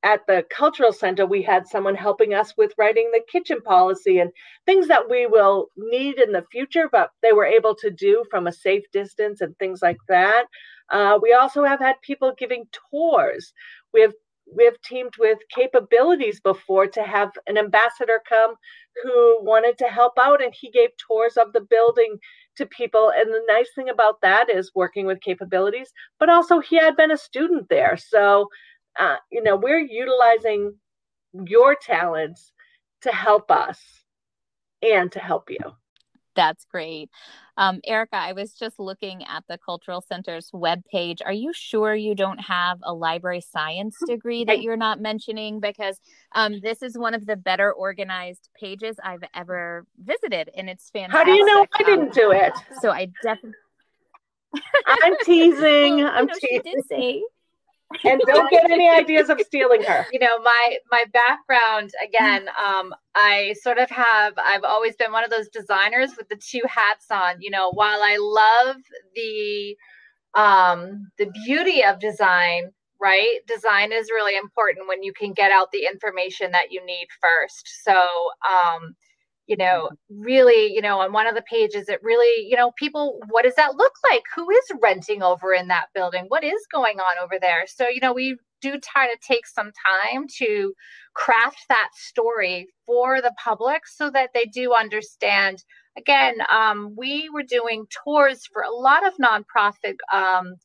at 0.04 0.26
the 0.28 0.43
cultural 0.49 0.91
center 0.91 1.26
we 1.26 1.41
had 1.41 1.68
someone 1.68 1.95
helping 1.95 2.34
us 2.34 2.54
with 2.58 2.74
writing 2.78 3.10
the 3.14 3.22
kitchen 3.32 3.62
policy 3.62 4.20
and 4.20 4.32
things 4.66 4.88
that 4.88 5.10
we 5.10 5.28
will 5.28 5.68
need 5.78 6.18
in 6.18 6.32
the 6.32 6.45
future 6.52 6.89
but 6.91 7.12
they 7.22 7.34
were 7.34 7.45
able 7.45 7.76
to 7.76 7.91
do 7.91 8.24
from 8.32 8.47
a 8.47 8.52
safe 8.52 8.84
distance 8.91 9.41
and 9.41 9.58
things 9.58 9.82
like 9.82 9.99
that. 10.08 10.45
Uh, 10.89 11.18
we 11.22 11.34
also 11.34 11.64
have 11.64 11.80
had 11.80 11.95
people 12.02 12.34
giving 12.38 12.66
tours. 12.91 13.54
We 13.93 14.02
have 14.02 14.14
we 14.54 14.66
have 14.66 14.82
teamed 14.82 15.14
with 15.18 15.38
CapeAbilities 15.56 16.43
before 16.43 16.86
to 16.88 17.04
have 17.04 17.32
an 17.47 17.58
ambassador 17.58 18.22
come 18.28 18.56
who 19.02 19.38
wanted 19.41 19.78
to 19.78 19.86
help 19.86 20.14
out 20.20 20.43
and 20.43 20.54
he 20.54 20.70
gave 20.70 20.89
tours 20.97 21.38
of 21.38 21.54
the 21.54 21.62
building 21.62 22.18
to 22.58 22.66
people. 22.66 23.14
And 23.16 23.30
the 23.34 23.41
nice 23.47 23.70
thing 23.74 23.88
about 23.88 24.20
that 24.22 24.49
is 24.49 24.72
working 24.76 25.06
with 25.06 25.22
CapeAbilities 25.22 25.88
but 26.20 26.30
also 26.30 26.60
he 26.60 26.78
had 26.78 26.97
been 26.97 27.12
a 27.12 27.18
student 27.18 27.70
there. 27.70 27.95
So 27.97 28.49
uh, 29.00 29.18
you 29.32 29.42
know, 29.44 29.56
we're 29.56 29.80
utilizing 29.80 30.76
your 31.34 31.76
talents 31.76 32.52
to 33.02 33.12
help 33.12 33.52
us 33.52 33.80
and 34.82 35.12
to 35.12 35.20
help 35.20 35.50
you. 35.50 35.76
That's 36.36 36.66
great. 36.66 37.10
Um, 37.58 37.82
Erica, 37.86 38.16
I 38.16 38.32
was 38.34 38.54
just 38.54 38.80
looking 38.80 39.24
at 39.26 39.44
the 39.50 39.58
Cultural 39.58 40.02
Center's 40.02 40.50
webpage. 40.52 41.20
Are 41.26 41.34
you 41.34 41.52
sure 41.54 41.94
you 41.94 42.16
don't 42.16 42.39
have 42.39 42.80
a 42.84 42.94
library 42.94 43.42
science 43.42 43.98
degree 44.08 44.46
that 44.46 44.62
you're 44.62 44.78
not 44.78 45.02
mentioning? 45.02 45.60
Because 45.60 46.00
um, 46.34 46.60
this 46.62 46.82
is 46.82 46.98
one 46.98 47.14
of 47.14 47.26
the 47.26 47.36
better 47.36 47.72
organized 47.74 48.50
pages 48.58 48.98
I've 49.04 49.24
ever 49.36 49.86
visited, 50.02 50.50
and 50.56 50.70
it's 50.70 50.89
fantastic. 50.89 51.18
How 51.18 51.24
do 51.26 51.32
you 51.34 51.46
know 51.46 51.66
I 51.74 51.84
didn't 51.84 52.14
do 52.14 52.32
it? 52.32 52.54
So 52.80 52.92
I 52.92 53.10
definitely. 53.22 53.58
I'm 54.86 55.16
teasing. 55.24 55.98
well, 56.04 56.12
I'm 56.14 56.28
teasing. 56.30 56.50
She 56.50 56.60
did 56.60 56.86
say 56.88 57.24
and 58.04 58.22
don't 58.28 58.50
get 58.50 58.70
any 58.70 58.89
ideas 58.89 59.30
of 59.30 59.39
stealing 59.42 59.84
her. 59.84 60.06
You 60.12 60.20
know, 60.20 60.39
my 60.42 60.78
my 60.92 61.06
background 61.14 61.92
again, 62.04 62.48
um, 62.64 62.94
I 63.16 63.56
sort 63.62 63.78
of 63.78 63.89
have 63.89 64.34
I've 64.38 64.64
always 64.64 64.96
been 64.96 65.12
one 65.12 65.24
of 65.24 65.30
those 65.30 65.50
designers 65.50 66.12
with 66.18 66.30
the 66.30 66.36
two 66.36 66.62
hats 66.68 67.08
on. 67.12 67.42
You 67.42 67.52
know, 67.52 67.72
while 67.72 68.02
I 68.04 68.18
love 68.20 68.78
the 69.16 69.78
um 70.39 71.12
the 71.18 71.32
beauty 71.46 71.84
of 71.84 72.00
design, 72.00 72.72
right? 73.00 73.39
Design 73.48 73.92
is 73.92 74.10
really 74.12 74.38
important 74.38 74.88
when 74.88 75.04
you 75.04 75.14
can 75.14 75.34
get 75.34 75.52
out 75.52 75.72
the 75.72 75.86
information 75.86 76.52
that 76.52 76.72
you 76.72 76.86
need 76.86 77.08
first. 77.22 77.84
So 77.84 77.94
um 77.94 78.96
you 79.52 79.58
know, 79.58 79.89
really, 80.10 80.74
you 80.74 80.82
know, 80.82 81.02
on 81.02 81.12
one 81.12 81.28
of 81.28 81.36
the 81.36 81.41
pages, 81.41 81.89
it 81.89 81.99
really, 82.02 82.47
you 82.47 82.56
know, 82.56 82.72
people, 82.78 83.20
what 83.28 83.43
does 83.43 83.56
that 83.56 83.76
look 83.76 83.91
like? 84.10 84.24
Who 84.34 84.49
is 84.49 84.72
renting 84.82 85.22
over 85.22 85.54
in 85.54 85.68
that 85.68 85.88
building? 85.93 86.24
What 86.30 86.45
is 86.45 86.66
going 86.72 86.99
on 87.02 87.22
over 87.22 87.38
there? 87.38 87.66
So, 87.68 87.89
you 87.89 87.99
know, 87.99 88.14
we 88.14 88.38
do 88.62 88.80
try 88.80 89.08
to 89.08 89.18
take 89.22 89.45
some 89.45 89.74
time 90.14 90.26
to 90.38 90.74
craft 91.16 91.66
that 91.68 91.89
story 91.95 92.70
for 92.86 93.22
the 93.22 93.34
public 93.43 93.86
so 93.86 94.10
that 94.12 94.30
they 94.34 94.45
do 94.45 94.74
understand. 94.74 95.66
Again, 95.97 96.36
um, 96.49 96.95
we 96.97 97.30
were 97.34 97.43
doing 97.43 97.88
tours 98.06 98.45
for 98.45 98.62
a 98.62 98.72
lot 98.72 99.06
of 99.06 99.16
nonprofit 99.18 99.97
um, 100.14 100.56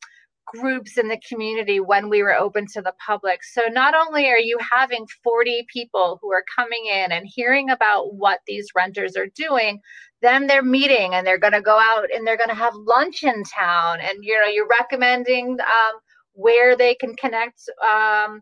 groups 0.47 0.97
in 0.97 1.07
the 1.07 1.19
community 1.27 1.79
when 1.79 2.09
we 2.09 2.23
were 2.23 2.35
open 2.35 2.65
to 2.73 2.81
the 2.81 2.93
public. 3.05 3.43
So 3.43 3.63
not 3.69 3.93
only 3.93 4.27
are 4.27 4.39
you 4.39 4.57
having 4.71 5.05
40 5.23 5.67
people 5.71 6.19
who 6.21 6.31
are 6.31 6.43
coming 6.55 6.85
in 6.91 7.11
and 7.11 7.27
hearing 7.27 7.69
about 7.69 8.15
what 8.15 8.39
these 8.47 8.67
renters 8.75 9.15
are 9.15 9.27
doing, 9.35 9.79
then 10.21 10.47
they're 10.47 10.63
meeting 10.63 11.13
and 11.13 11.27
they're 11.27 11.37
going 11.37 11.53
to 11.53 11.61
go 11.61 11.77
out 11.79 12.07
and 12.13 12.25
they're 12.25 12.37
going 12.37 12.49
to 12.49 12.55
have 12.55 12.73
lunch 12.75 13.23
in 13.23 13.43
town 13.43 13.99
and 14.01 14.19
you 14.23 14.39
know 14.39 14.47
you're 14.47 14.67
recommending 14.67 15.51
um, 15.59 15.99
where 16.33 16.75
they 16.75 16.95
can 16.95 17.15
connect 17.15 17.61
um, 17.87 18.41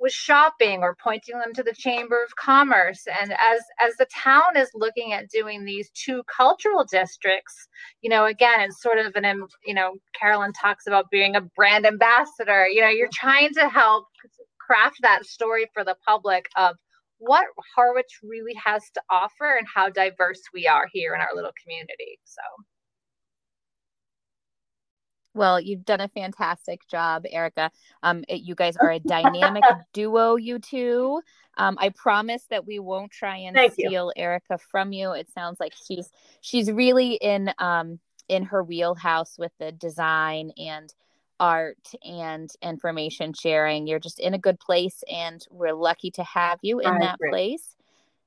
with 0.00 0.12
shopping 0.12 0.82
or 0.82 0.96
pointing 1.02 1.38
them 1.38 1.52
to 1.54 1.62
the 1.62 1.74
chamber 1.74 2.22
of 2.22 2.36
commerce. 2.36 3.06
And 3.20 3.32
as 3.32 3.60
as 3.84 3.96
the 3.98 4.06
town 4.06 4.56
is 4.56 4.70
looking 4.74 5.12
at 5.12 5.28
doing 5.30 5.64
these 5.64 5.90
two 5.94 6.22
cultural 6.24 6.84
districts 6.84 7.68
you 8.02 8.10
know 8.10 8.24
again 8.24 8.60
it's 8.60 8.82
sort 8.82 8.98
of 8.98 9.12
an 9.16 9.46
you 9.64 9.74
know 9.74 9.94
carolyn 10.18 10.52
talks 10.52 10.86
about 10.86 11.10
being 11.10 11.36
a 11.36 11.40
brand 11.40 11.86
ambassador. 11.86 12.66
You 12.68 12.80
know 12.80 12.88
you're 12.88 13.08
trying 13.12 13.52
to 13.54 13.68
help 13.68 14.06
craft 14.60 14.96
that 15.02 15.26
story 15.26 15.66
for 15.74 15.84
the 15.84 15.96
public 16.06 16.46
of 16.56 16.76
what 17.18 17.46
harwich 17.74 18.18
really 18.22 18.54
has 18.62 18.82
to 18.92 19.00
offer 19.10 19.56
and 19.56 19.66
how 19.72 19.88
diverse 19.88 20.40
we 20.52 20.66
are 20.66 20.86
here 20.92 21.14
in 21.14 21.20
our 21.20 21.34
little 21.34 21.52
community. 21.62 22.18
So 22.24 22.42
well, 25.34 25.60
you've 25.60 25.84
done 25.84 26.00
a 26.00 26.08
fantastic 26.08 26.86
job, 26.88 27.24
Erica. 27.30 27.70
Um, 28.02 28.24
it, 28.28 28.42
you 28.42 28.54
guys 28.54 28.76
are 28.76 28.90
a 28.90 28.98
dynamic 29.00 29.64
duo, 29.92 30.36
you 30.36 30.58
two. 30.58 31.20
Um, 31.56 31.76
I 31.80 31.90
promise 31.90 32.44
that 32.50 32.66
we 32.66 32.78
won't 32.78 33.10
try 33.12 33.36
and 33.38 33.56
Thank 33.56 33.74
steal 33.74 34.12
you. 34.14 34.22
Erica 34.22 34.58
from 34.58 34.92
you. 34.92 35.12
It 35.12 35.30
sounds 35.32 35.60
like 35.60 35.74
she's 35.86 36.10
she's 36.40 36.70
really 36.70 37.14
in 37.14 37.52
um 37.58 37.98
in 38.28 38.44
her 38.44 38.62
wheelhouse 38.62 39.36
with 39.38 39.52
the 39.58 39.72
design 39.72 40.52
and 40.56 40.92
art 41.40 41.78
and 42.04 42.50
information 42.62 43.32
sharing. 43.34 43.86
You're 43.86 43.98
just 43.98 44.20
in 44.20 44.34
a 44.34 44.38
good 44.38 44.58
place, 44.60 45.02
and 45.10 45.44
we're 45.50 45.74
lucky 45.74 46.10
to 46.12 46.24
have 46.24 46.58
you 46.62 46.80
in 46.80 46.98
I 46.98 46.98
that 46.98 47.20
agree. 47.20 47.28
place. 47.28 47.76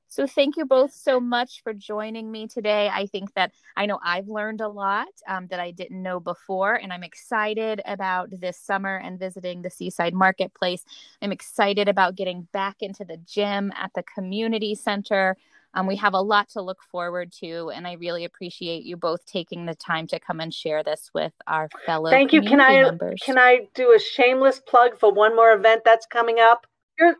So, 0.08 0.26
thank 0.26 0.56
you 0.56 0.64
both 0.64 0.92
so 0.92 1.20
much 1.20 1.62
for 1.62 1.72
joining 1.74 2.30
me 2.30 2.48
today. 2.48 2.90
I 2.92 3.06
think 3.06 3.34
that 3.34 3.52
I 3.76 3.86
know 3.86 3.98
I've 4.02 4.28
learned 4.28 4.60
a 4.60 4.68
lot 4.68 5.08
um, 5.26 5.46
that 5.48 5.60
I 5.60 5.70
didn't 5.70 6.02
know 6.02 6.18
before, 6.18 6.74
and 6.74 6.92
I'm 6.92 7.04
excited 7.04 7.80
about 7.84 8.30
this 8.30 8.58
summer 8.58 8.96
and 8.96 9.18
visiting 9.18 9.62
the 9.62 9.70
Seaside 9.70 10.14
Marketplace. 10.14 10.84
I'm 11.20 11.32
excited 11.32 11.88
about 11.88 12.16
getting 12.16 12.48
back 12.52 12.76
into 12.80 13.04
the 13.04 13.18
gym 13.18 13.72
at 13.76 13.92
the 13.94 14.02
community 14.02 14.74
center. 14.74 15.36
Um, 15.74 15.86
we 15.86 15.96
have 15.96 16.14
a 16.14 16.20
lot 16.20 16.48
to 16.50 16.62
look 16.62 16.82
forward 16.90 17.32
to, 17.40 17.70
and 17.70 17.86
I 17.86 17.92
really 17.92 18.24
appreciate 18.24 18.84
you 18.84 18.96
both 18.96 19.26
taking 19.26 19.66
the 19.66 19.74
time 19.74 20.06
to 20.08 20.18
come 20.18 20.40
and 20.40 20.52
share 20.52 20.82
this 20.82 21.10
with 21.14 21.32
our 21.46 21.68
fellow. 21.84 22.10
Thank 22.10 22.32
you. 22.32 22.42
Can 22.42 22.60
I 22.60 22.82
members. 22.82 23.20
can 23.22 23.38
I 23.38 23.68
do 23.74 23.92
a 23.94 23.98
shameless 23.98 24.60
plug 24.60 24.98
for 24.98 25.12
one 25.12 25.36
more 25.36 25.52
event 25.52 25.82
that's 25.84 26.06
coming 26.06 26.38
up? 26.40 26.66
You're, 26.98 27.16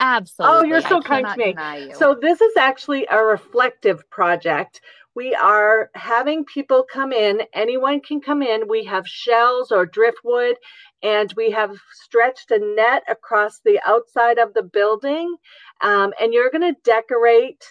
Absolutely. 0.00 0.58
Oh, 0.58 0.62
you're 0.64 0.80
so 0.80 0.98
I 0.98 1.22
kind 1.22 1.26
to 1.26 1.36
me. 1.38 1.92
So 1.94 2.16
this 2.20 2.40
is 2.40 2.56
actually 2.56 3.06
a 3.10 3.22
reflective 3.22 4.08
project. 4.10 4.80
We 5.14 5.34
are 5.34 5.90
having 5.94 6.44
people 6.44 6.84
come 6.92 7.12
in. 7.12 7.42
Anyone 7.52 8.00
can 8.00 8.20
come 8.20 8.42
in. 8.42 8.66
We 8.68 8.84
have 8.84 9.06
shells 9.06 9.70
or 9.70 9.86
driftwood, 9.86 10.56
and 11.02 11.32
we 11.36 11.50
have 11.52 11.76
stretched 11.92 12.50
a 12.50 12.58
net 12.58 13.04
across 13.08 13.60
the 13.60 13.80
outside 13.86 14.38
of 14.38 14.52
the 14.54 14.64
building. 14.64 15.36
Um, 15.80 16.12
and 16.20 16.34
you're 16.34 16.50
going 16.50 16.74
to 16.74 16.80
decorate 16.82 17.64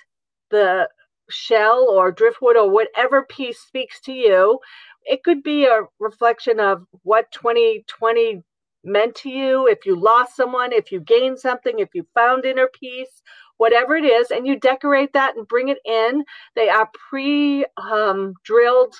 the 0.49 0.88
shell 1.30 1.88
or 1.89 2.11
driftwood 2.11 2.55
or 2.55 2.69
whatever 2.69 3.24
piece 3.24 3.59
speaks 3.59 3.99
to 4.01 4.13
you. 4.13 4.59
It 5.05 5.24
could 5.24 5.43
be 5.43 5.65
a 5.65 5.82
reflection 5.99 6.61
of 6.61 6.86
what 7.03 7.30
2020 7.32 8.41
meant 8.84 9.15
to 9.15 9.29
you, 9.29 9.67
if 9.67 9.86
you 9.86 9.95
lost 9.95 10.36
someone, 10.36 10.73
if 10.73 10.91
you 10.91 10.99
gained 10.99 11.39
something, 11.39 11.79
if 11.79 11.89
you 11.93 12.05
found 12.13 12.45
inner 12.45 12.69
peace, 12.79 13.21
whatever 13.57 13.95
it 13.95 14.05
is, 14.05 14.31
and 14.31 14.45
you 14.45 14.59
decorate 14.59 15.13
that 15.13 15.36
and 15.36 15.47
bring 15.47 15.69
it 15.69 15.79
in. 15.86 16.23
They 16.55 16.69
are 16.69 16.89
pre 17.09 17.65
um, 17.77 18.34
drilled 18.43 18.95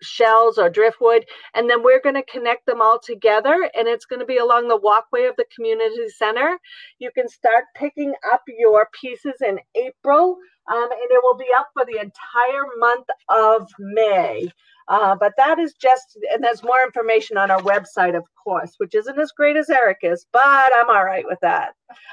shells 0.00 0.58
or 0.58 0.70
driftwood, 0.70 1.24
and 1.54 1.68
then 1.68 1.82
we're 1.82 2.00
going 2.00 2.14
to 2.14 2.22
connect 2.22 2.66
them 2.66 2.80
all 2.80 2.98
together, 2.98 3.70
and 3.76 3.88
it's 3.88 4.06
going 4.06 4.20
to 4.20 4.26
be 4.26 4.38
along 4.38 4.68
the 4.68 4.76
walkway 4.76 5.24
of 5.24 5.36
the 5.36 5.46
community 5.54 6.08
center. 6.08 6.58
You 6.98 7.10
can 7.14 7.28
start 7.28 7.64
picking 7.74 8.14
up 8.32 8.42
your 8.46 8.88
pieces 9.00 9.34
in 9.44 9.58
April, 9.74 10.36
um, 10.70 10.82
and 10.90 11.10
it 11.10 11.20
will 11.22 11.36
be 11.36 11.48
up 11.56 11.68
for 11.72 11.84
the 11.84 11.98
entire 11.98 12.64
month 12.78 13.06
of 13.28 13.68
May. 13.78 14.48
Uh, 14.88 15.14
but 15.14 15.34
that 15.36 15.58
is 15.58 15.74
just, 15.74 16.18
and 16.32 16.42
there's 16.42 16.62
more 16.62 16.82
information 16.82 17.36
on 17.36 17.50
our 17.50 17.60
website, 17.60 18.16
of 18.16 18.24
course, 18.42 18.72
which 18.78 18.94
isn't 18.94 19.18
as 19.18 19.32
great 19.32 19.56
as 19.56 19.68
Erica's, 19.68 20.26
but 20.32 20.70
I'm 20.74 20.88
all 20.88 21.04
right 21.04 21.26
with 21.26 21.38
that. 21.42 21.72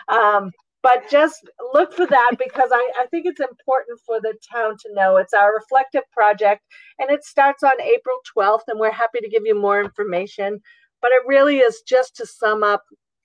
Um, 0.10 0.52
but 0.84 1.10
just 1.10 1.50
look 1.74 1.94
for 1.94 2.06
that 2.06 2.32
because 2.38 2.70
I, 2.72 2.92
I 3.00 3.06
think 3.08 3.26
it's 3.26 3.40
important 3.40 4.00
for 4.06 4.20
the 4.22 4.36
town 4.52 4.76
to 4.82 4.94
know 4.94 5.18
it's 5.18 5.34
our 5.34 5.54
reflective 5.54 6.04
project 6.12 6.62
and 7.00 7.10
it 7.10 7.24
starts 7.24 7.64
on 7.64 7.82
April 7.82 8.18
12th, 8.38 8.68
and 8.68 8.80
we're 8.80 8.92
happy 8.92 9.20
to 9.20 9.30
give 9.30 9.44
you 9.46 9.60
more 9.60 9.82
information. 9.82 10.60
But 11.02 11.12
it 11.12 11.28
really 11.28 11.60
is 11.60 11.82
just 11.88 12.16
to 12.18 12.26
sum 12.26 12.64
up 12.64 12.84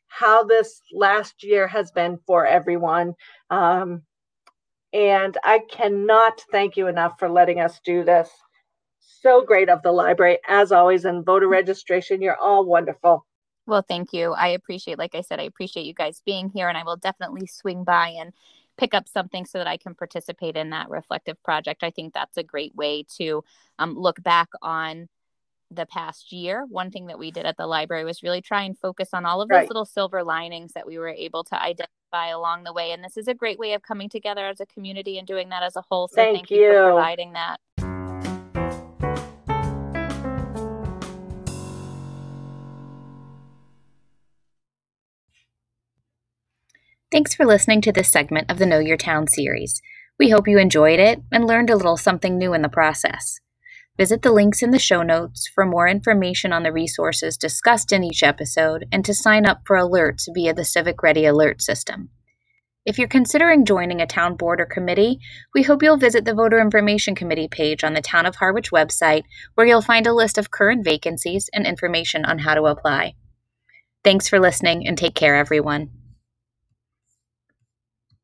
how 0.09 0.43
this 0.45 0.81
last 0.93 1.43
year 1.43 1.67
has 1.69 1.91
been 1.93 2.19
for 2.27 2.47
everyone. 2.47 3.15
Um, 3.49 4.03
and 4.93 5.37
I 5.45 5.61
cannot 5.61 6.41
thank 6.51 6.77
you 6.77 6.87
enough 6.89 7.19
for 7.19 7.29
letting 7.29 7.61
us 7.61 7.81
do 7.85 8.05
this 8.05 8.29
so 9.23 9.45
great 9.45 9.69
of 9.69 9.83
the 9.83 9.93
library, 9.93 10.39
as 10.49 10.73
always, 10.73 11.05
and 11.05 11.25
voter 11.25 11.49
registration. 11.49 12.23
You're 12.23 12.37
all 12.37 12.65
wonderful. 12.65 13.27
Well, 13.67 13.85
thank 13.87 14.13
you. 14.13 14.33
I 14.33 14.49
appreciate, 14.49 14.99
like 14.99 15.15
I 15.15 15.21
said, 15.21 15.39
I 15.39 15.45
appreciate 15.45 15.87
you 15.87 15.95
guys 15.95 16.23
being 16.25 16.49
here, 16.49 16.69
and 16.69 16.77
I 16.77 16.85
will 16.85 16.97
definitely 16.97 17.47
swing 17.47 17.85
by 17.85 18.09
and 18.19 18.33
pick 18.79 18.95
up 18.95 19.09
something 19.09 19.45
so 19.45 19.59
that 19.59 19.67
I 19.67 19.77
can 19.77 19.95
participate 19.95 20.57
in 20.57 20.71
that 20.71 20.89
reflective 20.89 21.41
project. 21.43 21.85
I 21.85 21.91
think 21.91 22.15
that's 22.15 22.37
a 22.39 22.43
great 22.43 22.75
way 22.75 23.05
to 23.19 23.45
um, 23.79 23.95
look 23.97 24.23
back 24.23 24.49
on 24.63 25.09
the 25.71 25.87
past 25.87 26.33
year. 26.33 26.67
One 26.69 26.91
thing 26.91 27.07
that 27.07 27.19
we 27.19 27.31
did 27.31 27.47
at 27.47 27.57
the 27.57 27.67
library 27.67 28.05
was 28.05 28.23
really 28.23 28.41
try 28.41 28.63
and 28.63 28.77
focus 28.77 29.11
on 29.13 29.25
all 29.25 29.41
of 29.41 29.49
those 29.49 29.57
right. 29.57 29.69
little 29.69 29.85
silver 29.85 30.25
linings 30.25 30.73
that 30.73 30.87
we 30.87 30.99
were 30.99 31.09
able 31.09 31.45
to 31.45 31.63
identify 31.63 31.93
along 32.13 32.65
the 32.65 32.73
way. 32.73 32.93
And 32.93 33.03
this 33.05 33.17
is 33.17 33.29
a 33.29 33.35
great 33.35 33.59
way 33.59 33.73
of 33.73 33.83
coming 33.83 34.09
together 34.09 34.47
as 34.47 34.61
a 34.61 34.67
community 34.67 35.19
and 35.19 35.27
doing 35.27 35.49
that 35.51 35.63
as 35.63 35.77
a 35.77 35.83
whole. 35.89 36.09
So 36.09 36.17
thank, 36.17 36.37
thank 36.37 36.51
you. 36.51 36.63
you 36.63 36.73
for 36.73 36.93
providing 36.93 37.33
that. 37.33 37.61
Thanks 47.11 47.35
for 47.35 47.45
listening 47.45 47.81
to 47.83 47.93
this 47.93 48.09
segment 48.09 48.49
of 48.49 48.59
the 48.59 48.67
Know 48.67 48.79
Your 48.79 48.97
Town 48.97 49.27
series. 49.27 49.83
We 50.17 50.31
hope 50.31 50.47
you 50.47 50.59
enjoyed 50.59 51.01
it 51.01 51.21
and 51.33 51.45
learned 51.45 51.69
a 51.69 51.77
little 51.77 51.97
something 51.97 52.39
new 52.39 52.55
in 52.55 52.63
the 52.63 52.69
process. 52.69 53.41
Visit 54.01 54.23
the 54.23 54.33
links 54.33 54.63
in 54.63 54.71
the 54.71 54.79
show 54.79 55.03
notes 55.03 55.47
for 55.55 55.67
more 55.67 55.87
information 55.87 56.55
on 56.55 56.63
the 56.63 56.73
resources 56.73 57.37
discussed 57.37 57.93
in 57.93 58.03
each 58.03 58.23
episode 58.23 58.87
and 58.91 59.05
to 59.05 59.13
sign 59.13 59.45
up 59.45 59.61
for 59.67 59.77
alerts 59.77 60.27
via 60.33 60.55
the 60.55 60.63
CivicReady 60.63 61.29
alert 61.29 61.61
system. 61.61 62.09
If 62.87 62.99
you're 62.99 63.09
considering 63.09 63.67
joining 63.67 64.01
a 64.01 64.07
town 64.07 64.37
board 64.37 64.59
or 64.59 64.65
committee, 64.65 65.19
we 65.55 65.65
hope 65.65 65.83
you'll 65.83 65.99
visit 65.99 66.25
the 66.25 66.33
Voter 66.33 66.61
Information 66.61 67.15
Committee 67.15 67.47
page 67.47 67.85
on 67.85 67.93
the 67.93 68.01
Town 68.01 68.25
of 68.25 68.37
Harwich 68.37 68.71
website, 68.71 69.25
where 69.55 69.67
you'll 69.67 69.83
find 69.83 70.07
a 70.07 70.15
list 70.15 70.39
of 70.39 70.51
current 70.51 70.83
vacancies 70.83 71.51
and 71.53 71.67
information 71.67 72.25
on 72.25 72.39
how 72.39 72.55
to 72.55 72.63
apply. 72.63 73.17
Thanks 74.03 74.31
for 74.31 74.41
listening 74.41 74.89
and 74.89 74.97
take 74.97 75.15
care, 75.15 75.37
everyone. 75.37 76.00